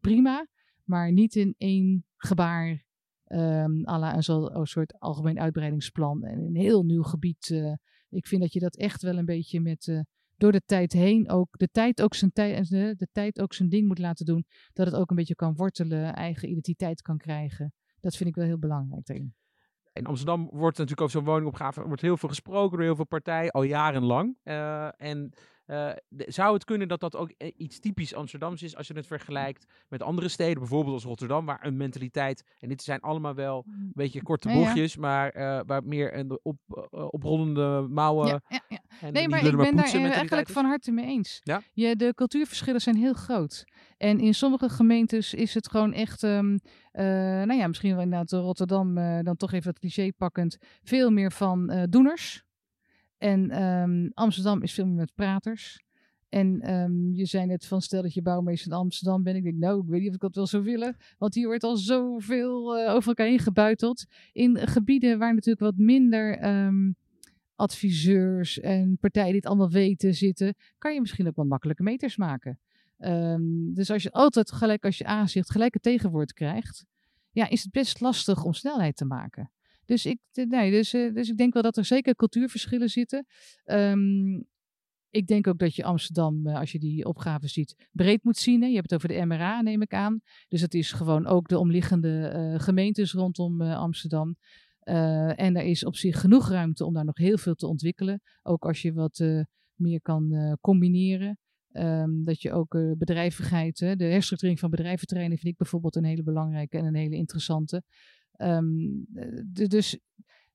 prima, 0.00 0.46
maar 0.84 1.12
niet 1.12 1.34
in 1.34 1.54
één 1.58 2.04
gebaar. 2.16 2.84
ehm 3.24 3.88
à 3.88 3.98
la 3.98 4.14
een, 4.14 4.22
zo, 4.22 4.46
een 4.46 4.66
soort 4.66 4.98
algemeen 4.98 5.40
uitbreidingsplan 5.40 6.24
en 6.24 6.38
een 6.38 6.56
heel 6.56 6.84
nieuw 6.84 7.02
gebied. 7.02 7.48
Ik 8.16 8.26
vind 8.26 8.40
dat 8.40 8.52
je 8.52 8.60
dat 8.60 8.76
echt 8.76 9.02
wel 9.02 9.18
een 9.18 9.24
beetje 9.24 9.60
met 9.60 9.88
eh, 9.88 10.00
door 10.36 10.52
de 10.52 10.62
tijd 10.66 10.92
heen 10.92 11.30
ook 11.30 11.58
de 11.58 11.68
tijd 11.68 12.02
ook 12.02 12.14
zijn 12.14 12.32
tijd 12.32 12.68
de, 12.68 13.08
tijd 13.12 13.40
ook 13.40 13.54
zijn 13.54 13.68
ding 13.68 13.86
moet 13.86 13.98
laten 13.98 14.26
doen, 14.26 14.44
dat 14.72 14.86
het 14.86 14.94
ook 14.94 15.10
een 15.10 15.16
beetje 15.16 15.34
kan 15.34 15.54
wortelen, 15.54 16.14
eigen 16.14 16.50
identiteit 16.50 17.02
kan 17.02 17.18
krijgen. 17.18 17.72
Dat 18.00 18.16
vind 18.16 18.28
ik 18.28 18.34
wel 18.34 18.44
heel 18.44 18.58
belangrijk 18.58 19.06
daarin. 19.06 19.34
In 19.92 20.06
Amsterdam 20.06 20.48
wordt 20.52 20.78
natuurlijk 20.78 21.00
over 21.00 21.16
zo'n 21.16 21.24
woningopgave 21.24 21.86
wordt 21.86 22.02
heel 22.02 22.16
veel 22.16 22.28
gesproken 22.28 22.76
door 22.76 22.86
heel 22.86 22.96
veel 22.96 23.06
partijen, 23.06 23.50
al 23.50 23.62
jarenlang. 23.62 24.36
Eh, 24.42 24.88
en 24.96 25.32
eh, 25.66 25.90
zou 26.08 26.54
het 26.54 26.64
kunnen 26.64 26.88
dat 26.88 27.00
dat 27.00 27.16
ook 27.16 27.30
eh, 27.30 27.52
iets 27.56 27.80
typisch 27.80 28.14
Amsterdams 28.14 28.62
is 28.62 28.76
als 28.76 28.86
je 28.86 28.94
het 28.94 29.06
vergelijkt 29.06 29.66
met 29.88 30.02
andere 30.02 30.28
steden, 30.28 30.58
bijvoorbeeld 30.58 30.94
als 30.94 31.04
Rotterdam, 31.04 31.46
waar 31.46 31.66
een 31.66 31.76
mentaliteit, 31.76 32.44
en 32.58 32.68
dit 32.68 32.82
zijn 32.82 33.00
allemaal 33.00 33.34
wel 33.34 33.64
een 33.66 33.90
beetje 33.94 34.22
korte 34.22 34.48
Ja, 34.48 34.54
ja. 34.54 34.60
bochtjes, 34.60 34.96
maar 34.96 35.30
eh, 35.30 35.60
waar 35.66 35.84
meer 35.84 36.16
een 36.16 36.38
op, 36.42 36.56
eh, 36.68 37.06
oprollende 37.10 37.86
mouwen 37.90 38.26
ja, 38.26 38.40
ja, 38.48 38.60
ja. 38.68 38.78
en 39.00 39.12
Nee, 39.12 39.28
maar 39.28 39.44
ik 39.44 39.56
ben 39.56 39.76
daar 39.76 39.92
eigenlijk 39.92 40.48
is. 40.48 40.54
van 40.54 40.64
harte 40.64 40.92
mee 40.92 41.06
eens. 41.06 41.40
Ja? 41.42 41.62
Je, 41.72 41.96
de 41.96 42.14
cultuurverschillen 42.14 42.80
zijn 42.80 42.96
heel 42.96 43.12
groot. 43.12 43.64
En 43.96 44.20
in 44.20 44.34
sommige 44.34 44.68
gemeentes 44.68 45.34
is 45.34 45.54
het 45.54 45.70
gewoon 45.70 45.92
echt, 45.92 46.22
ehm, 46.22 46.56
eh, 46.92 47.04
nou 47.44 47.54
ja, 47.54 47.66
misschien 47.66 47.92
wel 47.92 48.02
inderdaad 48.02 48.32
Rotterdam, 48.32 48.94
dan 49.24 49.36
toch 49.36 49.52
even 49.52 49.70
het 49.70 49.78
cliché 49.78 50.12
pakkend, 50.12 50.56
veel 50.82 51.10
meer 51.10 51.32
van 51.32 51.86
doeners. 51.90 52.45
En 53.18 53.50
ehm, 53.50 54.08
Amsterdam 54.14 54.62
is 54.62 54.72
veel 54.72 54.86
meer 54.86 54.94
met 54.94 55.14
praters. 55.14 55.84
En 56.28 56.60
ehm, 56.60 57.12
je 57.12 57.24
zei 57.24 57.46
net 57.46 57.66
van, 57.66 57.82
stel 57.82 58.02
dat 58.02 58.14
je 58.14 58.22
bouwmeester 58.22 58.70
in 58.70 58.76
Amsterdam 58.76 59.22
bent. 59.22 59.36
Ik 59.36 59.42
denk, 59.42 59.56
nou, 59.56 59.82
ik 59.82 59.88
weet 59.88 60.00
niet 60.00 60.08
of 60.08 60.14
ik 60.14 60.20
dat 60.20 60.34
wel 60.34 60.46
zou 60.46 60.62
willen. 60.62 60.96
Want 61.18 61.34
hier 61.34 61.46
wordt 61.46 61.64
al 61.64 61.76
zoveel 61.76 62.78
eh, 62.78 62.94
over 62.94 63.08
elkaar 63.08 63.26
heen 63.26 63.38
gebuiteld. 63.38 64.04
In 64.32 64.56
gebieden 64.56 65.18
waar 65.18 65.34
natuurlijk 65.34 65.60
wat 65.60 65.76
minder 65.76 66.38
ehm, 66.38 66.90
adviseurs 67.54 68.60
en 68.60 68.98
partijen 69.00 69.28
die 69.28 69.36
het 69.36 69.46
allemaal 69.46 69.70
weten 69.70 70.14
zitten, 70.14 70.54
kan 70.78 70.94
je 70.94 71.00
misschien 71.00 71.26
ook 71.26 71.36
wel 71.36 71.44
makkelijke 71.44 71.82
meters 71.82 72.16
maken. 72.16 72.58
Dus 73.74 73.90
als 73.90 74.02
je 74.02 74.12
altijd 74.12 74.52
gelijk 74.52 74.84
als 74.84 74.98
je 74.98 75.04
aanzicht 75.04 75.50
gelijk 75.50 75.74
het 75.74 75.82
tegenwoord 75.82 76.32
krijgt, 76.32 76.84
ja, 77.30 77.48
is 77.48 77.62
het 77.62 77.72
best 77.72 78.00
lastig 78.00 78.44
om 78.44 78.52
snelheid 78.52 78.96
te 78.96 79.04
maken. 79.04 79.50
Dus 79.86 80.06
ik, 80.06 80.18
nee, 80.32 80.70
dus, 80.70 80.92
eh, 80.92 81.14
dus 81.14 81.28
ik 81.28 81.36
denk 81.36 81.52
wel 81.52 81.62
dat 81.62 81.76
er 81.76 81.84
zeker 81.84 82.14
cultuurverschillen 82.14 82.88
zitten. 82.88 83.26
Ehm, 83.64 84.34
ik 85.10 85.26
denk 85.26 85.46
ook 85.46 85.58
dat 85.58 85.74
je 85.74 85.84
Amsterdam, 85.84 86.46
eh, 86.46 86.58
als 86.58 86.72
je 86.72 86.78
die 86.78 87.04
opgave 87.04 87.48
ziet, 87.48 87.88
breed 87.92 88.24
moet 88.24 88.36
zien. 88.36 88.62
Hè. 88.62 88.68
Je 88.68 88.74
hebt 88.74 88.90
het 88.90 89.04
over 89.04 89.16
de 89.16 89.24
MRA, 89.24 89.60
neem 89.60 89.82
ik 89.82 89.94
aan. 89.94 90.20
Dus 90.48 90.60
het 90.60 90.74
is 90.74 90.92
gewoon 90.92 91.26
ook 91.26 91.48
de 91.48 91.58
omliggende 91.58 92.26
eh, 92.26 92.60
gemeentes 92.60 93.12
rondom 93.12 93.62
Amsterdam. 93.62 94.36
En 95.36 95.56
er 95.56 95.64
is 95.64 95.84
op 95.84 95.96
zich 95.96 96.20
genoeg 96.20 96.48
ruimte 96.48 96.84
om 96.84 96.94
daar 96.94 97.04
nog 97.04 97.16
heel 97.16 97.38
veel 97.38 97.54
te 97.54 97.66
ontwikkelen. 97.66 98.20
Ook 98.42 98.64
als 98.64 98.82
je 98.82 98.92
wat 98.92 99.24
meer 99.74 100.00
kan 100.00 100.56
combineren. 100.60 101.38
Ehm, 101.76 102.24
dat 102.24 102.42
je 102.42 102.52
ook 102.52 102.74
eh, 102.74 102.90
bedrijvigheid, 102.98 103.78
de 103.78 104.04
herstructurering 104.04 104.60
van 104.60 104.70
bedrijventerreinen 104.70 105.38
vind 105.38 105.52
ik 105.52 105.58
bijvoorbeeld 105.58 105.96
een 105.96 106.04
hele 106.04 106.22
belangrijke 106.22 106.78
en 106.78 106.84
een 106.84 106.94
hele 106.94 107.16
interessante. 107.16 107.82
Ehm, 108.36 108.66
eh, 109.14 109.68
dus, 109.68 109.98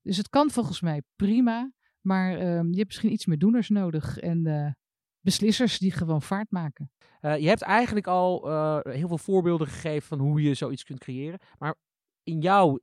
dus 0.02 0.17
het 0.17 0.30
kan 0.30 0.52
volgens 0.52 0.82
mij 0.82 1.02
prima, 1.15 1.72
maar 2.02 2.38
ehm, 2.38 2.70
je 2.70 2.78
hebt 2.78 2.88
misschien 2.88 3.12
iets 3.12 3.26
meer 3.26 3.38
doeners 3.38 3.70
nodig 3.70 4.17
en 4.17 4.46
eh, 4.46 4.72
beslissers 5.20 5.80
die 5.80 5.91
gewoon 5.91 6.22
vaart 6.22 6.52
maken. 6.52 6.91
Eh, 7.20 7.38
je 7.38 7.48
hebt 7.48 7.62
eigenlijk 7.62 8.08
al 8.08 8.50
eh, 8.50 8.80
heel 8.84 9.08
veel 9.08 9.17
voorbeelden 9.17 9.67
gegeven 9.67 10.08
van 10.08 10.20
hoe 10.20 10.41
je 10.41 10.54
zoiets 10.54 10.84
kunt 10.84 11.00
creëren. 11.00 11.39
Maar 11.58 11.76
in 12.24 12.39
jouw 12.39 12.80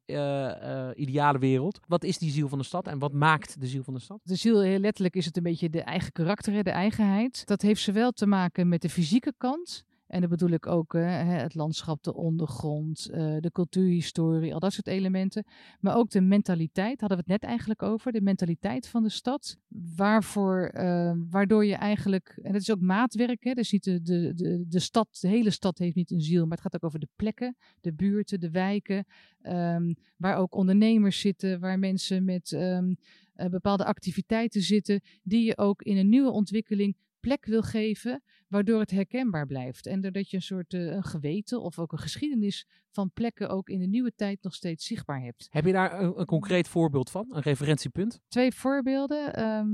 ideale 0.94 1.38
wereld, 1.38 1.80
wat 1.87 2.04
is 2.04 2.18
die 2.18 2.30
ziel 2.30 2.48
van 2.48 2.58
de 2.58 2.64
stad 2.64 2.87
en 2.87 2.98
wat 2.98 3.12
maakt 3.12 3.61
de 3.61 3.66
ziel 3.66 3.82
van 3.82 3.94
de 3.94 4.00
stad? 4.00 4.20
De 4.22 4.34
ziel, 4.34 4.61
heel 4.61 4.78
letterlijk 4.78 5.16
is 5.16 5.24
het 5.24 5.37
een 5.37 5.42
beetje 5.42 5.70
de 5.70 5.82
eigen 5.82 6.12
karakter, 6.12 6.64
de 6.64 6.70
eigenheid. 6.70 7.46
Dat 7.46 7.62
heeft 7.62 7.82
zowel 7.82 8.12
te 8.12 8.26
maken 8.26 8.68
met 8.68 8.82
de 8.82 8.88
fysieke 8.88 9.34
kant. 9.37 9.84
En 10.09 10.21
dan 10.21 10.31
bedoel 10.31 10.51
ik 10.51 10.66
ook 10.66 10.94
eh, 10.94 11.03
hè, 11.03 11.35
het 11.35 11.55
landschap, 11.55 12.03
de 12.03 12.14
ondergrond, 12.14 13.09
eh, 13.09 13.37
de 13.40 13.51
cultuurhistorie, 13.53 14.55
al 14.55 14.61
dat 14.61 14.73
soort 14.73 14.87
elementen. 14.87 15.44
Maar 15.81 15.97
ook 15.97 16.11
de 16.11 16.21
mentaliteit, 16.21 17.01
hadden 17.01 17.18
we 17.18 17.25
het 17.27 17.40
net 17.40 17.51
eigenlijk 17.51 17.83
over. 17.83 18.12
De 18.12 18.21
mentaliteit 18.21 18.88
van 18.88 19.03
de 19.03 19.09
stad. 19.09 19.57
Waarvoor, 19.97 20.64
eh, 20.64 21.12
waardoor 21.31 21.64
je 21.64 21.75
eigenlijk, 21.75 22.38
en 22.42 22.53
het 22.53 22.62
is 22.62 22.71
ook 22.71 22.81
maatwerk, 22.81 23.44
hè, 23.44 23.53
dus 23.53 23.73
niet 23.73 23.85
de, 23.85 24.03
de, 24.03 24.35
de, 24.35 24.64
de 24.68 24.79
stad, 24.79 25.18
de 25.21 25.29
hele 25.29 25.51
stad 25.51 25.79
heeft 25.79 25.94
niet 25.94 26.11
een 26.11 26.21
ziel. 26.21 26.42
Maar 26.42 26.57
het 26.57 26.61
gaat 26.61 26.75
ook 26.75 26.85
over 26.85 26.99
de 26.99 27.09
plekken, 27.16 27.57
de 27.81 27.94
buurten, 27.94 28.40
de 28.40 28.51
wijken. 28.51 29.07
ehm, 29.42 29.94
waar 30.16 30.37
ook 30.37 30.55
ondernemers 30.55 31.21
zitten, 31.21 31.61
waar 31.61 31.79
mensen 31.79 32.25
met 32.25 32.53
ehm, 32.53 32.94
eh, 33.35 33.49
bepaalde 33.49 33.85
activiteiten 33.85 34.62
zitten, 34.62 35.01
die 35.23 35.44
je 35.44 35.57
ook 35.57 35.83
in 35.83 35.97
een 35.97 36.09
nieuwe 36.09 36.31
ontwikkeling 36.31 36.97
plek 37.21 37.47
wil 37.47 37.62
geven, 37.62 38.23
waardoor 38.48 38.80
het 38.80 38.90
herkenbaar 38.90 39.46
blijft. 39.46 39.87
En 39.87 40.00
doordat 40.00 40.30
je 40.30 40.37
een 40.37 40.42
soort 40.42 40.74
eh, 40.74 40.98
geweten 41.00 41.62
of 41.62 41.78
ook 41.78 41.92
een 41.92 41.98
geschiedenis 41.98 42.66
van 42.98 43.12
plekken 43.12 43.48
ook 43.48 43.68
in 43.68 43.78
de 43.78 43.87
nieuwe 43.87 44.14
tijd 44.14 44.42
nog 44.42 44.54
steeds 44.54 44.87
zichtbaar 44.87 45.22
hebt. 45.22 45.46
Heb 45.50 45.64
je 45.64 45.72
daar 45.72 46.00
een, 46.00 46.20
een 46.20 46.26
concreet 46.26 46.68
voorbeeld 46.68 47.11
van, 47.11 47.26
een 47.30 47.42
referentiepunt? 47.42 48.20
Twee 48.28 48.52
voorbeelden. 48.52 49.34
Ehm, 49.34 49.66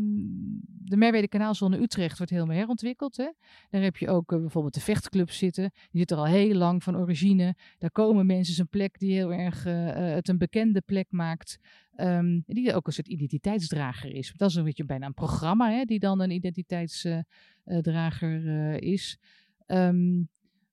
de 0.66 0.96
Merwede 0.96 1.28
Kanaalzone 1.28 1.80
Utrecht 1.80 2.16
wordt 2.16 2.32
helemaal 2.32 2.56
herontwikkeld. 2.56 3.16
Hè? 3.16 3.30
Daar 3.70 3.82
heb 3.82 3.96
je 3.96 4.08
ook 4.08 4.32
eh, 4.32 4.40
bijvoorbeeld 4.40 4.74
de 4.74 4.80
vechtclub 4.80 5.30
zitten. 5.30 5.70
Die 5.90 6.00
zit 6.00 6.10
er 6.10 6.16
al 6.16 6.26
heel 6.26 6.54
lang 6.54 6.82
van 6.82 6.96
origine. 6.96 7.56
Daar 7.78 7.90
komen 7.90 8.26
mensen, 8.26 8.60
een 8.60 8.68
plek 8.68 8.98
die 8.98 9.12
heel 9.12 9.32
erg 9.32 9.66
eh, 9.66 9.88
eh, 9.88 10.14
het 10.14 10.28
een 10.28 10.38
bekende 10.38 10.80
plek 10.80 11.06
maakt. 11.10 11.58
Ehm, 11.94 12.40
die 12.46 12.74
ook 12.74 12.86
een 12.86 12.92
soort 12.92 13.08
identiteitsdrager 13.08 14.14
is. 14.14 14.32
Dat 14.36 14.50
is 14.50 14.54
een 14.54 14.64
beetje 14.64 14.84
bijna 14.84 15.06
een 15.06 15.14
programma 15.14 15.70
hè, 15.70 15.84
die 15.84 15.98
dan 15.98 16.20
een 16.20 16.30
identiteitsdrager 16.30 18.82
is. 18.82 19.18
Ehm, 19.66 20.22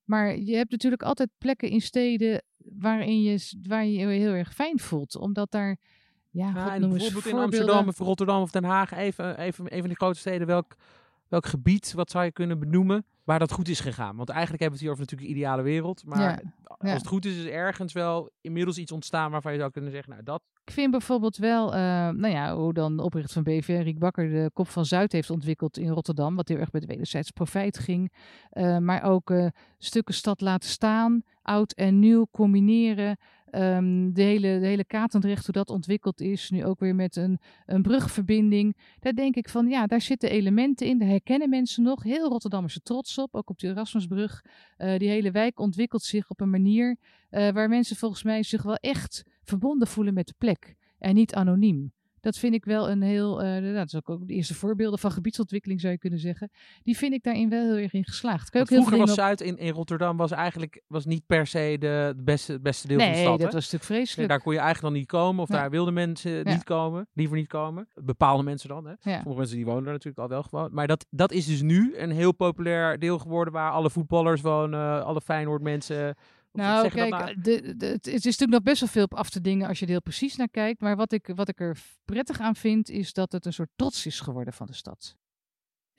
maar 0.04 0.38
je 0.38 0.56
hebt 0.56 0.72
natuurlijk 0.72 1.04
altijd 1.04 1.30
plekken 1.38 1.70
in 1.70 1.82
steden 1.82 2.44
waarin 2.58 3.22
je, 3.22 3.60
waar 3.68 3.86
je 3.86 3.92
je 3.92 4.06
heel 4.06 4.34
erg 4.34 4.54
fijn 4.54 4.80
voelt. 4.80 5.16
Omdat 5.16 5.52
daar, 5.52 5.78
ja, 6.30 6.52
God, 6.52 6.80
bijvoorbeeld 6.80 7.26
in. 7.26 7.36
Amsterdam 7.36 7.88
of 7.88 7.98
Rotterdam 7.98 8.42
of 8.42 8.52
Den 8.52 8.64
Haag, 8.64 8.92
even, 8.92 9.38
even, 9.40 9.66
even 9.66 9.80
van 9.80 9.88
die 9.88 9.98
grote 9.98 10.20
steden, 10.20 10.48
welk, 10.48 10.76
Welk 11.32 11.46
gebied, 11.46 11.94
wat 11.94 12.12
zou 12.12 12.26
je 12.26 12.32
kunnen 12.32 12.60
benoemen, 12.60 13.06
waar 13.24 13.40
dat 13.40 13.52
goed 13.52 13.68
is 13.68 13.80
gegaan? 13.80 14.16
Want 14.16 14.30
eigenlijk 14.30 14.62
hebben 14.62 14.80
we 14.80 14.86
het 14.86 14.90
hier 14.90 14.90
over 14.90 15.02
natuurlijk 15.02 15.30
de 15.30 15.36
ideale 15.36 15.62
wereld. 15.62 16.06
Maar 16.06 16.20
Ja, 16.20 16.42
als 16.64 16.90
ja. 16.90 16.96
het 16.96 17.08
goed 17.08 17.26
is, 17.26 17.38
is 17.38 17.46
er 17.46 17.52
ergens 17.52 17.94
wel 17.94 18.32
inmiddels 18.42 18.78
iets 18.78 18.92
ontstaan 18.92 19.32
waarvan 19.32 19.52
je 19.52 19.60
zou 19.60 19.72
kunnen 19.72 19.92
zeggen, 19.92 20.12
nou 20.12 20.24
dat... 20.24 20.42
Ik 20.64 20.74
vind 20.74 20.92
bijvoorbeeld 20.92 21.38
wel, 21.38 21.74
eh, 21.74 21.80
nou 22.10 22.28
ja, 22.28 22.56
hoe 22.56 22.74
dan 22.74 22.98
de 22.98 23.04
oprichter 23.04 23.34
van 23.34 23.44
BVR, 23.44 23.72
Riek 23.72 24.00
Bakker, 24.00 24.30
de 24.30 24.50
Kop 24.54 24.68
van 24.68 24.86
Zuid 24.86 25.12
heeft 25.12 25.30
ontwikkeld 25.30 25.78
in 25.78 25.90
Rotterdam. 25.90 26.36
Wat 26.36 26.48
heel 26.48 26.58
erg 26.58 26.72
met 26.72 26.86
wederzijds 26.86 27.32
profijt 27.32 27.80
ging. 27.80 28.14
Eh, 28.50 28.78
maar 28.78 29.04
ook 29.04 29.32
eh, 29.32 29.48
stukken 29.78 30.14
stad 30.14 30.42
laten 30.42 30.70
staan, 30.70 31.24
oud 31.42 31.72
en 31.72 32.00
nieuw 32.00 32.28
combineren. 32.32 33.18
Ehm, 33.52 34.12
de, 34.14 34.22
hele, 34.22 34.60
de 34.60 34.66
hele 34.66 34.86
Katendrecht, 34.86 35.46
hoe 35.46 35.54
dat 35.54 35.70
ontwikkeld 35.70 36.22
is, 36.22 36.50
nu 36.50 36.66
ook 36.66 36.80
weer 36.80 36.96
met 36.96 37.16
een, 37.16 37.40
een 37.66 37.82
brugverbinding. 37.82 38.78
Daar 39.00 39.14
denk 39.14 39.36
ik 39.36 39.50
van, 39.50 39.68
ja, 39.68 39.88
daar 39.88 40.02
zitten 40.02 40.30
elementen 40.30 40.88
in, 40.88 40.98
daar 40.98 41.08
herkennen 41.08 41.50
mensen 41.50 41.84
nog. 41.84 42.04
Heel 42.04 42.30
Rotterdam 42.30 42.66
is 42.66 42.76
er 42.76 42.82
trots 42.82 43.18
op, 43.18 43.36
ook 43.36 43.50
op 43.50 43.60
de 43.60 43.68
Erasmusbrug. 43.68 44.46
Eh, 44.78 44.98
die 44.98 45.10
hele 45.10 45.32
wijk 45.32 45.60
ontwikkelt 45.60 46.04
zich 46.04 46.30
op 46.30 46.42
een 46.42 46.50
manier 46.50 46.98
eh, 47.30 47.50
waar 47.50 47.70
mensen 47.70 47.96
volgens 47.96 48.24
mij 48.24 48.44
zich 48.44 48.64
wel 48.64 48.76
echt 48.76 49.24
verbonden 49.44 49.88
voelen 49.88 50.14
met 50.14 50.28
de 50.28 50.34
plek 50.38 50.76
en 50.98 51.16
niet 51.16 51.34
anoniem. 51.34 51.92
Dat 52.22 52.38
vind 52.38 52.54
ik 52.54 52.66
wel 52.66 52.90
een 52.90 53.02
heel, 53.02 53.42
eh, 53.42 53.48
nou, 53.62 53.74
dat 53.74 53.86
is 53.88 53.96
ook, 53.96 54.10
ook 54.10 54.28
de 54.28 54.34
eerste 54.34 54.54
voorbeelden 54.56 55.00
van 55.00 55.12
gebiedsontwikkeling 55.12 55.80
zou 55.82 55.94
je 55.94 56.00
kunnen 56.00 56.20
zeggen. 56.20 56.50
Die 56.84 56.98
vind 56.98 57.14
ik 57.14 57.24
daarin 57.24 57.50
wel 57.50 57.64
heel 57.66 57.84
erg 57.84 57.94
in 57.94 58.06
geslaagd. 58.06 58.50
Kan 58.50 58.62
je 58.62 58.68
Want 58.68 58.70
ook 58.72 58.90
heel 58.90 58.98
vroeger 58.98 59.16
was 59.16 59.26
Zuid 59.26 59.42
in, 59.42 59.58
in 59.58 59.74
Rotterdam 59.74 60.18
was 60.18 60.32
eigenlijk 60.32 60.82
was 60.88 61.06
niet 61.06 61.26
per 61.26 61.48
se 61.48 61.76
de, 61.80 62.14
beste, 62.18 62.52
het 62.52 62.62
beste 62.62 62.88
deel 62.88 62.98
van 63.00 63.08
de 63.08 63.14
Nee, 63.14 63.22
stad. 63.22 63.40
dat 63.40 63.48
hè? 63.48 63.54
was 63.54 63.64
natuurlijk 63.64 63.90
Nee, 63.90 63.98
vreselijk. 64.00 64.30
daar 64.30 64.42
kon 64.42 64.54
je 64.54 64.60
eigenlijk 64.60 64.88
dan 64.94 65.02
niet 65.02 65.12
komen, 65.12 65.44
of 65.44 65.50
Ja. 65.50 65.56
daar 65.56 65.70
wilden 65.70 65.94
mensen 65.94 66.32
Ja. 66.32 66.44
niet 66.54 66.64
komen, 66.64 67.08
liever 67.14 67.38
niet 67.38 67.48
komen. 67.48 67.88
Bepaalde 67.94 68.44
mensen 68.44 68.70
dan, 68.70 68.86
hè. 68.86 68.94
Sommige 69.00 69.38
mensen 69.38 69.56
die 69.56 69.66
wonen 69.66 69.84
daar 69.84 69.94
natuurlijk 69.94 70.20
al 70.20 70.28
wel 70.30 70.44
gewoon. 70.44 70.70
Maar 70.74 70.88
dat, 70.88 71.06
dat 71.10 71.32
is 71.32 71.46
dus 71.46 71.62
nu 71.62 71.94
een 71.98 72.12
heel 72.12 72.32
populair 72.32 73.00
deel 73.00 73.20
geworden 73.20 73.54
waar 73.54 73.72
alle 73.72 73.90
voetballers 73.90 74.42
wonen, 74.42 75.06
alle 75.06 75.22
Feyenoord 75.22 75.62
mensen. 75.62 76.16
Nou, 76.52 76.90
kijk, 76.90 77.44
de, 77.44 77.76
de, 77.78 77.86
het 77.86 78.08
is 78.08 78.24
natuurlijk 78.24 78.52
nog 78.52 78.62
best 78.62 78.80
wel 78.80 78.90
veel 78.90 79.04
op 79.04 79.14
af 79.14 79.30
te 79.30 79.42
dingen 79.42 79.68
als 79.68 79.80
je 79.80 79.86
er 79.86 79.92
heel 79.92 80.02
precies 80.02 80.36
naar 80.36 80.50
kijkt. 80.50 80.82
Maar 80.82 80.96
wat 80.96 81.12
ik, 81.12 81.32
wat 81.36 81.50
ik 81.50 81.60
er 81.60 81.78
prettig 82.06 82.40
aan 82.40 82.56
vind, 82.56 82.90
is 82.90 83.14
dat 83.14 83.32
het 83.32 83.46
een 83.46 83.54
soort 83.54 83.70
trots 83.76 84.06
is 84.06 84.20
geworden 84.20 84.54
van 84.54 84.66
de 84.66 84.74
stad. 84.74 85.16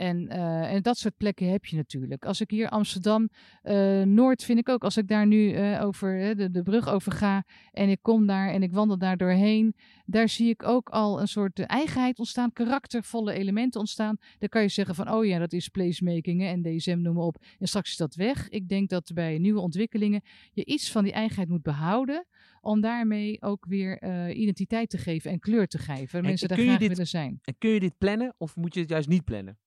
En, 0.03 0.29
eh, 0.29 0.73
en 0.73 0.83
dat 0.83 0.99
soort 0.99 1.17
plekken 1.17 1.51
heb 1.51 1.65
je 1.65 1.77
natuurlijk. 1.77 2.25
Als 2.25 2.41
ik 2.41 2.51
hier 2.51 2.69
Amsterdam 2.69 3.29
eh, 3.63 4.03
Noord 4.03 4.45
vind 4.45 4.59
ik 4.59 4.69
ook, 4.69 4.85
als 4.85 4.97
ik 4.97 5.09
daar 5.09 5.27
nu 5.27 5.53
eh, 5.53 5.85
over 5.85 6.37
de, 6.37 6.51
de 6.51 6.63
brug 6.63 6.89
over 6.89 7.13
ga 7.13 7.45
en 7.71 7.89
ik 7.89 7.99
kom 8.03 8.27
daar 8.27 8.51
en 8.51 8.63
ik 8.63 8.73
wandel 8.73 8.99
daar 8.99 9.17
doorheen, 9.17 9.75
daar 10.05 10.29
zie 10.29 10.49
ik 10.49 10.63
ook 10.63 10.89
al 10.89 11.21
een 11.21 11.29
soort 11.29 11.61
eigenheid 11.61 12.19
ontstaan, 12.19 12.53
karaktervolle 12.53 13.33
elementen 13.33 13.81
ontstaan. 13.81 14.17
Dan 14.39 14.49
kan 14.49 14.63
je 14.63 14.69
zeggen 14.69 14.95
van, 14.95 15.11
oh 15.11 15.25
ja, 15.25 15.39
dat 15.39 15.53
is 15.53 15.69
placemaking 15.69 16.41
hè, 16.41 16.47
en 16.47 16.63
DSM, 16.63 16.99
noem 17.01 17.15
maar 17.15 17.25
op. 17.25 17.43
En 17.59 17.67
straks 17.69 17.91
is 17.91 17.97
dat 17.97 18.15
weg. 18.15 18.49
Ik 18.49 18.69
denk 18.69 18.89
dat 18.89 19.11
bij 19.15 19.39
nieuwe 19.39 19.61
ontwikkelingen 19.61 20.23
je 20.53 20.65
iets 20.65 20.91
van 20.93 21.05
die 21.05 21.13
eigenheid 21.13 21.49
moet 21.49 21.63
behouden. 21.63 22.27
Om 22.61 22.81
daarmee 22.81 23.43
ook 23.43 23.67
weer 23.69 24.03
identiteit 24.35 24.91
te 24.91 24.99
geven 24.99 25.31
en 25.31 25.39
kleur 25.39 25.67
te 25.67 25.79
geven. 25.79 26.13
Waar 26.13 26.23
En 26.23 26.29
mensen 26.29 26.49
daar 26.49 26.59
graag 26.59 26.79
dit- 26.79 26.89
willen 26.89 27.07
zijn. 27.07 27.39
En 27.43 27.55
kun 27.59 27.71
je 27.71 27.81
dit 27.81 27.99
plannen 27.99 28.35
of 28.39 28.57
moet 28.57 28.75
je 28.75 28.81
het 28.81 28.89
juist 28.89 29.09
niet 29.09 29.25
plannen? 29.25 29.59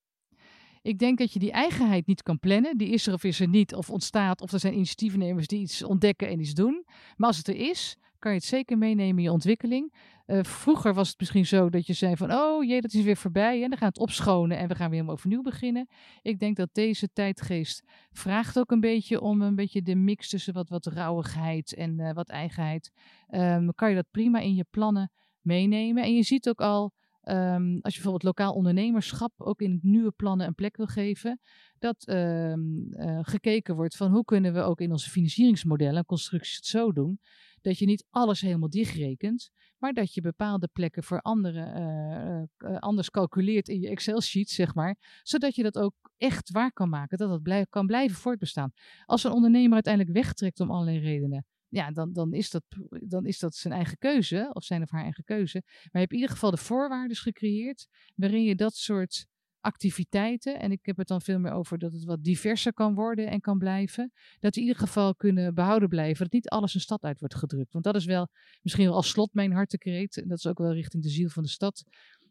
Ik 0.86 1.00
denk 1.00 1.18
dat 1.18 1.34
je 1.34 1.40
die 1.40 1.52
eigenheid 1.52 2.06
niet 2.06 2.24
kan 2.24 2.40
plannen. 2.40 2.78
Die 2.78 2.90
is 2.90 3.08
er 3.08 3.14
of 3.14 3.24
is 3.24 3.40
er 3.40 3.48
niet, 3.48 3.76
of 3.76 3.90
ontstaat, 3.90 4.42
of 4.42 4.52
er 4.52 4.60
zijn 4.60 4.74
initiatiefnemers 4.74 5.48
die 5.48 5.60
iets 5.60 5.84
ontdekken 5.84 6.28
en 6.28 6.40
iets 6.40 6.54
doen. 6.54 6.86
Maar 7.16 7.28
als 7.28 7.38
het 7.38 7.48
er 7.48 7.56
is, 7.56 7.98
kan 8.20 8.32
je 8.32 8.38
het 8.38 8.48
zeker 8.48 8.78
meenemen 8.78 9.18
in 9.18 9.24
je 9.24 9.32
ontwikkeling. 9.32 9.94
Eh, 10.26 10.44
vroeger 10.44 10.94
was 10.94 11.10
het 11.10 11.20
misschien 11.20 11.46
zo 11.46 11.70
dat 11.70 11.88
je 11.88 11.94
zei 11.94 12.16
van, 12.16 12.32
oh 12.34 12.64
jee, 12.64 12.82
dat 12.82 12.94
is 12.94 13.04
weer 13.04 13.18
voorbij. 13.18 13.64
En 13.64 13.70
dan 13.70 13.78
gaan 13.78 13.88
we 13.88 13.94
het 13.94 14.00
opschonen 14.00 14.58
en 14.58 14.68
we 14.68 14.76
gaan 14.76 14.86
weer 14.86 14.94
helemaal 14.94 15.16
overnieuw 15.16 15.42
beginnen. 15.42 15.88
Ik 16.22 16.40
denk 16.40 16.56
dat 16.56 16.70
deze 16.72 17.10
tijdgeest 17.14 17.84
vraagt 18.12 18.60
ook 18.60 18.72
een 18.72 18.80
beetje 18.80 19.22
om 19.22 19.42
een 19.42 19.56
beetje 19.56 19.82
de 19.82 19.96
mix 19.96 20.30
tussen 20.30 20.54
wat, 20.54 20.70
wat 20.70 20.86
rauwigheid 20.86 21.74
en 21.74 22.00
eh, 22.00 22.14
wat 22.14 22.30
eigenheid. 22.30 22.92
Ehm, 23.28 23.70
kan 23.76 23.90
je 23.90 23.96
dat 23.96 24.12
prima 24.12 24.40
in 24.40 24.56
je 24.56 24.66
plannen 24.70 25.12
meenemen. 25.42 26.04
En 26.04 26.16
je 26.16 26.24
ziet 26.24 26.50
ook 26.50 26.62
al, 26.62 26.94
ehm, 27.26 27.80
als 27.82 27.94
je 27.96 28.02
bijvoorbeeld 28.02 28.24
lokaal 28.24 28.54
ondernemerschap 28.54 29.34
ook 29.38 29.62
in 29.62 29.80
nieuwe 29.82 30.12
plannen 30.12 30.48
een 30.48 30.56
plek 30.56 30.78
wil 30.78 30.86
geven, 30.86 31.40
dat 31.80 32.06
ehm, 32.06 32.92
eh, 32.92 33.20
gekeken 33.22 33.76
wordt 33.76 33.96
van 33.96 34.12
hoe 34.12 34.24
kunnen 34.24 34.54
we 34.54 34.62
ook 34.62 34.82
in 34.82 34.92
onze 34.92 35.10
financieringsmodellen 35.10 35.98
en 35.98 36.06
constructies 36.06 36.56
het 36.56 36.66
zo 36.66 36.92
doen, 36.92 37.20
dat 37.62 37.78
je 37.78 37.86
niet 37.86 38.06
alles 38.10 38.42
helemaal 38.42 38.70
dichtrekent, 38.70 39.50
maar 39.78 39.94
dat 39.94 40.14
je 40.14 40.22
bepaalde 40.22 40.70
plekken 40.74 41.04
voor 41.04 41.22
anderen 41.22 41.74
eh, 41.74 42.42
eh, 42.42 42.80
anders 42.80 43.10
calculeert 43.10 43.68
in 43.68 43.82
je 43.82 43.90
Excel-sheet, 43.90 44.50
zeg 44.50 44.74
maar, 44.74 45.22
zodat 45.24 45.56
je 45.56 45.64
dat 45.64 45.78
ook 45.78 45.94
echt 46.18 46.52
waar 46.52 46.72
kan 46.72 46.90
maken, 46.90 47.18
dat 47.18 47.44
dat 47.44 47.70
kan 47.70 47.86
blijven 47.86 48.18
voortbestaan. 48.18 48.72
Als 49.06 49.24
een 49.24 49.32
ondernemer 49.32 49.74
uiteindelijk 49.74 50.14
wegtrekt 50.14 50.60
om 50.60 50.72
allerlei 50.72 51.00
redenen, 51.00 51.46
ja, 51.70 51.92
dan, 51.92 52.14
dan, 52.14 52.34
is 52.34 52.50
dat, 52.50 52.64
dan 52.90 53.26
is 53.26 53.40
dat 53.40 53.56
zijn 53.56 53.74
eigen 53.74 53.98
keuze, 53.98 54.50
of 54.54 54.64
zijn 54.64 54.82
of 54.82 54.92
haar 54.92 55.04
eigen 55.04 55.24
keuze. 55.24 55.62
Maar 55.66 55.90
je 55.92 56.00
hebt 56.00 56.12
in 56.12 56.18
ieder 56.18 56.34
geval 56.34 56.52
de 56.52 56.58
voorwaarden 56.58 57.18
gecreëerd 57.18 57.88
waarin 58.16 58.44
je 58.44 58.56
dat 58.56 58.76
soort 58.76 59.26
activiteiten, 59.66 60.60
en 60.60 60.72
ik 60.72 60.86
heb 60.86 60.98
het 60.98 61.08
dan 61.08 61.22
veel 61.22 61.40
meer 61.40 61.52
over 61.52 61.78
dat 61.78 61.92
het 61.92 62.04
wat 62.04 62.24
diverser 62.24 62.74
kan 62.74 62.96
worden 62.96 63.28
en 63.28 63.40
kan 63.40 63.58
blijven, 63.58 64.12
dat 64.40 64.54
die 64.54 64.62
in 64.62 64.68
ieder 64.68 64.88
geval 64.88 65.16
kunnen 65.16 65.54
behouden 65.54 65.90
blijven, 65.90 66.24
dat 66.24 66.34
niet 66.34 66.50
alles 66.50 66.74
een 66.74 66.82
stad 66.82 67.04
uit 67.04 67.20
wordt 67.20 67.36
gedrukt. 67.36 67.74
Want 67.74 67.86
dat 67.86 67.96
is 67.96 68.06
wel 68.06 68.28
misschien 68.62 68.86
wel 68.86 68.96
als 68.96 69.10
slot 69.10 69.34
mijn 69.34 69.52
hartekreet, 69.52 70.18
en 70.18 70.28
dat 70.28 70.38
is 70.38 70.48
ook 70.48 70.58
wel 70.58 70.74
richting 70.74 71.04
de 71.04 71.10
ziel 71.10 71.30
van 71.30 71.44
de 71.44 71.50
stad, 71.50 71.84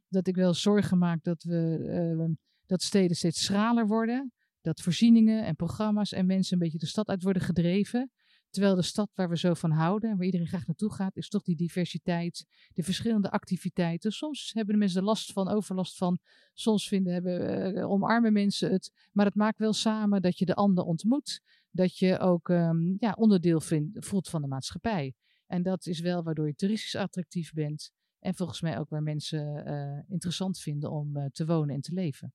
dat 0.08 0.26
ik 0.26 0.36
wel 0.36 0.54
zorgen 0.54 0.98
maak 0.98 1.22
dat, 1.22 1.42
we, 1.42 1.78
eh, 2.18 2.34
dat 2.66 2.82
steden 2.82 3.16
steeds 3.16 3.44
schraler 3.44 3.86
worden, 3.86 4.32
dat 4.60 4.80
voorzieningen 4.80 5.44
en 5.44 5.56
programma's 5.56 6.12
en 6.12 6.26
mensen 6.26 6.52
een 6.52 6.62
beetje 6.62 6.78
de 6.78 6.86
stad 6.86 7.08
uit 7.08 7.22
worden 7.22 7.42
gedreven. 7.42 8.10
Terwijl 8.54 8.74
de 8.74 8.82
stad 8.82 9.10
waar 9.14 9.28
we 9.28 9.38
zo 9.38 9.54
van 9.54 9.70
houden 9.70 10.10
en 10.10 10.16
waar 10.16 10.24
iedereen 10.24 10.46
graag 10.46 10.66
naartoe 10.66 10.92
gaat, 10.92 11.16
is 11.16 11.28
toch 11.28 11.42
die 11.42 11.56
diversiteit, 11.56 12.46
de 12.72 12.82
verschillende 12.82 13.30
activiteiten. 13.30 14.12
Soms 14.12 14.52
hebben 14.52 14.74
de 14.74 14.80
mensen 14.80 15.02
last 15.02 15.32
van, 15.32 15.48
overlast 15.48 15.96
van. 15.96 16.18
Soms 16.52 16.88
vinden, 16.88 17.12
hebben, 17.12 17.74
eh, 17.76 17.90
omarmen 17.90 18.32
mensen 18.32 18.72
het. 18.72 19.08
Maar 19.12 19.26
het 19.26 19.34
maakt 19.34 19.58
wel 19.58 19.72
samen 19.72 20.22
dat 20.22 20.38
je 20.38 20.44
de 20.44 20.54
ander 20.54 20.84
ontmoet. 20.84 21.40
Dat 21.70 21.98
je 21.98 22.18
ook 22.18 22.48
ehm, 22.48 22.94
ja, 22.98 23.12
onderdeel 23.18 23.60
vindt, 23.60 24.06
voelt 24.06 24.28
van 24.28 24.42
de 24.42 24.48
maatschappij. 24.48 25.14
En 25.46 25.62
dat 25.62 25.86
is 25.86 26.00
wel 26.00 26.22
waardoor 26.22 26.46
je 26.46 26.54
toeristisch 26.54 26.96
attractief 26.96 27.52
bent. 27.52 27.90
En 28.18 28.34
volgens 28.34 28.60
mij 28.60 28.78
ook 28.78 28.88
waar 28.88 29.02
mensen 29.02 29.66
eh, 29.66 30.12
interessant 30.12 30.58
vinden 30.58 30.90
om 30.90 31.16
eh, 31.16 31.24
te 31.30 31.46
wonen 31.46 31.74
en 31.74 31.80
te 31.80 31.92
leven. 31.92 32.32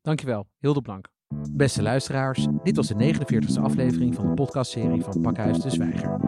Dankjewel, 0.00 0.48
Hilde 0.58 0.80
Blank. 0.80 1.14
Beste 1.50 1.82
luisteraars, 1.82 2.46
dit 2.62 2.76
was 2.76 2.86
de 2.86 3.14
49e 3.14 3.62
aflevering 3.62 4.14
van 4.14 4.26
de 4.26 4.34
podcastserie 4.34 5.02
van 5.02 5.20
Pakhuis 5.20 5.58
de 5.58 5.70
Zwijger. 5.70 6.18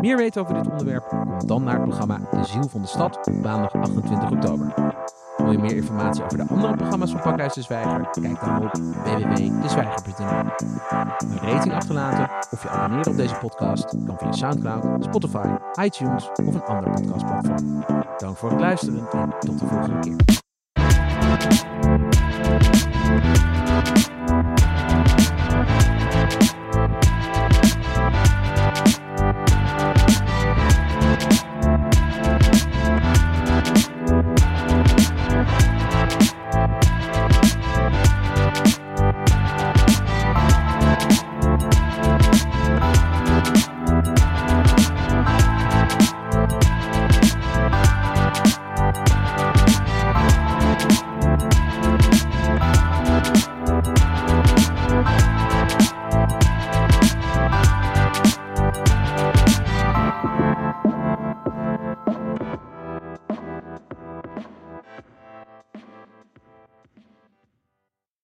Meer 0.00 0.16
weten 0.16 0.42
over 0.42 0.54
dit 0.54 0.70
onderwerp? 0.70 1.08
Kom 1.08 1.46
dan 1.46 1.64
naar 1.64 1.74
het 1.74 1.82
programma 1.82 2.18
De 2.30 2.44
Ziel 2.44 2.68
van 2.68 2.82
de 2.82 2.86
Stad 2.86 3.26
op 3.26 3.34
maandag 3.34 3.72
28 3.72 4.30
oktober. 4.30 4.74
Wil 5.36 5.52
je 5.52 5.58
meer 5.58 5.76
informatie 5.76 6.24
over 6.24 6.38
de 6.38 6.46
andere 6.48 6.76
programma's 6.76 7.10
van 7.10 7.20
Pakhuis 7.20 7.54
de 7.54 7.62
Zwijger? 7.62 8.08
Kijk 8.10 8.40
dan 8.40 8.62
op 8.62 8.72
www.dezwijger.nl. 9.04 10.52
Een 11.18 11.38
rating 11.40 11.74
achterlaten 11.74 12.48
of 12.50 12.62
je 12.62 12.68
abonneren 12.68 13.12
op 13.12 13.16
deze 13.16 13.34
podcast 13.34 13.96
kan 14.06 14.18
via 14.18 14.32
Soundcloud, 14.32 15.04
Spotify, 15.04 15.48
iTunes 15.82 16.30
of 16.30 16.54
een 16.54 16.62
ander 16.62 16.90
podcastplatform. 16.90 17.84
Dank 18.16 18.36
voor 18.36 18.50
het 18.50 18.60
luisteren 18.60 19.08
en 19.10 19.34
tot 19.38 19.58
de 19.58 19.66
volgende 19.66 19.98
keer. 19.98 20.16